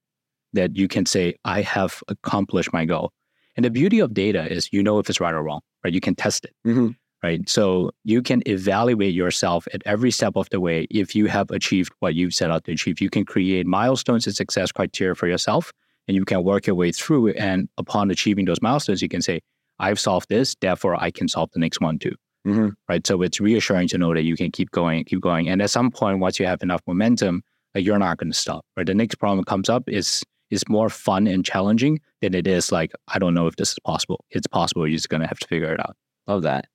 that 0.52 0.76
you 0.76 0.88
can 0.88 1.06
say, 1.06 1.34
I 1.44 1.62
have 1.62 2.02
accomplished 2.08 2.72
my 2.72 2.84
goal. 2.84 3.12
And 3.56 3.64
the 3.64 3.70
beauty 3.70 4.00
of 4.00 4.14
data 4.14 4.50
is 4.52 4.72
you 4.72 4.82
know 4.82 4.98
if 4.98 5.08
it's 5.10 5.20
right 5.20 5.34
or 5.34 5.42
wrong, 5.42 5.60
right? 5.84 5.92
You 5.92 6.00
can 6.00 6.14
test 6.14 6.44
it 6.44 6.54
Mhm. 6.66 6.96
Right? 7.22 7.48
So 7.48 7.90
you 8.04 8.22
can 8.22 8.42
evaluate 8.46 9.14
yourself 9.14 9.66
at 9.74 9.82
every 9.86 10.10
step 10.10 10.34
of 10.36 10.48
the 10.50 10.60
way 10.60 10.86
if 10.90 11.14
you 11.14 11.26
have 11.26 11.50
achieved 11.50 11.92
what 12.00 12.14
you've 12.14 12.34
set 12.34 12.50
out 12.50 12.64
to 12.64 12.72
achieve. 12.72 13.00
You 13.00 13.10
can 13.10 13.24
create 13.24 13.66
milestones 13.66 14.26
and 14.26 14.34
success 14.34 14.72
criteria 14.72 15.14
for 15.14 15.28
yourself, 15.28 15.72
and 16.08 16.14
you 16.16 16.24
can 16.24 16.42
work 16.44 16.66
your 16.66 16.76
way 16.76 16.92
through. 16.92 17.30
And 17.30 17.68
upon 17.78 18.10
achieving 18.10 18.44
those 18.44 18.60
milestones, 18.62 19.02
you 19.02 19.08
can 19.08 19.22
say, 19.22 19.40
I've 19.78 19.98
solved 20.00 20.28
this, 20.28 20.54
therefore 20.60 20.96
I 21.02 21.10
can 21.10 21.28
solve 21.28 21.50
the 21.52 21.60
next 21.60 21.80
one 21.80 21.98
too. 21.98 22.14
Mhm. 22.46 22.72
Right. 22.88 23.06
So 23.06 23.22
it's 23.22 23.40
reassuring 23.40 23.88
to 23.88 23.98
know 23.98 24.12
that 24.14 24.22
you 24.22 24.36
can 24.36 24.50
keep 24.50 24.70
going, 24.72 25.04
keep 25.04 25.20
going. 25.20 25.48
And 25.48 25.62
at 25.62 25.70
some 25.70 25.90
point, 25.90 26.18
once 26.18 26.40
you 26.40 26.46
have 26.46 26.62
enough 26.62 26.80
momentum, 26.88 27.42
like 27.74 27.84
you're 27.84 27.98
not 27.98 28.18
going 28.18 28.32
to 28.32 28.36
stop. 28.38 28.64
Right. 28.76 28.84
The 28.86 28.94
next 28.94 29.14
problem 29.16 29.44
comes 29.44 29.68
up 29.68 29.84
is 29.88 30.22
is 30.50 30.62
more 30.68 30.90
fun 30.90 31.26
and 31.26 31.44
challenging 31.46 31.98
than 32.20 32.34
it 32.34 32.46
is 32.46 32.70
like, 32.70 32.92
I 33.08 33.18
don't 33.18 33.32
know 33.32 33.46
if 33.46 33.56
this 33.56 33.70
is 33.72 33.78
possible. 33.84 34.22
It's 34.30 34.46
possible. 34.46 34.86
You're 34.86 34.98
just 34.98 35.08
going 35.08 35.22
to 35.22 35.26
have 35.26 35.38
to 35.38 35.48
figure 35.48 35.72
it 35.72 35.80
out. 35.80 35.96
Love 36.26 36.42
that. 36.42 36.66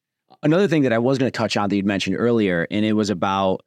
Another 0.48 0.70
thing 0.70 0.84
that 0.84 0.94
I 0.94 0.98
was 0.98 1.18
going 1.18 1.30
to 1.30 1.38
touch 1.38 1.58
on 1.58 1.68
that 1.68 1.76
you'd 1.76 1.86
mentioned 1.86 2.16
earlier, 2.18 2.66
and 2.72 2.86
it 2.86 2.94
was 2.94 3.10
about 3.10 3.66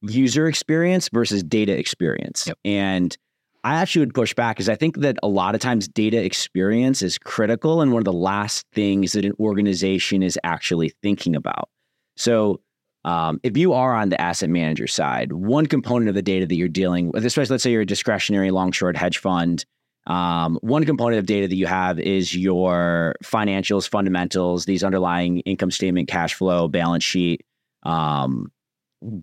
user 0.00 0.46
experience 0.46 1.10
versus 1.12 1.42
data 1.42 1.78
experience. 1.78 2.46
Yep. 2.46 2.58
And 2.64 3.16
I 3.64 3.74
actually 3.74 4.00
would 4.00 4.14
push 4.14 4.32
back 4.32 4.56
because 4.56 4.70
I 4.70 4.76
think 4.76 5.00
that 5.00 5.18
a 5.22 5.28
lot 5.28 5.54
of 5.54 5.60
times 5.60 5.88
data 5.88 6.24
experience 6.24 7.02
is 7.02 7.18
critical 7.18 7.82
and 7.82 7.92
one 7.92 8.00
of 8.00 8.06
the 8.06 8.14
last 8.14 8.64
things 8.72 9.12
that 9.12 9.26
an 9.26 9.34
organization 9.38 10.22
is 10.22 10.38
actually 10.42 10.94
thinking 11.02 11.36
about. 11.36 11.68
So, 12.16 12.62
um, 13.04 13.38
if 13.42 13.54
you 13.58 13.74
are 13.74 13.94
on 13.94 14.08
the 14.08 14.18
asset 14.18 14.48
manager 14.48 14.86
side, 14.86 15.34
one 15.34 15.66
component 15.66 16.08
of 16.08 16.14
the 16.14 16.22
data 16.22 16.46
that 16.46 16.54
you're 16.54 16.66
dealing 16.66 17.10
with, 17.12 17.26
especially 17.26 17.52
let's 17.52 17.62
say 17.62 17.72
you're 17.72 17.82
a 17.82 17.86
discretionary 17.86 18.50
long 18.50 18.72
short 18.72 18.96
hedge 18.96 19.18
fund, 19.18 19.66
Um, 20.06 20.58
one 20.62 20.84
component 20.84 21.18
of 21.18 21.26
data 21.26 21.48
that 21.48 21.56
you 21.56 21.66
have 21.66 21.98
is 21.98 22.34
your 22.34 23.16
financials, 23.24 23.88
fundamentals, 23.88 24.64
these 24.64 24.84
underlying 24.84 25.40
income 25.40 25.70
statement, 25.70 26.08
cash 26.08 26.34
flow, 26.34 26.68
balance 26.68 27.02
sheet, 27.02 27.44
um, 27.82 28.52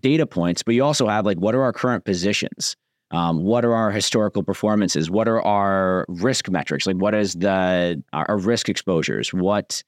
data 0.00 0.26
points. 0.26 0.62
But 0.62 0.74
you 0.74 0.84
also 0.84 1.08
have 1.08 1.24
like, 1.24 1.38
what 1.38 1.54
are 1.54 1.62
our 1.62 1.72
current 1.72 2.04
positions? 2.04 2.76
Um, 3.10 3.44
what 3.44 3.64
are 3.64 3.74
our 3.74 3.90
historical 3.90 4.42
performances? 4.42 5.10
What 5.10 5.28
are 5.28 5.40
our 5.40 6.04
risk 6.08 6.50
metrics? 6.50 6.86
Like, 6.86 6.96
what 6.96 7.14
is 7.14 7.34
the 7.34 8.02
our 8.12 8.38
risk 8.38 8.68
exposures? 8.68 9.32
What 9.32 9.82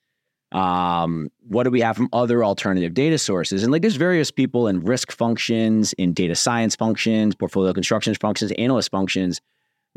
um, 0.53 1.29
what 1.49 1.65
do 1.65 1.71
we 1.71 1.81
have 1.81 1.97
from 1.97 2.09
other 2.13 2.45
alternative 2.45 2.95
data 2.95 3.19
sources? 3.19 3.63
And 3.65 3.73
like, 3.73 3.83
there's 3.83 3.97
various 3.97 4.31
people 4.31 4.69
in 4.69 4.81
risk 4.81 5.11
functions, 5.13 5.93
in 5.95 6.13
data 6.13 6.37
science 6.37 6.77
functions, 6.77 7.35
portfolio 7.35 7.73
construction 7.73 8.15
functions, 8.15 8.53
analyst 8.59 8.91
functions 8.91 9.41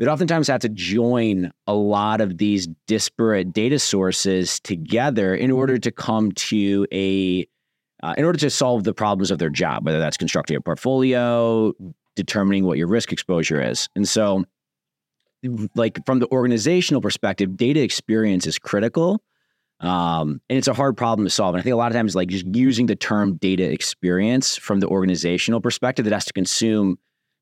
that 0.00 0.08
oftentimes 0.08 0.48
have 0.48 0.62
to 0.62 0.68
join 0.70 1.52
a 1.66 1.74
lot 1.74 2.22
of 2.22 2.38
these 2.38 2.66
disparate 2.86 3.52
data 3.52 3.78
sources 3.78 4.58
together 4.60 5.34
in 5.34 5.50
order 5.50 5.76
to 5.78 5.92
come 5.92 6.32
to 6.32 6.86
a 6.90 7.46
uh, 8.02 8.14
in 8.16 8.24
order 8.24 8.38
to 8.38 8.48
solve 8.48 8.84
the 8.84 8.94
problems 8.94 9.30
of 9.30 9.38
their 9.38 9.50
job, 9.50 9.84
whether 9.84 9.98
that's 9.98 10.16
constructing 10.16 10.56
a 10.56 10.60
portfolio, 10.62 11.70
determining 12.16 12.64
what 12.64 12.78
your 12.78 12.86
risk 12.86 13.12
exposure 13.12 13.60
is. 13.60 13.90
And 13.94 14.08
so, 14.08 14.44
like 15.74 15.98
from 16.06 16.18
the 16.18 16.28
organizational 16.32 17.02
perspective, 17.02 17.58
data 17.58 17.82
experience 17.82 18.46
is 18.46 18.58
critical. 18.58 19.22
Um, 19.80 20.40
and 20.48 20.58
it's 20.58 20.68
a 20.68 20.74
hard 20.74 20.96
problem 20.96 21.26
to 21.26 21.30
solve. 21.30 21.54
And 21.54 21.60
I 21.60 21.62
think 21.62 21.74
a 21.74 21.76
lot 21.76 21.90
of 21.90 21.96
times, 21.96 22.16
like 22.16 22.28
just 22.28 22.46
using 22.46 22.86
the 22.86 22.96
term 22.96 23.36
data 23.36 23.70
experience 23.70 24.56
from 24.56 24.80
the 24.80 24.86
organizational 24.86 25.60
perspective 25.60 26.06
that 26.06 26.14
has 26.14 26.24
to 26.24 26.32
consume 26.32 26.98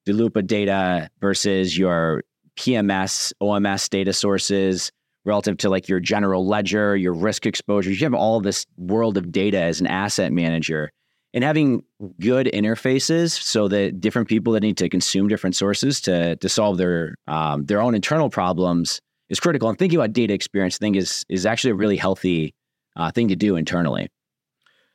Daloopa 0.08 0.44
data 0.44 1.10
versus 1.20 1.76
your 1.76 2.24
PMS, 2.58 3.32
OMS 3.40 3.88
data 3.88 4.12
sources 4.12 4.90
relative 5.24 5.56
to 5.58 5.70
like 5.70 5.88
your 5.88 6.00
general 6.00 6.46
ledger, 6.46 6.96
your 6.96 7.12
risk 7.12 7.46
exposures. 7.46 8.00
You 8.00 8.06
have 8.06 8.14
all 8.14 8.40
this 8.40 8.66
world 8.76 9.16
of 9.16 9.30
data 9.30 9.60
as 9.60 9.80
an 9.80 9.86
asset 9.86 10.32
manager 10.32 10.90
and 11.32 11.44
having 11.44 11.84
good 12.20 12.46
interfaces 12.46 13.30
so 13.30 13.68
that 13.68 14.00
different 14.00 14.28
people 14.28 14.52
that 14.54 14.60
need 14.60 14.76
to 14.78 14.88
consume 14.88 15.28
different 15.28 15.54
sources 15.54 16.00
to 16.00 16.36
to 16.36 16.48
solve 16.48 16.78
their 16.78 17.14
um, 17.28 17.64
their 17.66 17.80
own 17.80 17.94
internal 17.94 18.28
problems 18.28 19.00
is 19.28 19.38
critical. 19.38 19.68
And 19.68 19.78
thinking 19.78 19.98
about 19.98 20.12
data 20.12 20.34
experience, 20.34 20.76
I 20.76 20.78
think 20.78 20.96
is 20.96 21.24
is 21.28 21.46
actually 21.46 21.72
a 21.72 21.76
really 21.76 21.96
healthy 21.96 22.54
uh, 22.96 23.12
thing 23.12 23.28
to 23.28 23.36
do 23.36 23.54
internally. 23.54 24.08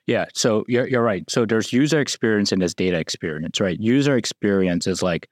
Yeah, 0.06 0.26
so 0.34 0.66
you're 0.68 0.88
you're 0.88 1.04
right. 1.04 1.24
So 1.30 1.46
there's 1.46 1.72
user 1.72 2.02
experience 2.02 2.52
and 2.52 2.62
there's 2.62 2.76
data 2.76 3.00
experience, 3.00 3.62
right? 3.62 3.80
User 3.80 4.18
experience 4.18 4.86
is 4.86 5.02
like 5.02 5.30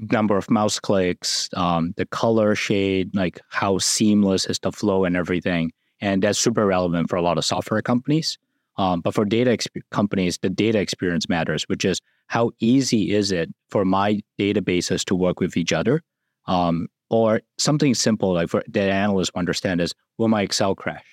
number 0.00 0.36
of 0.36 0.50
mouse 0.50 0.80
clicks, 0.80 1.48
um, 1.54 1.94
the 1.96 2.06
color 2.06 2.54
shade, 2.54 3.14
like 3.14 3.40
how 3.48 3.78
seamless 3.78 4.46
is 4.46 4.58
the 4.58 4.72
flow 4.72 5.04
and 5.04 5.16
everything, 5.16 5.72
and 6.00 6.22
that's 6.22 6.38
super 6.38 6.66
relevant 6.66 7.08
for 7.08 7.16
a 7.16 7.22
lot 7.22 7.38
of 7.38 7.44
software 7.44 7.82
companies. 7.82 8.38
Um, 8.76 9.00
but 9.00 9.14
for 9.14 9.24
data 9.24 9.50
exp- 9.50 9.82
companies, 9.90 10.38
the 10.38 10.50
data 10.50 10.80
experience 10.80 11.28
matters, 11.28 11.64
which 11.68 11.84
is 11.84 12.00
how 12.26 12.50
easy 12.58 13.14
is 13.14 13.30
it 13.30 13.48
for 13.70 13.84
my 13.84 14.20
databases 14.38 15.04
to 15.04 15.14
work 15.14 15.38
with 15.38 15.56
each 15.56 15.72
other? 15.72 16.02
Um, 16.46 16.88
or 17.10 17.42
something 17.58 17.94
simple 17.94 18.32
like 18.32 18.48
for 18.48 18.62
data 18.70 18.92
analysts 18.92 19.30
understand 19.36 19.80
is 19.80 19.94
will 20.18 20.28
my 20.28 20.42
Excel 20.42 20.74
crash? 20.74 21.04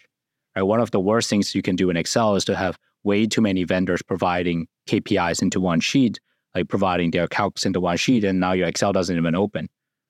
Right. 0.56 0.64
One 0.64 0.80
of 0.80 0.92
the 0.92 1.00
worst 1.00 1.30
things 1.30 1.54
you 1.54 1.62
can 1.62 1.76
do 1.76 1.90
in 1.90 1.98
Excel 1.98 2.36
is 2.36 2.46
to 2.46 2.56
have 2.56 2.78
way 3.04 3.26
too 3.26 3.42
many 3.42 3.64
vendors 3.64 4.02
providing 4.02 4.68
KPIs 4.88 5.42
into 5.42 5.60
one 5.60 5.80
sheet, 5.80 6.20
like 6.56 6.70
providing 6.70 7.12
their 7.12 7.28
calcs 7.28 7.66
into 7.66 7.80
one 7.80 7.98
sheet, 7.98 8.24
and 8.24 8.40
now 8.40 8.52
your 8.54 8.68
Excel 8.68 8.94
doesn't 8.94 9.16
even 9.16 9.36
open. 9.36 9.70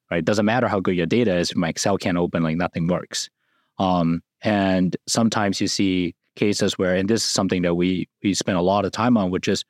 Right. 0.09 0.19
It 0.19 0.25
doesn't 0.25 0.45
matter 0.45 0.67
how 0.67 0.81
good 0.81 0.95
your 0.95 1.05
data 1.05 1.37
is, 1.37 1.51
if 1.51 1.57
my 1.57 1.69
Excel 1.69 1.97
can't 1.97 2.17
open, 2.17 2.43
like 2.43 2.57
nothing 2.57 2.87
works. 2.87 3.29
Um, 3.79 4.21
and 4.41 4.97
sometimes 5.07 5.61
you 5.61 5.67
see 5.67 6.15
cases 6.35 6.77
where, 6.77 6.95
and 6.95 7.09
this 7.09 7.23
is 7.23 7.29
something 7.29 7.61
that 7.61 7.75
we 7.75 8.09
we 8.23 8.33
spend 8.33 8.57
a 8.57 8.61
lot 8.61 8.85
of 8.85 8.91
time 8.91 9.15
on, 9.17 9.31
which 9.31 9.47
is 9.47 9.63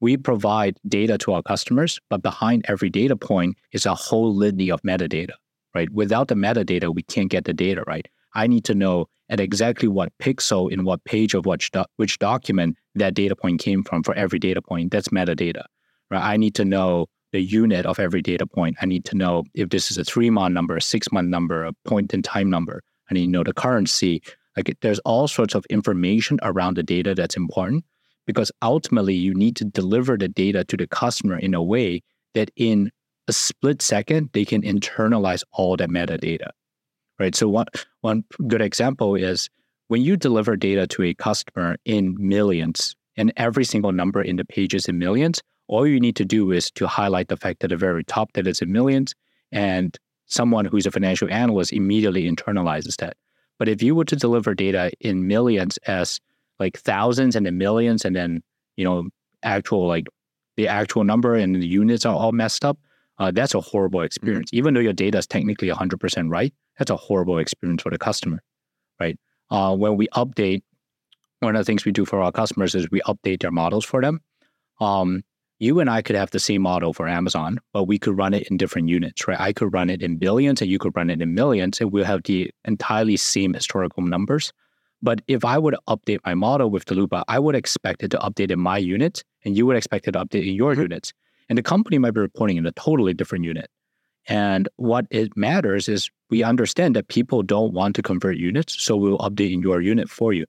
we 0.00 0.16
provide 0.16 0.78
data 0.86 1.16
to 1.18 1.32
our 1.32 1.42
customers, 1.42 1.98
but 2.10 2.22
behind 2.22 2.64
every 2.68 2.90
data 2.90 3.16
point 3.16 3.56
is 3.72 3.86
a 3.86 3.94
whole 3.94 4.34
litany 4.34 4.70
of 4.70 4.82
metadata, 4.82 5.32
right? 5.74 5.90
Without 5.90 6.28
the 6.28 6.34
metadata, 6.34 6.94
we 6.94 7.02
can't 7.02 7.30
get 7.30 7.44
the 7.44 7.54
data 7.54 7.82
right. 7.86 8.06
I 8.34 8.46
need 8.46 8.64
to 8.66 8.74
know 8.74 9.06
at 9.30 9.40
exactly 9.40 9.88
what 9.88 10.12
pixel 10.18 10.70
in 10.70 10.84
what 10.84 11.02
page 11.04 11.32
of 11.32 11.46
which, 11.46 11.70
do- 11.70 11.86
which 11.96 12.18
document 12.18 12.76
that 12.94 13.14
data 13.14 13.34
point 13.34 13.60
came 13.60 13.82
from 13.82 14.02
for 14.02 14.14
every 14.14 14.38
data 14.38 14.60
point. 14.60 14.92
That's 14.92 15.08
metadata, 15.08 15.64
right? 16.10 16.22
I 16.22 16.36
need 16.36 16.54
to 16.56 16.64
know 16.64 17.06
the 17.32 17.40
unit 17.40 17.86
of 17.86 17.98
every 17.98 18.22
data 18.22 18.46
point. 18.46 18.76
I 18.80 18.86
need 18.86 19.04
to 19.06 19.16
know 19.16 19.44
if 19.54 19.68
this 19.68 19.90
is 19.90 19.98
a 19.98 20.04
three 20.04 20.30
month 20.30 20.54
number, 20.54 20.76
a 20.76 20.82
six 20.82 21.10
month 21.12 21.28
number, 21.28 21.64
a 21.64 21.72
point 21.84 22.14
in 22.14 22.22
time 22.22 22.50
number. 22.50 22.82
I 23.10 23.14
need 23.14 23.26
to 23.26 23.30
know 23.30 23.44
the 23.44 23.52
currency. 23.52 24.22
Like 24.56 24.74
there's 24.80 24.98
all 25.00 25.28
sorts 25.28 25.54
of 25.54 25.66
information 25.68 26.38
around 26.42 26.76
the 26.76 26.82
data 26.82 27.14
that's 27.14 27.36
important 27.36 27.84
because 28.26 28.50
ultimately 28.62 29.14
you 29.14 29.34
need 29.34 29.56
to 29.56 29.64
deliver 29.64 30.16
the 30.16 30.28
data 30.28 30.64
to 30.64 30.76
the 30.76 30.86
customer 30.86 31.38
in 31.38 31.54
a 31.54 31.62
way 31.62 32.02
that 32.34 32.50
in 32.56 32.90
a 33.28 33.32
split 33.32 33.82
second 33.82 34.30
they 34.32 34.44
can 34.44 34.62
internalize 34.62 35.42
all 35.52 35.76
that 35.76 35.90
metadata. 35.90 36.50
Right. 37.18 37.34
So 37.34 37.48
one 37.48 37.66
one 38.00 38.24
good 38.46 38.60
example 38.60 39.14
is 39.14 39.48
when 39.88 40.02
you 40.02 40.16
deliver 40.16 40.56
data 40.56 40.86
to 40.88 41.02
a 41.04 41.14
customer 41.14 41.76
in 41.84 42.16
millions 42.18 42.96
and 43.16 43.32
every 43.36 43.64
single 43.64 43.92
number 43.92 44.20
in 44.20 44.36
the 44.36 44.44
page 44.44 44.74
is 44.74 44.86
in 44.86 44.98
millions, 44.98 45.40
all 45.68 45.86
you 45.86 46.00
need 46.00 46.16
to 46.16 46.24
do 46.24 46.52
is 46.52 46.70
to 46.72 46.86
highlight 46.86 47.28
the 47.28 47.36
fact 47.36 47.64
at 47.64 47.70
the 47.70 47.76
very 47.76 48.04
top 48.04 48.32
that 48.34 48.46
it's 48.46 48.62
in 48.62 48.72
millions 48.72 49.14
and 49.52 49.98
someone 50.26 50.64
who's 50.64 50.86
a 50.86 50.90
financial 50.90 51.30
analyst 51.30 51.72
immediately 51.72 52.30
internalizes 52.30 52.96
that. 52.96 53.16
But 53.58 53.68
if 53.68 53.82
you 53.82 53.94
were 53.94 54.04
to 54.04 54.16
deliver 54.16 54.54
data 54.54 54.90
in 55.00 55.26
millions 55.26 55.78
as 55.86 56.20
like 56.58 56.78
thousands 56.78 57.36
and 57.36 57.46
then 57.46 57.58
millions, 57.58 58.04
and 58.04 58.14
then 58.14 58.42
you 58.76 58.84
know 58.84 59.08
actual 59.42 59.86
like 59.86 60.06
the 60.56 60.68
actual 60.68 61.04
number 61.04 61.34
and 61.34 61.54
the 61.54 61.66
units 61.66 62.04
are 62.04 62.14
all 62.14 62.32
messed 62.32 62.64
up, 62.64 62.78
uh, 63.18 63.30
that's 63.30 63.54
a 63.54 63.60
horrible 63.60 64.00
mm-hmm. 64.00 64.06
experience. 64.06 64.50
Mm-hmm. 64.50 64.58
Even 64.58 64.74
though 64.74 64.80
your 64.80 64.92
data 64.92 65.18
is 65.18 65.26
technically 65.26 65.68
100% 65.68 66.30
right, 66.30 66.52
that's 66.78 66.90
a 66.90 66.96
horrible 66.96 67.38
experience 67.38 67.82
for 67.82 67.90
the 67.90 67.98
customer, 67.98 68.42
right? 69.00 69.18
Uh, 69.50 69.74
when 69.76 69.96
we 69.96 70.08
update, 70.08 70.62
one 71.40 71.54
of 71.54 71.60
the 71.60 71.64
things 71.64 71.84
we 71.84 71.92
do 71.92 72.04
for 72.04 72.20
our 72.20 72.32
customers 72.32 72.74
is 72.74 72.90
we 72.90 73.00
update 73.02 73.40
their 73.40 73.50
models 73.50 73.84
for 73.84 74.00
them. 74.00 74.20
Um, 74.80 75.22
you 75.58 75.80
and 75.80 75.88
I 75.88 76.02
could 76.02 76.16
have 76.16 76.30
the 76.30 76.38
same 76.38 76.62
model 76.62 76.92
for 76.92 77.08
Amazon, 77.08 77.58
but 77.72 77.84
we 77.84 77.98
could 77.98 78.16
run 78.16 78.34
it 78.34 78.46
in 78.50 78.56
different 78.56 78.88
units, 78.88 79.26
right? 79.26 79.40
I 79.40 79.52
could 79.52 79.72
run 79.72 79.88
it 79.88 80.02
in 80.02 80.16
billions 80.16 80.60
and 80.60 80.70
you 80.70 80.78
could 80.78 80.94
run 80.94 81.10
it 81.10 81.22
in 81.22 81.34
millions, 81.34 81.80
and 81.80 81.92
we'll 81.92 82.04
have 82.04 82.22
the 82.24 82.50
entirely 82.64 83.16
same 83.16 83.54
historical 83.54 84.02
numbers. 84.02 84.52
But 85.02 85.20
if 85.28 85.44
I 85.44 85.58
would 85.58 85.76
update 85.88 86.20
my 86.24 86.34
model 86.34 86.70
with 86.70 86.84
Daloopa, 86.86 87.22
I 87.28 87.38
would 87.38 87.54
expect 87.54 88.02
it 88.02 88.10
to 88.10 88.18
update 88.18 88.50
in 88.50 88.60
my 88.60 88.78
unit, 88.78 89.24
and 89.44 89.56
you 89.56 89.66
would 89.66 89.76
expect 89.76 90.08
it 90.08 90.12
to 90.12 90.24
update 90.24 90.46
in 90.46 90.54
your 90.54 90.72
mm-hmm. 90.72 90.82
units. 90.82 91.12
And 91.48 91.56
the 91.56 91.62
company 91.62 91.98
might 91.98 92.12
be 92.14 92.20
reporting 92.20 92.56
in 92.56 92.66
a 92.66 92.72
totally 92.72 93.14
different 93.14 93.44
unit. 93.44 93.70
And 94.28 94.68
what 94.76 95.06
it 95.10 95.36
matters 95.36 95.88
is 95.88 96.10
we 96.30 96.42
understand 96.42 96.96
that 96.96 97.08
people 97.08 97.42
don't 97.42 97.72
want 97.72 97.94
to 97.96 98.02
convert 98.02 98.36
units, 98.36 98.82
so 98.82 98.96
we'll 98.96 99.18
update 99.18 99.52
in 99.52 99.62
your 99.62 99.80
unit 99.80 100.10
for 100.10 100.32
you, 100.32 100.46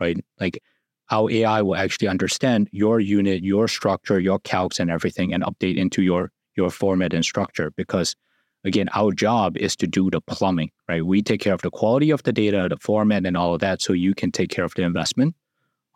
right? 0.00 0.18
Like 0.40 0.62
how 1.10 1.28
AI 1.28 1.60
will 1.60 1.74
actually 1.74 2.06
understand 2.06 2.68
your 2.70 3.00
unit, 3.00 3.42
your 3.42 3.66
structure, 3.66 4.20
your 4.20 4.38
calcs, 4.38 4.78
and 4.78 4.90
everything, 4.90 5.34
and 5.34 5.42
update 5.42 5.76
into 5.76 6.02
your 6.02 6.30
your 6.56 6.70
format 6.70 7.12
and 7.12 7.24
structure. 7.24 7.72
Because 7.76 8.14
again, 8.64 8.88
our 8.94 9.10
job 9.12 9.56
is 9.56 9.74
to 9.76 9.88
do 9.88 10.08
the 10.08 10.20
plumbing, 10.20 10.70
right? 10.88 11.04
We 11.04 11.20
take 11.20 11.40
care 11.40 11.52
of 11.52 11.62
the 11.62 11.70
quality 11.70 12.10
of 12.12 12.22
the 12.22 12.32
data, 12.32 12.68
the 12.70 12.76
format, 12.76 13.26
and 13.26 13.36
all 13.36 13.54
of 13.54 13.60
that, 13.60 13.82
so 13.82 13.92
you 13.92 14.14
can 14.14 14.30
take 14.30 14.50
care 14.50 14.64
of 14.64 14.74
the 14.74 14.82
investment. 14.82 15.34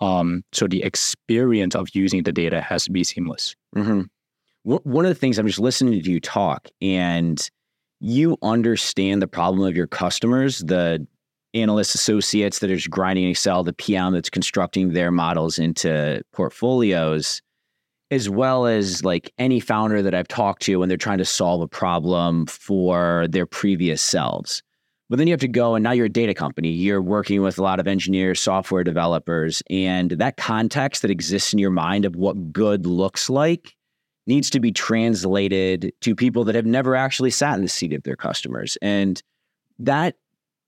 Um, 0.00 0.42
so 0.52 0.66
the 0.66 0.82
experience 0.82 1.76
of 1.76 1.88
using 1.94 2.24
the 2.24 2.32
data 2.32 2.60
has 2.60 2.84
to 2.86 2.90
be 2.90 3.04
seamless. 3.04 3.54
Mm-hmm. 3.76 4.02
One 4.64 5.04
of 5.04 5.10
the 5.10 5.14
things 5.14 5.38
I'm 5.38 5.46
just 5.46 5.60
listening 5.60 6.02
to 6.02 6.10
you 6.10 6.18
talk, 6.18 6.68
and 6.82 7.38
you 8.00 8.36
understand 8.42 9.22
the 9.22 9.28
problem 9.28 9.68
of 9.68 9.76
your 9.76 9.86
customers, 9.86 10.58
the 10.58 11.06
analyst 11.54 11.94
associates 11.94 12.58
that 12.58 12.70
are 12.70 12.76
just 12.76 12.90
grinding 12.90 13.28
Excel, 13.28 13.64
the 13.64 13.72
PM 13.72 14.12
that's 14.12 14.30
constructing 14.30 14.92
their 14.92 15.10
models 15.10 15.58
into 15.58 16.22
portfolios, 16.32 17.40
as 18.10 18.28
well 18.28 18.66
as 18.66 19.04
like 19.04 19.32
any 19.38 19.60
founder 19.60 20.02
that 20.02 20.14
I've 20.14 20.28
talked 20.28 20.62
to 20.62 20.76
when 20.76 20.88
they're 20.88 20.98
trying 20.98 21.18
to 21.18 21.24
solve 21.24 21.62
a 21.62 21.68
problem 21.68 22.46
for 22.46 23.26
their 23.28 23.46
previous 23.46 24.02
selves. 24.02 24.62
But 25.10 25.16
then 25.16 25.26
you 25.26 25.32
have 25.32 25.40
to 25.40 25.48
go, 25.48 25.74
and 25.74 25.82
now 25.82 25.92
you're 25.92 26.06
a 26.06 26.10
data 26.10 26.34
company. 26.34 26.70
You're 26.70 27.02
working 27.02 27.42
with 27.42 27.58
a 27.58 27.62
lot 27.62 27.78
of 27.78 27.86
engineers, 27.86 28.40
software 28.40 28.82
developers, 28.82 29.62
and 29.68 30.12
that 30.12 30.36
context 30.36 31.02
that 31.02 31.10
exists 31.10 31.52
in 31.52 31.58
your 31.58 31.70
mind 31.70 32.04
of 32.04 32.16
what 32.16 32.52
good 32.52 32.86
looks 32.86 33.28
like 33.28 33.76
needs 34.26 34.48
to 34.50 34.60
be 34.60 34.72
translated 34.72 35.92
to 36.00 36.14
people 36.14 36.44
that 36.44 36.54
have 36.54 36.64
never 36.64 36.96
actually 36.96 37.30
sat 37.30 37.56
in 37.56 37.62
the 37.62 37.68
seat 37.68 37.92
of 37.92 38.02
their 38.04 38.16
customers. 38.16 38.78
And 38.80 39.22
that 39.78 40.16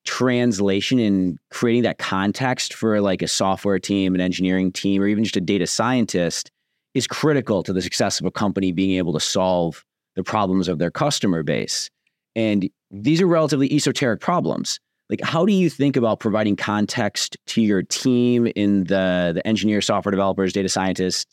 translation 0.07 0.99
and 0.99 1.39
creating 1.51 1.83
that 1.83 1.99
context 1.99 2.73
for 2.73 3.01
like 3.01 3.23
a 3.23 3.29
software 3.29 3.79
team, 3.79 4.15
an 4.15 4.21
engineering 4.21 4.73
team, 4.73 5.03
or 5.03 5.07
even 5.07 5.25
just 5.25 5.37
a 5.37 5.41
data 5.41 5.67
scientist 5.67 6.51
is 6.95 7.07
critical 7.07 7.63
to 7.63 7.73
the 7.73 7.83
success 7.83 8.21
of 8.21 8.27
a 8.27 8.31
company 8.31 8.73
being 8.73 8.97
able 8.97 9.13
to 9.13 9.21
solve 9.21 9.85
the 10.15 10.23
problems 10.23 10.69
of 10.69 10.79
their 10.79 10.91
customer 10.91 11.43
base. 11.43 11.91
And 12.35 12.71
these 12.91 13.21
are 13.21 13.27
relatively 13.27 13.71
esoteric 13.73 14.21
problems. 14.21 14.81
Like, 15.11 15.21
how 15.23 15.45
do 15.45 15.53
you 15.53 15.71
think 15.71 15.97
about 15.97 16.21
providing 16.21 16.57
context 16.57 17.37
to 17.49 17.63
your 17.63 17.83
team 17.83 18.47
in 18.57 18.85
the, 18.85 19.33
the 19.35 19.47
engineer, 19.47 19.81
software 19.81 20.11
developers, 20.11 20.53
data 20.53 20.69
scientists, 20.69 21.27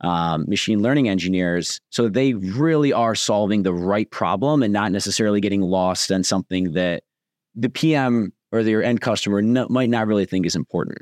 um, 0.00 0.46
machine 0.48 0.82
learning 0.82 1.08
engineers, 1.08 1.80
so 1.90 2.04
that 2.04 2.14
they 2.14 2.34
really 2.34 2.92
are 2.92 3.14
solving 3.14 3.62
the 3.62 3.74
right 3.74 4.10
problem 4.10 4.62
and 4.62 4.72
not 4.72 4.90
necessarily 4.90 5.40
getting 5.40 5.60
lost 5.60 6.10
on 6.10 6.24
something 6.24 6.72
that 6.72 7.02
the 7.54 7.68
PM 7.68 8.32
or 8.52 8.62
their 8.62 8.82
end 8.82 9.00
customer 9.00 9.42
no, 9.42 9.66
might 9.68 9.90
not 9.90 10.06
really 10.06 10.26
think 10.26 10.46
is 10.46 10.56
important? 10.56 10.98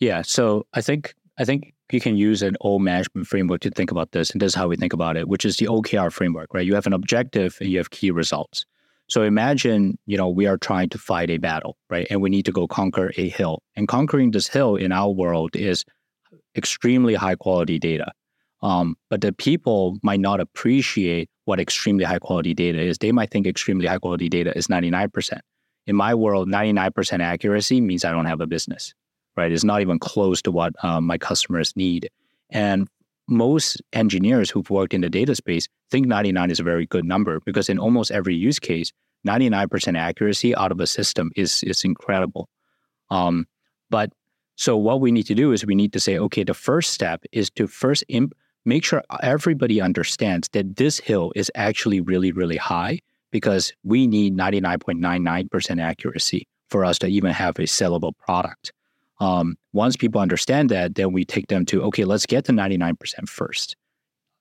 Yeah. 0.00 0.22
So 0.22 0.66
I 0.74 0.80
think 0.80 1.14
I 1.38 1.44
think 1.44 1.74
you 1.92 2.00
can 2.00 2.16
use 2.16 2.42
an 2.42 2.56
old 2.60 2.82
management 2.82 3.26
framework 3.26 3.60
to 3.60 3.70
think 3.70 3.90
about 3.90 4.12
this, 4.12 4.30
and 4.30 4.40
this 4.40 4.52
is 4.52 4.54
how 4.54 4.68
we 4.68 4.76
think 4.76 4.92
about 4.92 5.16
it, 5.16 5.28
which 5.28 5.44
is 5.44 5.56
the 5.56 5.66
OKR 5.66 6.12
framework, 6.12 6.52
right? 6.52 6.66
You 6.66 6.74
have 6.74 6.86
an 6.86 6.92
objective 6.92 7.56
and 7.60 7.70
you 7.70 7.78
have 7.78 7.90
key 7.90 8.10
results. 8.10 8.64
So 9.08 9.22
imagine, 9.22 9.98
you 10.06 10.16
know, 10.16 10.28
we 10.28 10.46
are 10.46 10.56
trying 10.56 10.88
to 10.88 10.98
fight 10.98 11.30
a 11.30 11.38
battle, 11.38 11.76
right? 11.88 12.08
And 12.10 12.20
we 12.20 12.28
need 12.28 12.44
to 12.46 12.52
go 12.52 12.66
conquer 12.66 13.12
a 13.16 13.28
hill. 13.28 13.62
And 13.76 13.86
conquering 13.86 14.32
this 14.32 14.48
hill 14.48 14.74
in 14.74 14.90
our 14.90 15.10
world 15.10 15.54
is 15.54 15.84
extremely 16.56 17.14
high 17.14 17.36
quality 17.36 17.78
data. 17.78 18.10
Um, 18.62 18.96
but 19.10 19.20
the 19.20 19.32
people 19.32 19.98
might 20.02 20.18
not 20.18 20.40
appreciate 20.40 21.30
what 21.44 21.60
extremely 21.60 22.04
high 22.04 22.18
quality 22.18 22.52
data 22.52 22.80
is. 22.80 22.98
They 22.98 23.12
might 23.12 23.30
think 23.30 23.46
extremely 23.46 23.86
high 23.86 23.98
quality 23.98 24.28
data 24.28 24.56
is 24.56 24.66
99%. 24.66 25.38
In 25.86 25.96
my 25.96 26.14
world, 26.14 26.48
99% 26.48 27.20
accuracy 27.20 27.80
means 27.80 28.04
I 28.04 28.10
don't 28.10 28.26
have 28.26 28.40
a 28.40 28.46
business, 28.46 28.94
right? 29.36 29.52
It's 29.52 29.64
not 29.64 29.80
even 29.80 29.98
close 29.98 30.42
to 30.42 30.52
what 30.52 30.72
um, 30.84 31.04
my 31.04 31.18
customers 31.18 31.74
need. 31.76 32.10
And 32.50 32.88
most 33.28 33.80
engineers 33.92 34.50
who've 34.50 34.68
worked 34.70 34.94
in 34.94 35.00
the 35.00 35.10
data 35.10 35.34
space 35.34 35.68
think 35.90 36.06
99 36.06 36.50
is 36.50 36.60
a 36.60 36.64
very 36.64 36.86
good 36.86 37.04
number 37.04 37.40
because 37.40 37.68
in 37.68 37.78
almost 37.78 38.10
every 38.10 38.34
use 38.34 38.58
case, 38.58 38.92
99% 39.26 39.98
accuracy 39.98 40.54
out 40.54 40.72
of 40.72 40.80
a 40.80 40.86
system 40.86 41.30
is, 41.36 41.62
is 41.64 41.84
incredible. 41.84 42.48
Um, 43.10 43.46
but 43.90 44.12
so 44.56 44.76
what 44.76 45.00
we 45.00 45.12
need 45.12 45.26
to 45.26 45.34
do 45.34 45.52
is 45.52 45.66
we 45.66 45.74
need 45.74 45.92
to 45.92 46.00
say, 46.00 46.18
okay, 46.18 46.44
the 46.44 46.54
first 46.54 46.92
step 46.92 47.24
is 47.32 47.50
to 47.50 47.66
first 47.66 48.04
imp- 48.08 48.34
make 48.64 48.84
sure 48.84 49.02
everybody 49.22 49.80
understands 49.80 50.48
that 50.50 50.76
this 50.76 50.98
hill 50.98 51.32
is 51.36 51.50
actually 51.54 52.00
really, 52.00 52.32
really 52.32 52.56
high 52.56 53.00
because 53.30 53.72
we 53.84 54.06
need 54.06 54.36
99.99% 54.36 55.82
accuracy 55.82 56.46
for 56.68 56.84
us 56.84 56.98
to 56.98 57.06
even 57.06 57.32
have 57.32 57.58
a 57.58 57.62
sellable 57.62 58.16
product. 58.18 58.72
Um, 59.20 59.56
once 59.72 59.96
people 59.96 60.20
understand 60.20 60.68
that, 60.70 60.94
then 60.94 61.12
we 61.12 61.24
take 61.24 61.48
them 61.48 61.64
to, 61.66 61.82
okay, 61.84 62.04
let's 62.04 62.26
get 62.26 62.44
to 62.46 62.52
99% 62.52 63.28
first. 63.28 63.76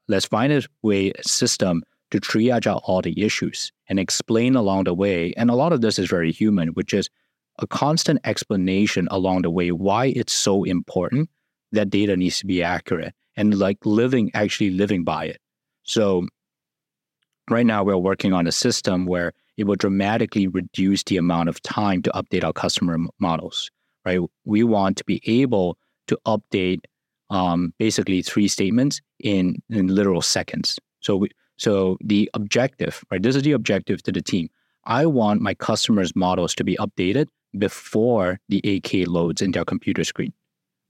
Let's 0.08 0.26
find 0.26 0.52
a 0.52 0.64
way, 0.82 1.12
a 1.12 1.24
system 1.24 1.84
to 2.12 2.20
triage 2.20 2.68
out 2.68 2.82
all 2.86 3.02
the 3.02 3.22
issues 3.22 3.72
and 3.90 4.00
explain 4.00 4.56
along 4.56 4.84
the 4.86 4.94
way. 4.94 5.34
And 5.38 5.50
a 5.50 5.56
lot 5.56 5.74
of 5.74 5.82
this 5.82 5.98
is 5.98 6.10
very 6.10 6.32
human, 6.32 6.70
which 6.70 6.94
is 6.94 7.10
a 7.60 7.68
constant 7.68 8.20
explanation 8.26 9.08
along 9.12 9.44
the 9.44 9.50
way 9.50 9.72
why 9.72 10.08
it's 10.08 10.34
so 10.34 10.64
important 10.64 11.30
that 11.72 11.90
data 11.90 12.16
needs 12.16 12.40
to 12.40 12.46
be 12.46 12.62
accurate 12.62 13.14
and 13.38 13.58
like 13.58 13.86
living, 13.86 14.32
actually 14.34 14.72
living 14.72 15.04
by 15.04 15.26
it. 15.26 15.38
So 15.84 16.28
right 17.50 17.66
now 17.66 17.84
we're 17.84 17.98
working 17.98 18.34
on 18.34 18.48
a 18.48 18.52
system 18.52 19.06
where 19.06 19.34
it 19.58 19.66
will 19.66 19.76
dramatically 19.76 20.48
reduce 20.48 21.04
the 21.04 21.18
amount 21.18 21.50
of 21.50 21.62
time 21.62 22.02
to 22.02 22.12
update 22.12 22.44
our 22.44 22.54
customer 22.54 22.98
models 23.20 23.72
right? 24.06 24.20
We 24.46 24.64
want 24.64 24.98
to 24.98 25.04
be 25.04 25.22
able 25.26 25.78
to 26.08 26.18
update 26.26 26.82
um, 27.30 27.74
basically 27.80 28.22
three 28.22 28.48
statements 28.48 29.02
in, 29.20 29.62
in 29.70 29.88
literal 29.88 30.22
seconds. 30.22 30.80
So, 31.02 31.18
we, 31.18 31.30
so 31.58 31.98
the 32.04 32.30
objective, 32.34 33.04
right? 33.12 33.22
This 33.22 33.36
is 33.36 33.42
the 33.42 33.54
objective 33.54 34.04
to 34.04 34.12
the 34.12 34.22
team. 34.22 34.50
I 34.86 35.08
want 35.08 35.42
my 35.42 35.56
customers' 35.56 36.16
models 36.16 36.54
to 36.56 36.64
be 36.64 36.78
updated 36.78 37.28
before 37.58 38.40
the 38.50 38.62
8K 38.62 39.08
loads 39.08 39.42
in 39.42 39.52
their 39.52 39.66
computer 39.66 40.04
screen, 40.04 40.32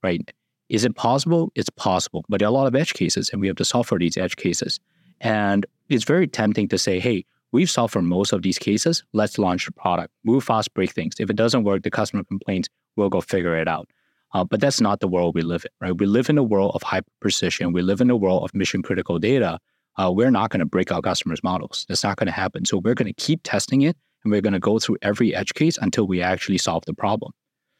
right? 0.03 0.29
Is 0.67 0.83
it 0.83 0.95
possible? 0.95 1.51
It's 1.55 1.69
possible, 1.69 2.25
but 2.27 2.39
there 2.39 2.47
are 2.47 2.49
a 2.49 2.53
lot 2.53 2.67
of 2.67 2.75
edge 2.75 2.93
cases, 2.93 3.29
and 3.29 3.39
we 3.39 3.47
have 3.47 3.55
to 3.57 3.65
solve 3.65 3.87
for 3.87 3.99
these 3.99 4.17
edge 4.17 4.35
cases. 4.35 4.79
And 5.21 5.65
it's 5.89 6.03
very 6.03 6.27
tempting 6.27 6.67
to 6.69 6.77
say, 6.77 6.99
hey, 6.99 7.25
we've 7.51 7.69
solved 7.69 7.93
for 7.93 8.01
most 8.01 8.33
of 8.33 8.41
these 8.41 8.57
cases. 8.57 9.03
Let's 9.13 9.37
launch 9.37 9.65
the 9.65 9.71
product, 9.71 10.13
move 10.23 10.43
fast, 10.43 10.73
break 10.73 10.91
things. 10.91 11.15
If 11.19 11.29
it 11.29 11.35
doesn't 11.35 11.63
work, 11.63 11.83
the 11.83 11.91
customer 11.91 12.23
complains 12.23 12.67
we'll 12.95 13.09
go 13.09 13.21
figure 13.21 13.57
it 13.57 13.67
out. 13.67 13.89
Uh, 14.33 14.43
but 14.43 14.59
that's 14.59 14.81
not 14.81 14.99
the 14.99 15.07
world 15.07 15.35
we 15.35 15.41
live 15.41 15.65
in, 15.65 15.87
right? 15.87 15.97
We 15.97 16.05
live 16.05 16.29
in 16.29 16.37
a 16.37 16.43
world 16.43 16.71
of 16.75 16.83
hyper 16.83 17.09
precision. 17.21 17.71
We 17.71 17.81
live 17.81 18.01
in 18.01 18.09
a 18.09 18.17
world 18.17 18.43
of 18.43 18.53
mission 18.53 18.81
critical 18.81 19.19
data. 19.19 19.59
Uh, 19.97 20.11
we're 20.13 20.31
not 20.31 20.49
going 20.49 20.59
to 20.59 20.65
break 20.65 20.91
our 20.91 21.01
customers' 21.01 21.43
models. 21.43 21.85
That's 21.87 22.03
not 22.03 22.17
going 22.17 22.27
to 22.27 22.33
happen. 22.33 22.65
So 22.65 22.77
we're 22.77 22.95
going 22.95 23.13
to 23.13 23.13
keep 23.13 23.41
testing 23.43 23.83
it 23.83 23.95
and 24.23 24.31
we're 24.31 24.41
going 24.41 24.53
to 24.53 24.59
go 24.59 24.79
through 24.79 24.97
every 25.01 25.33
edge 25.33 25.53
case 25.53 25.77
until 25.81 26.05
we 26.05 26.21
actually 26.21 26.57
solve 26.57 26.83
the 26.85 26.93
problem. 26.93 27.31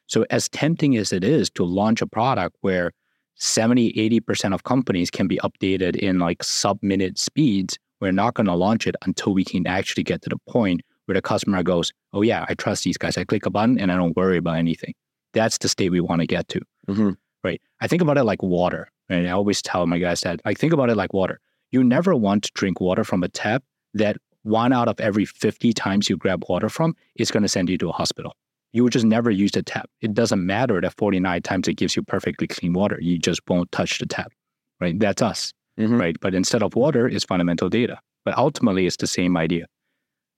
So, 0.08 0.26
as 0.30 0.48
tempting 0.50 0.96
as 0.96 1.12
it 1.12 1.24
is 1.24 1.50
to 1.52 1.64
launch 1.64 2.02
a 2.02 2.08
product 2.08 2.56
where 2.62 2.92
70, 3.36 3.94
80% 3.94 4.54
of 4.54 4.64
companies 4.64 5.10
can 5.10 5.28
be 5.28 5.38
updated 5.38 5.96
in 5.96 6.20
like 6.20 6.44
sub 6.44 6.78
minute 6.82 7.18
speeds, 7.18 7.78
we're 8.06 8.12
not 8.12 8.36
going 8.36 8.46
to 8.46 8.54
launch 8.54 8.86
it 8.86 8.96
until 9.04 9.34
we 9.34 9.44
can 9.44 9.66
actually 9.66 10.04
get 10.04 10.22
to 10.22 10.30
the 10.30 10.38
point 10.48 10.82
where 11.06 11.16
the 11.16 11.24
customer 11.24 11.64
goes, 11.64 11.92
Oh, 12.14 12.22
yeah, 12.22 12.46
I 12.48 12.54
trust 12.54 12.84
these 12.84 12.98
guys. 12.98 13.18
I 13.18 13.24
click 13.24 13.48
a 13.48 13.50
button 13.50 13.80
and 13.80 13.92
I 13.92 13.96
don't 13.96 14.16
worry 14.16 14.38
about 14.38 14.58
anything. 14.58 14.94
That's 15.34 15.58
the 15.58 15.68
state 15.68 15.90
we 15.90 16.02
want 16.02 16.22
to 16.22 16.28
get 16.28 16.48
to. 16.50 16.62
Mm-hmm. 16.88 17.10
Right. 17.44 17.60
I 17.82 17.88
think 17.88 18.04
about 18.04 18.20
it 18.20 18.24
like 18.24 18.44
water. 18.44 18.90
And 19.10 19.28
I 19.28 19.32
always 19.32 19.64
tell 19.64 19.88
my 19.88 19.98
guys 19.98 20.22
that, 20.22 20.40
like, 20.46 20.60
think 20.60 20.72
about 20.72 20.92
it 20.92 20.96
like 20.96 21.14
water. 21.14 21.40
You 21.72 21.84
never 21.84 22.16
want 22.16 22.44
to 22.44 22.52
drink 22.54 22.80
water 22.80 23.04
from 23.04 23.24
a 23.24 23.28
tap 23.28 23.64
that 23.96 24.18
one 24.44 24.72
out 24.72 24.88
of 24.88 25.00
every 25.00 25.26
50 25.26 25.74
times 25.74 26.08
you 26.08 26.16
grab 26.16 26.46
water 26.48 26.70
from 26.70 26.96
is 27.16 27.32
going 27.32 27.42
to 27.42 27.50
send 27.50 27.70
you 27.70 27.78
to 27.80 27.90
a 27.90 27.92
hospital. 27.92 28.36
You 28.72 28.84
would 28.84 28.94
just 28.94 29.06
never 29.06 29.32
use 29.32 29.52
the 29.52 29.64
tap. 29.64 29.90
It 30.02 30.14
doesn't 30.14 30.46
matter 30.46 30.80
that 30.80 30.94
49 30.96 31.42
times 31.42 31.68
it 31.68 31.74
gives 31.74 31.96
you 31.96 32.04
perfectly 32.04 32.46
clean 32.46 32.74
water. 32.74 33.00
You 33.02 33.18
just 33.18 33.42
won't 33.48 33.72
touch 33.72 33.98
the 33.98 34.06
tap. 34.06 34.32
Right. 34.80 35.00
That's 35.00 35.24
us. 35.24 35.54
Mm-hmm. 35.80 36.00
Right. 36.00 36.16
But 36.20 36.34
instead 36.34 36.64
of 36.64 36.76
water, 36.76 37.08
it's 37.08 37.26
fundamental 37.26 37.70
data. 37.70 38.00
But 38.24 38.38
ultimately, 38.38 38.86
it's 38.86 38.98
the 38.98 39.08
same 39.08 39.38
idea. 39.38 39.66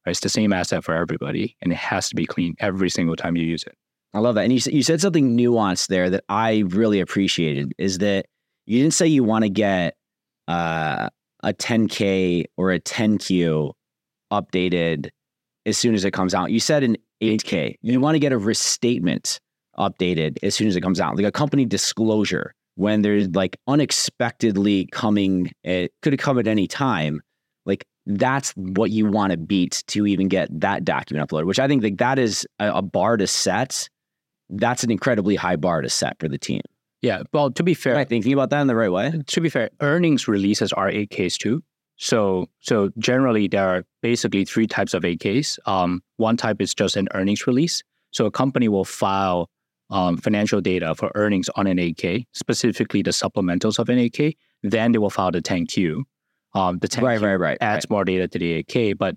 Right? 0.05 0.11
It's 0.11 0.19
the 0.19 0.29
same 0.29 0.53
asset 0.53 0.83
for 0.83 0.95
everybody, 0.95 1.55
and 1.61 1.71
it 1.71 1.77
has 1.77 2.09
to 2.09 2.15
be 2.15 2.25
clean 2.25 2.55
every 2.59 2.89
single 2.89 3.15
time 3.15 3.35
you 3.35 3.45
use 3.45 3.63
it. 3.63 3.75
I 4.13 4.19
love 4.19 4.35
that. 4.35 4.45
And 4.45 4.53
you, 4.53 4.59
you 4.71 4.83
said 4.83 5.01
something 5.01 5.37
nuanced 5.37 5.87
there 5.87 6.09
that 6.09 6.23
I 6.29 6.63
really 6.67 6.99
appreciated 6.99 7.73
is 7.77 7.99
that 7.99 8.25
you 8.65 8.81
didn't 8.81 8.93
say 8.93 9.07
you 9.07 9.23
want 9.23 9.43
to 9.43 9.49
get 9.49 9.95
uh, 10.47 11.09
a 11.43 11.53
10K 11.53 12.45
or 12.57 12.71
a 12.71 12.79
10Q 12.79 13.73
updated 14.31 15.09
as 15.65 15.77
soon 15.77 15.93
as 15.93 16.05
it 16.05 16.11
comes 16.11 16.33
out. 16.33 16.51
You 16.51 16.59
said 16.59 16.83
an 16.83 16.97
8K. 17.21 17.75
You 17.81 17.99
want 17.99 18.15
to 18.15 18.19
get 18.19 18.31
a 18.31 18.37
restatement 18.37 19.39
updated 19.77 20.37
as 20.41 20.55
soon 20.55 20.67
as 20.67 20.75
it 20.75 20.81
comes 20.81 20.99
out, 20.99 21.15
like 21.15 21.25
a 21.25 21.31
company 21.31 21.65
disclosure 21.65 22.53
when 22.77 23.01
there's 23.01 23.29
like 23.29 23.57
unexpectedly 23.67 24.87
coming, 24.91 25.51
it 25.63 25.91
could 26.01 26.13
have 26.13 26.19
come 26.19 26.39
at 26.39 26.47
any 26.47 26.67
time. 26.67 27.21
Like 27.65 27.85
that's 28.05 28.53
what 28.53 28.91
you 28.91 29.05
want 29.05 29.31
to 29.31 29.37
beat 29.37 29.83
to 29.87 30.07
even 30.07 30.29
get 30.29 30.47
that 30.61 30.85
document 30.85 31.29
uploaded, 31.29 31.45
which 31.45 31.59
I 31.59 31.67
think 31.67 31.83
like 31.83 31.97
that 31.97 32.17
is 32.17 32.47
a, 32.59 32.77
a 32.77 32.81
bar 32.81 33.17
to 33.17 33.27
set 33.27 33.89
that's 34.49 34.83
an 34.83 34.91
incredibly 34.91 35.35
high 35.35 35.55
bar 35.55 35.81
to 35.81 35.89
set 35.89 36.19
for 36.19 36.27
the 36.27 36.37
team. 36.37 36.61
Yeah. 37.01 37.23
Well, 37.31 37.51
to 37.51 37.63
be 37.63 37.73
fair, 37.73 37.93
Am 37.93 37.99
I 37.99 38.05
thinking 38.05 38.33
about 38.33 38.49
that 38.49 38.61
in 38.61 38.67
the 38.67 38.75
right 38.75 38.91
way? 38.91 39.13
To 39.27 39.41
be 39.41 39.49
fair, 39.49 39.69
earnings 39.81 40.27
releases 40.27 40.73
are 40.73 40.89
8Ks 40.89 41.37
too. 41.37 41.63
So, 41.97 42.47
so 42.59 42.89
generally 42.97 43.47
there 43.47 43.67
are 43.67 43.83
basically 44.01 44.45
three 44.45 44.67
types 44.67 44.93
of 44.93 45.03
8Ks. 45.03 45.59
Um, 45.65 46.01
one 46.17 46.37
type 46.37 46.61
is 46.61 46.73
just 46.73 46.95
an 46.95 47.07
earnings 47.13 47.45
release. 47.47 47.83
So 48.11 48.25
a 48.25 48.31
company 48.31 48.67
will 48.67 48.85
file 48.85 49.49
um, 49.89 50.17
financial 50.17 50.61
data 50.61 50.95
for 50.95 51.11
earnings 51.15 51.49
on 51.55 51.67
an 51.67 51.77
8K, 51.77 52.25
specifically 52.33 53.01
the 53.01 53.11
supplementals 53.11 53.79
of 53.79 53.89
an 53.89 53.97
8K. 53.97 54.35
Then 54.63 54.91
they 54.91 54.97
will 54.97 55.09
file 55.09 55.31
the 55.31 55.41
10Q. 55.41 56.03
Um, 56.53 56.79
the 56.79 56.87
10Q 56.87 57.01
right, 57.03 57.21
right, 57.21 57.35
right, 57.35 57.57
adds 57.61 57.85
right. 57.85 57.91
more 57.91 58.05
data 58.05 58.27
to 58.27 58.39
the 58.39 58.63
8K, 58.63 58.97
but 58.97 59.15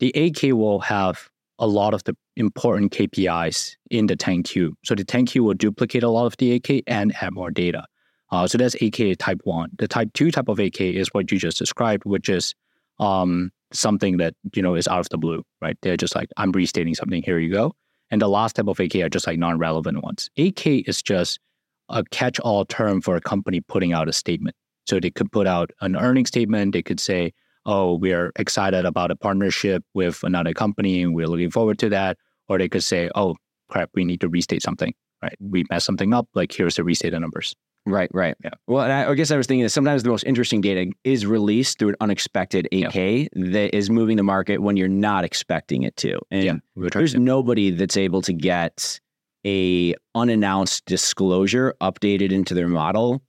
the 0.00 0.12
8K 0.14 0.52
will 0.52 0.80
have 0.80 1.28
a 1.58 1.66
lot 1.66 1.94
of 1.94 2.02
the 2.04 2.16
important 2.36 2.92
KPIs 2.92 3.76
in 3.90 4.06
the 4.06 4.16
10Q. 4.16 4.72
So 4.84 4.94
the 4.94 5.04
10Q 5.04 5.40
will 5.40 5.54
duplicate 5.54 6.02
a 6.02 6.08
lot 6.08 6.26
of 6.26 6.36
the 6.38 6.58
8K 6.58 6.82
and 6.86 7.14
add 7.20 7.32
more 7.32 7.50
data. 7.50 7.84
Uh, 8.30 8.46
so 8.46 8.58
that's 8.58 8.74
8K 8.76 9.16
type 9.18 9.40
one. 9.44 9.70
The 9.78 9.86
type 9.86 10.10
two 10.14 10.30
type 10.30 10.48
of 10.48 10.58
8K 10.58 10.94
is 10.94 11.08
what 11.12 11.30
you 11.30 11.38
just 11.38 11.58
described, 11.58 12.04
which 12.04 12.28
is 12.28 12.54
um, 12.98 13.50
something 13.72 14.16
that 14.16 14.34
you 14.54 14.62
know 14.62 14.74
is 14.74 14.88
out 14.88 15.00
of 15.00 15.08
the 15.10 15.18
blue, 15.18 15.44
right? 15.60 15.76
They're 15.82 15.96
just 15.96 16.14
like, 16.14 16.28
I'm 16.36 16.52
restating 16.52 16.94
something. 16.94 17.22
Here 17.22 17.38
you 17.38 17.52
go. 17.52 17.74
And 18.12 18.20
the 18.20 18.28
last 18.28 18.56
type 18.56 18.68
of 18.68 18.76
8K 18.76 19.04
are 19.04 19.08
just 19.08 19.26
like 19.26 19.38
non-relevant 19.38 20.04
ones. 20.04 20.30
8K 20.38 20.86
is 20.86 21.02
just 21.02 21.40
a 21.88 22.04
catch-all 22.04 22.66
term 22.66 23.00
for 23.00 23.16
a 23.16 23.20
company 23.20 23.60
putting 23.62 23.94
out 23.94 24.08
a 24.08 24.12
statement. 24.12 24.54
So 24.86 25.00
they 25.00 25.10
could 25.10 25.32
put 25.32 25.46
out 25.46 25.70
an 25.80 25.96
earnings 25.96 26.28
statement. 26.28 26.74
They 26.74 26.82
could 26.82 27.00
say, 27.00 27.32
oh, 27.64 27.94
we're 27.94 28.30
excited 28.38 28.84
about 28.84 29.10
a 29.10 29.16
partnership 29.16 29.82
with 29.94 30.22
another 30.24 30.52
company 30.52 31.02
and 31.02 31.14
we're 31.14 31.26
looking 31.26 31.50
forward 31.50 31.78
to 31.78 31.88
that. 31.88 32.18
Or 32.48 32.58
they 32.58 32.68
could 32.68 32.84
say, 32.84 33.10
oh, 33.14 33.36
crap, 33.70 33.88
we 33.94 34.04
need 34.04 34.20
to 34.20 34.28
restate 34.28 34.62
something, 34.62 34.92
right? 35.22 35.36
We 35.40 35.64
messed 35.70 35.86
something 35.86 36.12
up. 36.12 36.28
Like, 36.34 36.52
here's 36.52 36.76
the 36.76 36.84
restated 36.84 37.18
numbers. 37.18 37.54
Right, 37.84 38.08
right. 38.14 38.36
Yeah. 38.44 38.50
Well, 38.68 38.84
and 38.84 38.92
I, 38.92 39.10
I 39.10 39.14
guess 39.14 39.30
I 39.32 39.36
was 39.36 39.46
thinking 39.48 39.64
that 39.64 39.70
sometimes 39.70 40.04
the 40.04 40.08
most 40.08 40.22
interesting 40.24 40.60
data 40.60 40.90
is 41.02 41.26
released 41.26 41.78
through 41.80 41.90
an 41.90 41.96
unexpected 42.00 42.68
8K 42.72 43.28
that 43.34 43.76
is 43.76 43.90
moving 43.90 44.16
the 44.16 44.22
market 44.22 44.58
when 44.62 44.76
you're 44.76 44.86
not 44.88 45.24
expecting 45.24 45.82
it 45.82 45.96
to. 45.96 46.20
And 46.30 46.44
yeah, 46.44 46.52
we 46.76 46.88
there's 46.90 47.12
trying- 47.12 47.24
nobody 47.24 47.70
that's 47.70 47.96
able 47.96 48.22
to 48.22 48.32
get 48.32 49.00
a 49.44 49.94
unannounced 50.14 50.84
disclosure 50.86 51.74
updated 51.80 52.30
into 52.30 52.54
their 52.54 52.68
model 52.68 53.20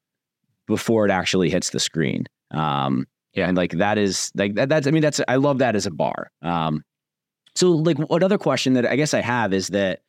before 0.68 1.06
it 1.08 1.12
actually 1.12 1.50
hits 1.50 1.72
the 1.72 1.80
screen. 1.80 2.26
Um, 2.52 3.08
Yeah. 3.34 3.48
and 3.48 3.58
like 3.58 3.72
that 3.72 3.98
is 3.98 4.32
like 4.36 4.54
that, 4.54 4.70
that's 4.70 4.86
I 4.86 4.92
mean 4.92 5.02
that's 5.02 5.20
I 5.28 5.38
love 5.38 5.58
that 5.58 5.76
as 5.76 5.88
a 5.88 5.92
bar. 5.92 6.30
Um, 6.44 6.84
so 7.56 7.72
like 7.72 7.98
another 8.12 8.38
question 8.38 8.74
that 8.74 8.86
I 8.86 8.96
guess 8.96 9.16
I 9.16 9.22
have 9.22 9.52
is 9.54 9.70
that 9.70 10.02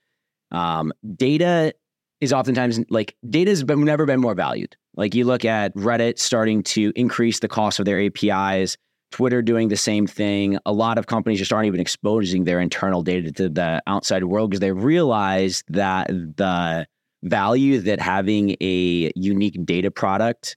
um, 0.51 0.93
data 1.17 1.73
is 2.21 2.33
oftentimes 2.33 2.81
like 2.91 3.17
data's 3.29 3.63
been 3.65 3.85
never 3.85 4.07
been 4.07 4.21
more 4.21 4.35
valued. 4.35 4.77
Like 4.97 5.15
you 5.15 5.25
look 5.25 5.45
at 5.45 5.75
Reddit 5.75 6.19
starting 6.19 6.63
to 6.65 6.93
increase 6.95 7.41
the 7.41 7.49
cost 7.49 7.79
of 7.79 7.85
their 7.85 8.01
APIs, 8.01 8.77
Twitter 9.11 9.43
doing 9.43 9.69
the 9.69 9.77
same 9.77 10.07
thing. 10.07 10.59
A 10.67 10.73
lot 10.73 10.99
of 10.99 11.07
companies 11.07 11.39
just 11.39 11.53
aren't 11.53 11.67
even 11.67 11.81
exposing 11.81 12.45
their 12.45 12.61
internal 12.61 13.03
data 13.03 13.33
to 13.33 13.49
the 13.49 13.83
outside 13.87 14.25
world 14.25 14.51
because 14.51 14.61
they 14.61 14.73
realize 14.73 15.63
that 15.69 16.09
the 16.09 16.87
value 17.23 17.81
that 17.81 18.01
having 18.01 18.57
a 18.61 19.13
unique 19.17 19.59
data 19.65 19.91
product 19.91 20.57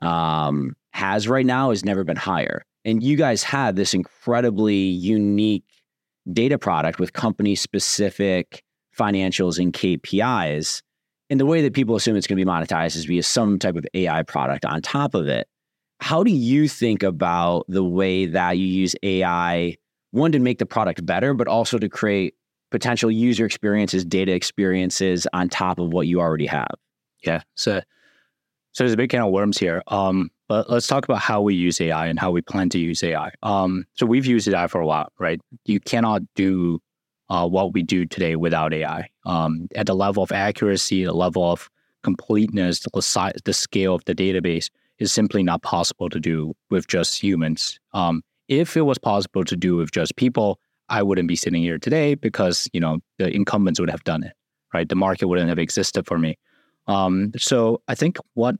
um, 0.00 0.74
has 0.92 1.28
right 1.28 1.46
now 1.46 1.70
has 1.70 1.84
never 1.84 2.04
been 2.04 2.16
higher. 2.16 2.64
And 2.84 3.02
you 3.02 3.16
guys 3.16 3.42
had 3.42 3.76
this 3.76 3.94
incredibly 3.94 4.76
unique 4.76 5.64
data 6.30 6.58
product 6.58 6.98
with 6.98 7.12
company 7.12 7.54
specific 7.54 8.62
financials 8.96 9.58
and 9.58 9.72
KPIs. 9.72 10.82
And 11.34 11.40
the 11.40 11.46
way 11.46 11.62
that 11.62 11.72
people 11.72 11.96
assume 11.96 12.14
it's 12.14 12.28
going 12.28 12.38
to 12.38 12.44
be 12.44 12.48
monetized 12.48 12.94
is 12.94 13.06
via 13.06 13.24
some 13.24 13.58
type 13.58 13.74
of 13.74 13.84
AI 13.92 14.22
product 14.22 14.64
on 14.64 14.80
top 14.80 15.16
of 15.16 15.26
it. 15.26 15.48
How 15.98 16.22
do 16.22 16.30
you 16.30 16.68
think 16.68 17.02
about 17.02 17.64
the 17.66 17.82
way 17.82 18.26
that 18.26 18.56
you 18.56 18.64
use 18.64 18.94
AI, 19.02 19.76
one, 20.12 20.30
to 20.30 20.38
make 20.38 20.60
the 20.60 20.64
product 20.64 21.04
better, 21.04 21.34
but 21.34 21.48
also 21.48 21.76
to 21.76 21.88
create 21.88 22.36
potential 22.70 23.10
user 23.10 23.44
experiences, 23.44 24.04
data 24.04 24.32
experiences 24.32 25.26
on 25.32 25.48
top 25.48 25.80
of 25.80 25.88
what 25.88 26.06
you 26.06 26.20
already 26.20 26.46
have? 26.46 26.70
Yeah. 27.24 27.42
So, 27.56 27.80
so 28.70 28.84
there's 28.84 28.92
a 28.92 28.96
big 28.96 29.10
can 29.10 29.22
of 29.22 29.32
worms 29.32 29.58
here. 29.58 29.82
Um, 29.88 30.30
but 30.48 30.70
let's 30.70 30.86
talk 30.86 31.04
about 31.04 31.18
how 31.18 31.42
we 31.42 31.56
use 31.56 31.80
AI 31.80 32.06
and 32.06 32.16
how 32.16 32.30
we 32.30 32.42
plan 32.42 32.68
to 32.68 32.78
use 32.78 33.02
AI. 33.02 33.32
Um, 33.42 33.86
so 33.94 34.06
we've 34.06 34.24
used 34.24 34.46
AI 34.46 34.68
for 34.68 34.80
a 34.80 34.86
while, 34.86 35.08
right? 35.18 35.40
You 35.64 35.80
cannot 35.80 36.22
do 36.36 36.80
uh, 37.28 37.48
what 37.48 37.72
we 37.72 37.82
do 37.82 38.04
today 38.04 38.36
without 38.36 38.72
AI. 38.72 39.08
Um, 39.24 39.68
at 39.74 39.86
the 39.86 39.94
level 39.94 40.22
of 40.22 40.32
accuracy, 40.32 41.04
the 41.04 41.12
level 41.12 41.50
of 41.50 41.70
completeness, 42.02 42.80
the 42.80 43.02
size, 43.02 43.34
the 43.44 43.52
scale 43.52 43.94
of 43.94 44.04
the 44.04 44.14
database 44.14 44.70
is 44.98 45.12
simply 45.12 45.42
not 45.42 45.62
possible 45.62 46.08
to 46.08 46.20
do 46.20 46.54
with 46.70 46.86
just 46.86 47.20
humans. 47.20 47.80
Um, 47.92 48.22
if 48.48 48.76
it 48.76 48.82
was 48.82 48.98
possible 48.98 49.44
to 49.44 49.56
do 49.56 49.76
with 49.76 49.90
just 49.90 50.16
people, 50.16 50.60
I 50.88 51.02
wouldn't 51.02 51.28
be 51.28 51.36
sitting 51.36 51.62
here 51.62 51.78
today 51.78 52.14
because 52.14 52.68
you 52.72 52.80
know 52.80 52.98
the 53.18 53.34
incumbents 53.34 53.80
would 53.80 53.90
have 53.90 54.04
done 54.04 54.22
it, 54.22 54.34
right? 54.72 54.88
The 54.88 54.94
market 54.94 55.28
wouldn't 55.28 55.48
have 55.48 55.58
existed 55.58 56.06
for 56.06 56.18
me. 56.18 56.38
Um, 56.86 57.32
so 57.38 57.80
I 57.88 57.94
think 57.94 58.18
what 58.34 58.56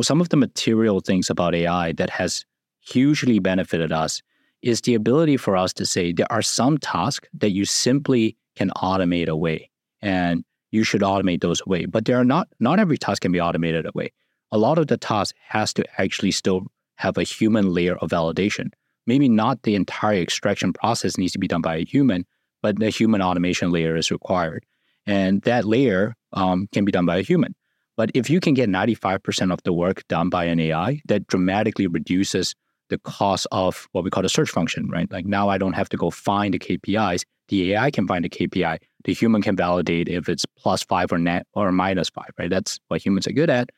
some 0.00 0.22
of 0.22 0.30
the 0.30 0.36
material 0.36 1.00
things 1.00 1.28
about 1.28 1.54
AI 1.54 1.92
that 1.92 2.08
has 2.08 2.46
hugely 2.80 3.38
benefited 3.38 3.92
us 3.92 4.22
is 4.62 4.80
the 4.82 4.94
ability 4.94 5.36
for 5.36 5.56
us 5.56 5.72
to 5.74 5.86
say 5.86 6.12
there 6.12 6.30
are 6.30 6.42
some 6.42 6.78
tasks 6.78 7.28
that 7.34 7.50
you 7.50 7.64
simply 7.64 8.36
can 8.56 8.70
automate 8.76 9.28
away, 9.28 9.70
and 10.02 10.44
you 10.70 10.84
should 10.84 11.02
automate 11.02 11.40
those 11.40 11.62
away. 11.66 11.86
But 11.86 12.04
there 12.04 12.18
are 12.18 12.24
not 12.24 12.48
not 12.60 12.78
every 12.78 12.98
task 12.98 13.22
can 13.22 13.32
be 13.32 13.40
automated 13.40 13.86
away. 13.86 14.12
A 14.50 14.58
lot 14.58 14.78
of 14.78 14.86
the 14.86 14.96
task 14.96 15.34
has 15.46 15.72
to 15.74 15.84
actually 16.00 16.32
still 16.32 16.66
have 16.96 17.16
a 17.16 17.22
human 17.22 17.72
layer 17.72 17.96
of 17.96 18.10
validation. 18.10 18.70
Maybe 19.06 19.28
not 19.28 19.62
the 19.62 19.74
entire 19.74 20.20
extraction 20.20 20.72
process 20.72 21.16
needs 21.16 21.32
to 21.32 21.38
be 21.38 21.48
done 21.48 21.62
by 21.62 21.76
a 21.76 21.84
human, 21.84 22.26
but 22.62 22.78
the 22.78 22.90
human 22.90 23.22
automation 23.22 23.70
layer 23.70 23.96
is 23.96 24.10
required, 24.10 24.66
and 25.06 25.42
that 25.42 25.64
layer 25.64 26.14
um, 26.32 26.68
can 26.72 26.84
be 26.84 26.92
done 26.92 27.06
by 27.06 27.18
a 27.18 27.22
human. 27.22 27.54
But 27.96 28.10
if 28.14 28.30
you 28.30 28.38
can 28.38 28.54
get 28.54 28.68
95% 28.68 29.52
of 29.52 29.60
the 29.64 29.72
work 29.72 30.06
done 30.06 30.28
by 30.30 30.44
an 30.44 30.60
AI, 30.60 31.00
that 31.06 31.26
dramatically 31.26 31.88
reduces 31.88 32.54
the 32.88 32.98
cost 32.98 33.46
of 33.52 33.88
what 33.92 34.04
we 34.04 34.10
call 34.10 34.22
the 34.22 34.28
search 34.28 34.50
function, 34.50 34.88
right? 34.88 35.10
Like 35.10 35.26
now 35.26 35.48
I 35.48 35.58
don't 35.58 35.74
have 35.74 35.88
to 35.90 35.96
go 35.96 36.10
find 36.10 36.54
the 36.54 36.58
KPIs. 36.58 37.24
The 37.48 37.74
AI 37.74 37.90
can 37.90 38.06
find 38.06 38.24
the 38.24 38.28
KPI. 38.28 38.78
The 39.04 39.14
human 39.14 39.42
can 39.42 39.56
validate 39.56 40.08
if 40.08 40.28
it's 40.28 40.44
plus 40.44 40.82
five 40.82 41.12
or 41.12 41.18
net 41.18 41.46
or 41.54 41.70
minus 41.72 42.08
five, 42.08 42.30
right? 42.38 42.50
That's 42.50 42.78
what 42.88 43.04
humans 43.04 43.26
are 43.26 43.32
good 43.32 43.50
at. 43.50 43.70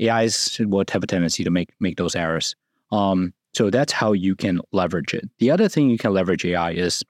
AIs 0.00 0.58
would 0.60 0.90
have 0.90 1.02
a 1.02 1.06
tendency 1.06 1.44
to 1.44 1.50
make 1.50 1.70
make 1.78 1.96
those 1.96 2.16
errors. 2.16 2.56
Um, 2.90 3.32
so 3.54 3.70
that's 3.70 3.92
how 3.92 4.12
you 4.12 4.34
can 4.34 4.60
leverage 4.72 5.14
it. 5.14 5.28
The 5.38 5.50
other 5.50 5.68
thing 5.68 5.90
you 5.90 5.98
can 5.98 6.12
leverage 6.12 6.44
AI 6.44 6.72
is 6.72 7.04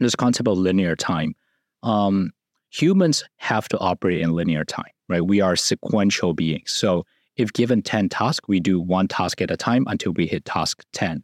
this 0.00 0.16
concept 0.16 0.48
of 0.48 0.58
linear 0.58 0.96
time. 0.96 1.34
Um, 1.82 2.32
humans 2.70 3.24
have 3.36 3.68
to 3.68 3.78
operate 3.78 4.20
in 4.20 4.32
linear 4.32 4.64
time, 4.64 4.90
right? 5.08 5.24
We 5.24 5.40
are 5.40 5.56
sequential 5.56 6.32
beings. 6.32 6.70
So 6.70 7.04
if 7.36 7.52
given 7.52 7.82
10 7.82 8.08
tasks, 8.08 8.46
we 8.48 8.60
do 8.60 8.80
one 8.80 9.08
task 9.08 9.40
at 9.40 9.50
a 9.50 9.56
time 9.56 9.84
until 9.88 10.12
we 10.12 10.26
hit 10.26 10.44
task 10.44 10.82
10. 10.92 11.22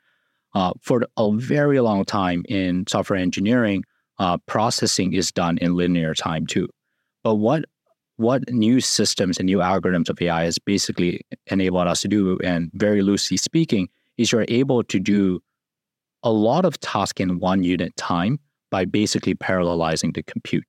Uh, 0.54 0.72
for 0.80 1.02
a 1.16 1.32
very 1.32 1.80
long 1.80 2.04
time 2.04 2.44
in 2.48 2.86
software 2.86 3.18
engineering, 3.18 3.84
uh, 4.18 4.38
processing 4.46 5.12
is 5.12 5.30
done 5.30 5.58
in 5.58 5.74
linear 5.74 6.14
time 6.14 6.46
too. 6.46 6.68
But 7.22 7.36
what 7.36 7.64
what 8.16 8.50
new 8.50 8.80
systems 8.80 9.38
and 9.38 9.46
new 9.46 9.58
algorithms 9.58 10.08
of 10.08 10.20
AI 10.20 10.42
has 10.42 10.58
basically 10.58 11.20
enabled 11.46 11.86
us 11.86 12.00
to 12.00 12.08
do, 12.08 12.36
and 12.42 12.68
very 12.74 13.00
loosely 13.00 13.36
speaking, 13.36 13.88
is 14.16 14.32
you're 14.32 14.44
able 14.48 14.82
to 14.82 14.98
do 14.98 15.40
a 16.24 16.32
lot 16.32 16.64
of 16.64 16.80
tasks 16.80 17.20
in 17.20 17.38
one 17.38 17.62
unit 17.62 17.94
time 17.96 18.40
by 18.72 18.84
basically 18.84 19.36
parallelizing 19.36 20.14
the 20.14 20.24
compute. 20.24 20.66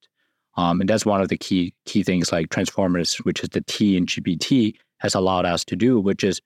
Um, 0.57 0.79
and 0.79 0.89
that's 0.89 1.07
one 1.07 1.21
of 1.21 1.29
the 1.29 1.37
key 1.37 1.73
key 1.85 2.03
things 2.03 2.31
like 2.31 2.49
transformers, 2.49 3.15
which 3.17 3.41
is 3.41 3.49
the 3.49 3.61
T 3.61 3.97
in 3.97 4.05
GPT, 4.05 4.75
has 4.99 5.15
allowed 5.15 5.45
us 5.45 5.65
to 5.65 5.75
do, 5.75 5.99
which 5.99 6.23
is 6.23 6.41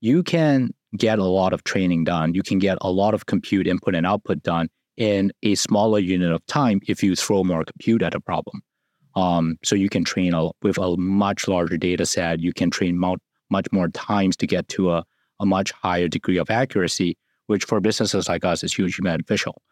you 0.00 0.22
can 0.22 0.70
get 0.96 1.18
a 1.18 1.24
lot 1.24 1.52
of 1.52 1.64
training 1.64 2.04
done. 2.04 2.34
You 2.34 2.42
can 2.42 2.58
get 2.58 2.78
a 2.80 2.90
lot 2.90 3.14
of 3.14 3.26
compute 3.26 3.66
input 3.66 3.94
and 3.94 4.06
output 4.06 4.42
done 4.42 4.68
in 4.96 5.32
a 5.42 5.54
smaller 5.54 5.98
unit 5.98 6.30
of 6.30 6.44
time 6.46 6.80
if 6.86 7.02
you 7.02 7.16
throw 7.16 7.42
more 7.42 7.64
compute 7.64 8.02
at 8.02 8.14
a 8.14 8.20
problem. 8.20 8.62
Um, 9.16 9.56
so 9.64 9.74
you 9.74 9.88
can 9.88 10.04
train 10.04 10.34
a, 10.34 10.50
with 10.62 10.78
a 10.78 10.96
much 10.96 11.48
larger 11.48 11.76
data 11.76 12.06
set. 12.06 12.40
You 12.40 12.52
can 12.52 12.70
train 12.70 12.98
much 12.98 13.66
more 13.72 13.88
times 13.88 14.36
to 14.36 14.46
get 14.46 14.68
to 14.68 14.92
a, 14.92 15.04
a 15.40 15.46
much 15.46 15.72
higher 15.72 16.08
degree 16.08 16.36
of 16.36 16.50
accuracy, 16.50 17.16
which 17.46 17.64
for 17.64 17.80
businesses 17.80 18.28
like 18.28 18.44
us 18.44 18.62
is 18.62 18.74
hugely 18.74 19.02
beneficial. 19.02 19.62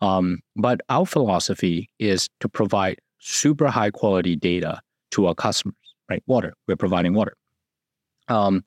Um, 0.00 0.40
but 0.54 0.80
our 0.88 1.06
philosophy 1.06 1.88
is 1.98 2.28
to 2.40 2.48
provide 2.48 2.98
super 3.18 3.68
high 3.68 3.90
quality 3.90 4.36
data 4.36 4.80
to 5.12 5.26
our 5.26 5.34
customers, 5.34 5.76
right? 6.08 6.22
Water, 6.26 6.54
we're 6.66 6.76
providing 6.76 7.14
water. 7.14 7.34
Um, 8.28 8.64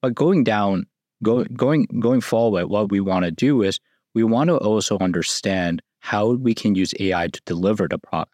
but 0.00 0.14
going 0.14 0.44
down, 0.44 0.86
go, 1.22 1.44
going 1.44 1.86
going 2.00 2.20
forward, 2.20 2.66
what 2.66 2.90
we 2.90 3.00
want 3.00 3.24
to 3.24 3.30
do 3.30 3.62
is 3.62 3.80
we 4.14 4.24
want 4.24 4.48
to 4.48 4.56
also 4.56 4.98
understand 4.98 5.82
how 6.00 6.32
we 6.32 6.54
can 6.54 6.74
use 6.74 6.92
AI 6.98 7.28
to 7.28 7.40
deliver 7.46 7.86
the 7.88 7.98
product. 7.98 8.32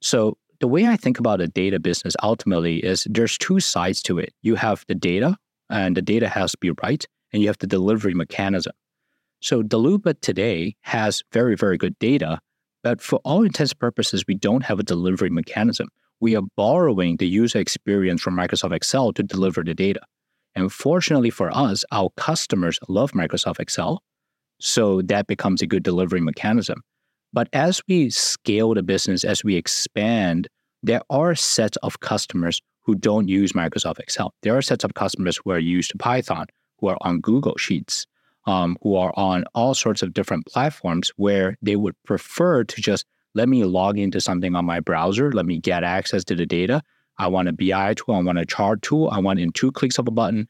So 0.00 0.36
the 0.60 0.68
way 0.68 0.86
I 0.86 0.96
think 0.96 1.18
about 1.18 1.40
a 1.40 1.46
data 1.46 1.78
business 1.78 2.14
ultimately 2.22 2.78
is 2.78 3.06
there's 3.08 3.38
two 3.38 3.60
sides 3.60 4.02
to 4.02 4.18
it. 4.18 4.34
You 4.42 4.56
have 4.56 4.84
the 4.88 4.94
data, 4.94 5.36
and 5.70 5.96
the 5.96 6.02
data 6.02 6.28
has 6.28 6.52
to 6.52 6.58
be 6.58 6.72
right, 6.82 7.06
and 7.32 7.42
you 7.42 7.48
have 7.48 7.58
the 7.58 7.66
delivery 7.66 8.14
mechanism. 8.14 8.72
So 9.40 9.62
Daloopa 9.62 10.20
today 10.20 10.76
has 10.82 11.22
very, 11.32 11.56
very 11.56 11.78
good 11.78 11.98
data, 11.98 12.40
but 12.82 13.00
for 13.00 13.20
all 13.24 13.42
intents 13.42 13.72
and 13.72 13.78
purposes, 13.78 14.24
we 14.26 14.34
don't 14.34 14.64
have 14.64 14.78
a 14.78 14.82
delivery 14.82 15.30
mechanism. 15.30 15.88
We 16.20 16.36
are 16.36 16.42
borrowing 16.56 17.16
the 17.16 17.26
user 17.26 17.58
experience 17.58 18.20
from 18.20 18.36
Microsoft 18.36 18.74
Excel 18.74 19.12
to 19.14 19.22
deliver 19.22 19.64
the 19.64 19.74
data. 19.74 20.00
And 20.54 20.72
fortunately 20.72 21.30
for 21.30 21.50
us, 21.56 21.84
our 21.92 22.10
customers 22.16 22.78
love 22.88 23.12
Microsoft 23.12 23.60
Excel. 23.60 24.02
So 24.60 25.00
that 25.02 25.26
becomes 25.26 25.62
a 25.62 25.66
good 25.66 25.82
delivery 25.82 26.20
mechanism. 26.20 26.82
But 27.32 27.48
as 27.52 27.80
we 27.88 28.10
scale 28.10 28.74
the 28.74 28.82
business, 28.82 29.24
as 29.24 29.42
we 29.44 29.56
expand, 29.56 30.48
there 30.82 31.02
are 31.08 31.34
sets 31.34 31.76
of 31.78 32.00
customers 32.00 32.60
who 32.82 32.94
don't 32.94 33.28
use 33.28 33.52
Microsoft 33.52 33.98
Excel. 34.00 34.34
There 34.42 34.56
are 34.56 34.62
sets 34.62 34.84
of 34.84 34.94
customers 34.94 35.38
who 35.42 35.50
are 35.52 35.58
used 35.58 35.90
to 35.92 35.98
Python, 35.98 36.46
who 36.78 36.88
are 36.88 36.98
on 37.02 37.20
Google 37.20 37.56
Sheets, 37.56 38.06
um, 38.46 38.76
who 38.82 38.96
are 38.96 39.12
on 39.16 39.44
all 39.54 39.74
sorts 39.74 40.02
of 40.02 40.12
different 40.12 40.46
platforms 40.46 41.12
where 41.16 41.56
they 41.62 41.76
would 41.76 41.94
prefer 42.04 42.64
to 42.64 42.80
just 42.80 43.06
let 43.34 43.48
me 43.48 43.64
log 43.64 43.98
into 43.98 44.20
something 44.20 44.54
on 44.54 44.64
my 44.64 44.80
browser, 44.80 45.32
let 45.32 45.46
me 45.46 45.58
get 45.58 45.84
access 45.84 46.24
to 46.24 46.34
the 46.34 46.46
data. 46.46 46.82
I 47.18 47.28
want 47.28 47.48
a 47.48 47.52
BI 47.52 47.94
tool, 47.94 48.14
I 48.14 48.22
want 48.22 48.38
a 48.38 48.46
chart 48.46 48.82
tool, 48.82 49.08
I 49.12 49.20
want 49.20 49.40
in 49.40 49.52
two 49.52 49.70
clicks 49.72 49.98
of 49.98 50.08
a 50.08 50.10
button 50.10 50.48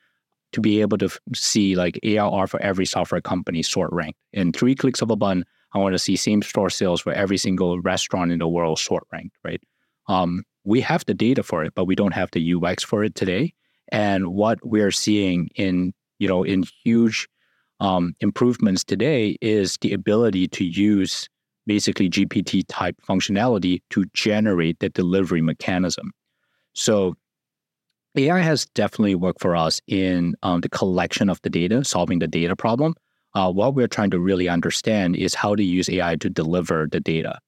to 0.52 0.60
be 0.60 0.80
able 0.80 0.98
to 0.98 1.06
f- 1.06 1.18
see 1.34 1.76
like 1.76 1.98
ARR 2.04 2.46
for 2.46 2.60
every 2.60 2.86
software 2.86 3.20
company 3.20 3.62
sort 3.62 3.92
ranked. 3.92 4.18
In 4.32 4.52
three 4.52 4.74
clicks 4.74 5.02
of 5.02 5.10
a 5.10 5.16
button, 5.16 5.44
I 5.72 5.78
want 5.78 5.94
to 5.94 5.98
see 5.98 6.16
same 6.16 6.42
store 6.42 6.70
sales 6.70 7.00
for 7.00 7.12
every 7.12 7.38
single 7.38 7.80
restaurant 7.80 8.32
in 8.32 8.38
the 8.38 8.48
world 8.48 8.78
sort 8.78 9.04
ranked, 9.12 9.36
right? 9.44 9.62
Um, 10.08 10.44
we 10.64 10.80
have 10.80 11.04
the 11.06 11.14
data 11.14 11.42
for 11.42 11.64
it, 11.64 11.74
but 11.74 11.84
we 11.84 11.94
don't 11.94 12.14
have 12.14 12.30
the 12.32 12.54
UX 12.54 12.82
for 12.82 13.04
it 13.04 13.14
today. 13.14 13.54
And 13.92 14.28
what 14.34 14.58
we're 14.62 14.90
seeing 14.90 15.50
in, 15.54 15.92
you 16.18 16.28
know, 16.28 16.42
in 16.42 16.64
huge 16.84 17.28
um, 17.80 18.14
improvements 18.20 18.84
today 18.84 19.36
is 19.40 19.78
the 19.80 19.92
ability 19.92 20.48
to 20.48 20.64
use 20.64 21.28
basically 21.70 22.10
GPT 22.10 22.64
type 22.66 22.96
functionality 23.08 23.80
to 23.90 24.04
generate 24.12 24.80
the 24.80 24.88
delivery 24.88 25.40
mechanism. 25.40 26.10
So 26.72 27.14
AI 28.16 28.40
has 28.40 28.66
definitely 28.74 29.14
worked 29.14 29.40
for 29.40 29.54
us 29.54 29.80
in 29.86 30.34
um, 30.42 30.62
the 30.62 30.68
collection 30.68 31.30
of 31.30 31.40
the 31.42 31.48
data, 31.48 31.84
solving 31.84 32.18
the 32.18 32.26
data 32.26 32.56
problem. 32.56 32.96
Uh, 33.36 33.52
what 33.52 33.76
we're 33.76 33.86
trying 33.86 34.10
to 34.10 34.18
really 34.18 34.48
understand 34.48 35.14
is 35.14 35.32
how 35.32 35.54
to 35.54 35.62
use 35.62 35.88
AI 35.88 36.16
to 36.16 36.28
deliver 36.28 36.88
the 36.90 36.98
data. 36.98 37.38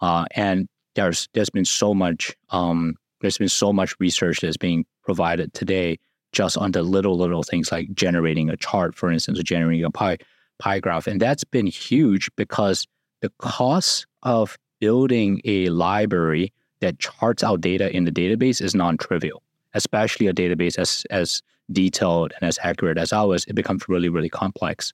Uh, 0.00 0.24
and 0.34 0.66
there's 0.96 1.28
there's 1.34 1.50
been 1.50 1.64
so 1.64 1.94
much 1.94 2.34
um, 2.48 2.96
there's 3.20 3.38
been 3.38 3.48
so 3.48 3.72
much 3.72 3.94
research 4.00 4.40
that's 4.40 4.56
being 4.56 4.84
provided 5.04 5.54
today 5.54 5.96
just 6.32 6.58
on 6.58 6.72
the 6.72 6.82
little 6.82 7.16
little 7.16 7.44
things 7.44 7.70
like 7.70 7.86
generating 7.94 8.50
a 8.50 8.56
chart, 8.56 8.96
for 8.96 9.12
instance, 9.12 9.38
or 9.38 9.44
generating 9.44 9.84
a 9.84 9.92
pie 9.92 10.18
pie 10.58 10.80
graph, 10.80 11.06
and 11.06 11.20
that's 11.20 11.44
been 11.44 11.68
huge 11.68 12.28
because 12.34 12.88
the 13.20 13.30
cost 13.38 14.06
of 14.22 14.56
building 14.80 15.40
a 15.44 15.68
library 15.68 16.52
that 16.80 16.98
charts 16.98 17.42
out 17.44 17.60
data 17.60 17.94
in 17.94 18.04
the 18.04 18.12
database 18.12 18.62
is 18.62 18.74
non-trivial 18.74 19.42
especially 19.74 20.26
a 20.26 20.32
database 20.32 20.78
as 20.78 21.04
as 21.10 21.42
detailed 21.72 22.32
and 22.40 22.48
as 22.48 22.58
accurate 22.62 22.98
as 22.98 23.12
ours, 23.12 23.44
it 23.46 23.54
becomes 23.54 23.88
really 23.88 24.08
really 24.08 24.28
complex. 24.28 24.92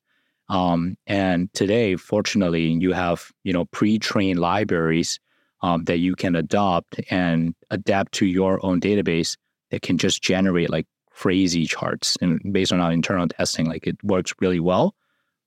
Um, 0.49 0.97
and 1.07 1.53
today, 1.55 1.97
fortunately, 1.97 2.66
you 2.66 2.93
have 2.93 3.33
you 3.45 3.53
know 3.53 3.64
pre-trained 3.66 4.39
libraries 4.39 5.18
um, 5.62 5.85
that 5.85 5.99
you 5.99 6.14
can 6.14 6.37
adopt 6.37 7.01
and 7.11 7.55
adapt 7.70 8.12
to 8.12 8.27
your 8.27 8.64
own 8.64 8.81
database 8.81 9.37
that 9.70 9.83
can 9.83 9.99
just 9.99 10.22
generate 10.22 10.70
like 10.70 10.87
crazy 11.11 11.66
charts. 11.66 12.16
And 12.20 12.41
based 12.53 12.72
on 12.72 12.81
our 12.81 12.93
internal 12.93 13.27
testing, 13.27 13.66
like 13.66 13.87
it 13.87 13.97
works 14.05 14.35
really 14.41 14.61
well. 14.61 14.95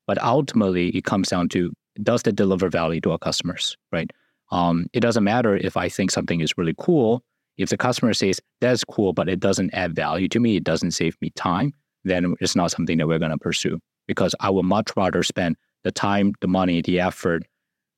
But 0.08 0.22
ultimately, 0.22 0.90
it 0.90 1.04
comes 1.04 1.30
down 1.30 1.50
to 1.50 1.72
does 2.04 2.24
that 2.24 2.34
deliver 2.34 2.70
value 2.70 3.02
to 3.02 3.12
our 3.12 3.18
customers, 3.18 3.78
right? 3.92 4.12
Um, 4.52 4.88
it 4.94 5.02
doesn't 5.02 5.24
matter 5.24 5.56
if 5.56 5.78
I 5.78 5.90
think 5.90 6.12
something 6.12 6.42
is 6.42 6.58
really 6.58 6.76
cool 6.78 7.24
if 7.60 7.70
the 7.70 7.78
customer 7.78 8.14
says, 8.14 8.40
that's 8.62 8.86
cool, 8.86 9.12
but 9.12 9.28
it 9.28 9.42
doesn't 9.42 9.74
add 9.74 9.94
value 9.94 10.30
to 10.30 10.40
me, 10.40 10.56
it 10.56 10.64
doesn't 10.64 10.92
save 10.92 11.18
me 11.22 11.30
time, 11.32 11.74
then 12.06 12.34
it's 12.40 12.56
not 12.56 12.72
something 12.72 12.98
that 12.98 13.08
we're 13.08 13.20
going 13.20 13.32
to 13.32 13.38
pursue 13.38 13.80
because 14.08 14.34
I 14.40 14.50
would 14.50 14.64
much 14.64 14.92
rather 14.96 15.22
spend 15.24 15.58
the 15.84 15.92
time, 15.92 16.34
the 16.40 16.48
money, 16.48 16.82
the 16.82 17.02
effort 17.02 17.44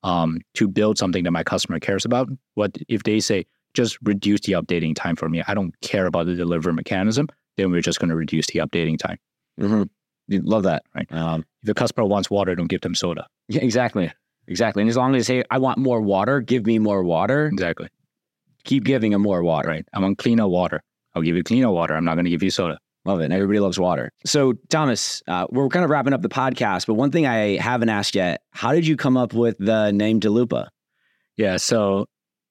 um, 0.02 0.40
to 0.54 0.66
build 0.66 0.98
something 0.98 1.22
that 1.22 1.30
my 1.30 1.44
customer 1.44 1.78
cares 1.78 2.04
about. 2.04 2.28
What 2.54 2.76
if 2.88 3.04
they 3.04 3.20
say, 3.20 3.46
just 3.72 3.98
reduce 4.02 4.40
the 4.40 4.54
updating 4.54 4.96
time 4.96 5.14
for 5.14 5.28
me? 5.28 5.44
I 5.46 5.54
don't 5.54 5.80
care 5.80 6.06
about 6.06 6.26
the 6.26 6.34
delivery 6.34 6.72
mechanism. 6.72 7.28
Then 7.56 7.70
we're 7.70 7.82
just 7.82 8.00
going 8.00 8.10
to 8.10 8.16
reduce 8.16 8.48
the 8.48 8.58
updating 8.58 8.98
time. 8.98 9.18
Mm-hmm. 9.60 9.84
Love 10.40 10.64
that. 10.64 10.84
Right. 10.94 11.10
Um, 11.12 11.44
if 11.62 11.66
the 11.66 11.74
customer 11.74 12.06
wants 12.06 12.30
water, 12.30 12.54
don't 12.54 12.68
give 12.68 12.80
them 12.80 12.94
soda. 12.94 13.26
Yeah, 13.48 13.60
exactly. 13.62 14.12
Exactly. 14.48 14.82
And 14.82 14.88
as 14.90 14.96
long 14.96 15.14
as 15.14 15.26
they 15.26 15.40
say, 15.40 15.44
I 15.50 15.58
want 15.58 15.78
more 15.78 16.00
water, 16.00 16.40
give 16.40 16.66
me 16.66 16.78
more 16.78 17.02
water. 17.04 17.46
Exactly 17.46 17.88
keep 18.64 18.84
giving 18.84 19.12
them 19.12 19.22
more 19.22 19.42
water. 19.42 19.68
Right. 19.68 19.86
I 19.92 20.00
want 20.00 20.18
cleaner 20.18 20.48
water. 20.48 20.82
I'll 21.14 21.22
give 21.22 21.36
you 21.36 21.42
cleaner 21.42 21.70
water. 21.70 21.94
I'm 21.94 22.04
not 22.04 22.14
going 22.14 22.24
to 22.24 22.30
give 22.30 22.42
you 22.42 22.50
soda. 22.50 22.78
Love 23.04 23.20
it. 23.20 23.24
And 23.24 23.32
everybody 23.32 23.58
loves 23.58 23.78
water. 23.78 24.12
So, 24.24 24.54
Thomas, 24.68 25.22
uh, 25.26 25.46
we're 25.50 25.68
kind 25.68 25.84
of 25.84 25.90
wrapping 25.90 26.12
up 26.12 26.22
the 26.22 26.28
podcast, 26.28 26.86
but 26.86 26.94
one 26.94 27.10
thing 27.10 27.26
I 27.26 27.56
haven't 27.56 27.88
asked 27.88 28.14
yet 28.14 28.42
how 28.52 28.72
did 28.72 28.86
you 28.86 28.96
come 28.96 29.16
up 29.16 29.34
with 29.34 29.56
the 29.58 29.90
name 29.90 30.20
Daloopa? 30.20 30.68
Yeah. 31.36 31.56
So, 31.56 32.06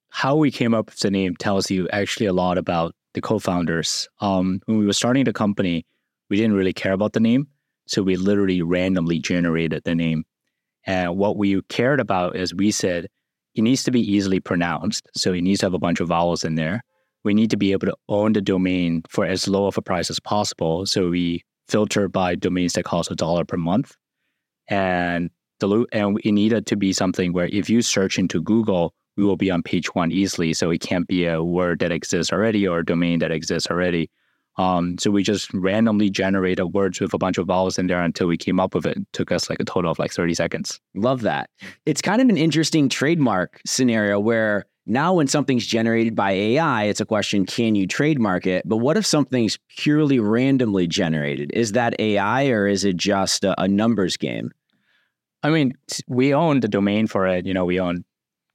how 0.09 0.35
we 0.35 0.51
came 0.51 0.73
up 0.73 0.87
with 0.87 0.99
the 0.99 1.09
name 1.09 1.37
tells 1.37 1.71
you 1.71 1.87
actually 1.89 2.25
a 2.25 2.33
lot 2.33 2.57
about 2.57 2.93
the 3.13 3.21
co 3.21 3.39
founders. 3.39 4.09
Um, 4.19 4.61
when 4.65 4.77
we 4.77 4.85
were 4.85 4.93
starting 4.93 5.23
the 5.23 5.33
company, 5.33 5.85
we 6.29 6.35
didn't 6.35 6.53
really 6.53 6.73
care 6.73 6.91
about 6.91 7.13
the 7.13 7.21
name. 7.21 7.47
So, 7.91 8.03
we 8.03 8.15
literally 8.15 8.61
randomly 8.61 9.19
generated 9.19 9.83
the 9.83 9.95
name. 9.95 10.23
And 10.85 11.17
what 11.17 11.37
we 11.37 11.61
cared 11.63 11.99
about 11.99 12.35
is 12.35 12.55
we 12.55 12.71
said, 12.71 13.07
it 13.55 13.61
needs 13.61 13.83
to 13.83 13.91
be 13.91 14.01
easily 14.01 14.39
pronounced. 14.39 15.07
So 15.15 15.33
it 15.33 15.41
needs 15.41 15.59
to 15.59 15.65
have 15.65 15.73
a 15.73 15.79
bunch 15.79 15.99
of 15.99 16.07
vowels 16.07 16.43
in 16.43 16.55
there. 16.55 16.83
We 17.23 17.33
need 17.33 17.49
to 17.51 17.57
be 17.57 17.71
able 17.71 17.87
to 17.87 17.95
own 18.09 18.33
the 18.33 18.41
domain 18.41 19.03
for 19.09 19.25
as 19.25 19.47
low 19.47 19.67
of 19.67 19.77
a 19.77 19.81
price 19.81 20.09
as 20.09 20.19
possible. 20.19 20.85
So 20.85 21.09
we 21.09 21.43
filter 21.67 22.07
by 22.07 22.35
domains 22.35 22.73
that 22.73 22.83
cost 22.83 23.11
a 23.11 23.15
dollar 23.15 23.45
per 23.45 23.57
month. 23.57 23.95
And 24.67 25.29
the 25.59 25.85
and 25.91 26.19
it 26.23 26.31
needed 26.31 26.65
to 26.67 26.75
be 26.75 26.93
something 26.93 27.33
where 27.33 27.47
if 27.47 27.69
you 27.69 27.81
search 27.81 28.17
into 28.17 28.41
Google, 28.41 28.93
we 29.17 29.23
will 29.23 29.37
be 29.37 29.51
on 29.51 29.61
page 29.61 29.93
one 29.93 30.11
easily. 30.11 30.53
So 30.53 30.71
it 30.71 30.81
can't 30.81 31.07
be 31.07 31.25
a 31.25 31.43
word 31.43 31.79
that 31.79 31.91
exists 31.91 32.33
already 32.33 32.67
or 32.67 32.79
a 32.79 32.85
domain 32.85 33.19
that 33.19 33.31
exists 33.31 33.69
already. 33.69 34.09
Um, 34.57 34.97
so 34.99 35.09
we 35.09 35.23
just 35.23 35.51
randomly 35.53 36.09
generated 36.09 36.73
words 36.73 36.99
with 36.99 37.13
a 37.13 37.17
bunch 37.17 37.37
of 37.37 37.47
vowels 37.47 37.79
in 37.79 37.87
there 37.87 38.01
until 38.01 38.27
we 38.27 38.37
came 38.37 38.59
up 38.59 38.75
with 38.75 38.85
it. 38.85 38.91
it. 38.97 39.07
Took 39.13 39.31
us 39.31 39.49
like 39.49 39.59
a 39.59 39.65
total 39.65 39.91
of 39.91 39.99
like 39.99 40.11
30 40.11 40.33
seconds. 40.33 40.79
Love 40.93 41.21
that. 41.21 41.49
It's 41.85 42.01
kind 42.01 42.21
of 42.21 42.29
an 42.29 42.37
interesting 42.37 42.89
trademark 42.89 43.61
scenario 43.65 44.19
where 44.19 44.65
now 44.85 45.13
when 45.13 45.27
something's 45.27 45.65
generated 45.65 46.15
by 46.15 46.31
AI, 46.31 46.85
it's 46.85 47.01
a 47.01 47.05
question, 47.05 47.45
can 47.45 47.75
you 47.75 47.87
trademark 47.87 48.45
it? 48.47 48.67
But 48.67 48.77
what 48.77 48.97
if 48.97 49.05
something's 49.05 49.57
purely 49.69 50.19
randomly 50.19 50.87
generated? 50.87 51.51
Is 51.53 51.73
that 51.73 51.99
AI 51.99 52.49
or 52.49 52.67
is 52.67 52.83
it 52.83 52.97
just 52.97 53.43
a, 53.43 53.59
a 53.61 53.67
numbers 53.67 54.17
game? 54.17 54.51
I 55.43 55.49
mean, 55.49 55.73
we 56.07 56.33
own 56.33 56.59
the 56.59 56.67
domain 56.67 57.07
for 57.07 57.27
it. 57.27 57.45
You 57.45 57.53
know, 57.53 57.65
we 57.65 57.79
own 57.79 58.03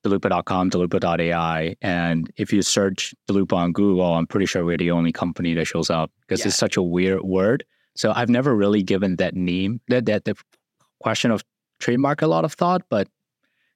Daloopa.com, 0.04 0.70
Daloopa.ai. 0.70 1.76
And 1.82 2.30
if 2.36 2.52
you 2.52 2.62
search 2.62 3.14
Daloopa 3.28 3.54
on 3.54 3.72
Google, 3.72 4.14
I'm 4.14 4.26
pretty 4.26 4.46
sure 4.46 4.64
we're 4.64 4.76
the 4.76 4.90
only 4.90 5.12
company 5.12 5.54
that 5.54 5.66
shows 5.66 5.90
up 5.90 6.10
because 6.20 6.40
yeah. 6.40 6.48
it's 6.48 6.56
such 6.56 6.76
a 6.76 6.82
weird 6.82 7.22
word. 7.22 7.64
So 7.96 8.12
I've 8.14 8.28
never 8.28 8.54
really 8.54 8.82
given 8.82 9.16
that 9.16 9.34
name, 9.34 9.80
that, 9.88 10.06
that 10.06 10.24
the 10.24 10.36
question 11.00 11.30
of 11.30 11.42
trademark 11.80 12.22
a 12.22 12.26
lot 12.26 12.44
of 12.44 12.52
thought, 12.52 12.82
but 12.88 13.08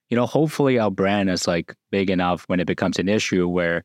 you 0.09 0.17
know, 0.17 0.25
hopefully 0.25 0.77
our 0.77 0.91
brand 0.91 1.29
is 1.29 1.47
like 1.47 1.73
big 1.89 2.09
enough 2.09 2.43
when 2.47 2.59
it 2.59 2.67
becomes 2.67 2.99
an 2.99 3.07
issue 3.07 3.47
where 3.47 3.83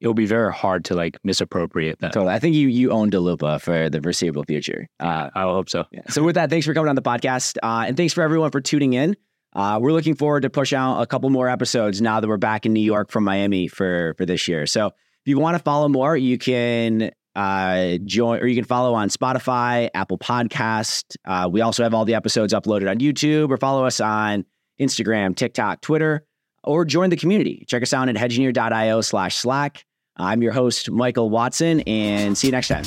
it'll 0.00 0.14
be 0.14 0.26
very 0.26 0.52
hard 0.52 0.84
to 0.86 0.94
like 0.94 1.18
misappropriate 1.22 2.00
that. 2.00 2.12
Totally. 2.12 2.32
I 2.32 2.38
think 2.38 2.56
you 2.56 2.68
you 2.68 2.90
own 2.90 3.10
Daloopa 3.10 3.60
for 3.60 3.88
the 3.88 4.00
foreseeable 4.00 4.44
future. 4.44 4.88
Uh, 4.98 5.30
I 5.34 5.42
hope 5.42 5.68
so. 5.68 5.84
Yeah. 5.92 6.02
So 6.08 6.22
with 6.22 6.34
that, 6.34 6.50
thanks 6.50 6.66
for 6.66 6.74
coming 6.74 6.88
on 6.88 6.96
the 6.96 7.02
podcast, 7.02 7.56
uh, 7.62 7.84
and 7.86 7.96
thanks 7.96 8.12
for 8.12 8.22
everyone 8.22 8.50
for 8.50 8.60
tuning 8.60 8.94
in. 8.94 9.16
Uh, 9.54 9.78
we're 9.80 9.92
looking 9.92 10.14
forward 10.14 10.42
to 10.42 10.50
push 10.50 10.72
out 10.72 11.00
a 11.00 11.06
couple 11.06 11.28
more 11.30 11.48
episodes 11.48 12.00
now 12.00 12.20
that 12.20 12.28
we're 12.28 12.36
back 12.36 12.66
in 12.66 12.72
New 12.72 12.80
York 12.80 13.10
from 13.10 13.24
Miami 13.24 13.68
for 13.68 14.14
for 14.16 14.24
this 14.24 14.46
year. 14.46 14.66
So 14.66 14.86
if 14.86 15.26
you 15.26 15.38
want 15.38 15.56
to 15.56 15.62
follow 15.62 15.88
more, 15.88 16.16
you 16.16 16.38
can 16.38 17.10
uh, 17.34 17.98
join 18.04 18.40
or 18.40 18.46
you 18.46 18.54
can 18.54 18.64
follow 18.64 18.94
on 18.94 19.08
Spotify, 19.08 19.88
Apple 19.94 20.18
Podcast. 20.18 21.16
Uh, 21.24 21.48
we 21.50 21.60
also 21.60 21.82
have 21.82 21.94
all 21.94 22.04
the 22.04 22.14
episodes 22.14 22.52
uploaded 22.52 22.88
on 22.88 22.98
YouTube 22.98 23.50
or 23.50 23.56
follow 23.56 23.84
us 23.84 24.00
on 24.00 24.44
Instagram, 24.80 25.34
TikTok, 25.34 25.80
Twitter, 25.80 26.24
or 26.64 26.84
join 26.84 27.10
the 27.10 27.16
community. 27.16 27.64
Check 27.68 27.82
us 27.82 27.92
out 27.92 28.08
at 28.08 28.16
hedgineer.io 28.16 29.00
slash 29.00 29.36
Slack. 29.36 29.84
I'm 30.16 30.42
your 30.42 30.52
host, 30.52 30.90
Michael 30.90 31.30
Watson, 31.30 31.80
and 31.80 32.36
see 32.36 32.48
you 32.48 32.52
next 32.52 32.68
time. 32.68 32.84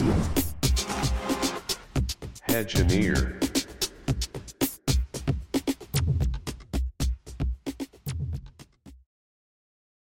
Hedgineer. 2.48 3.43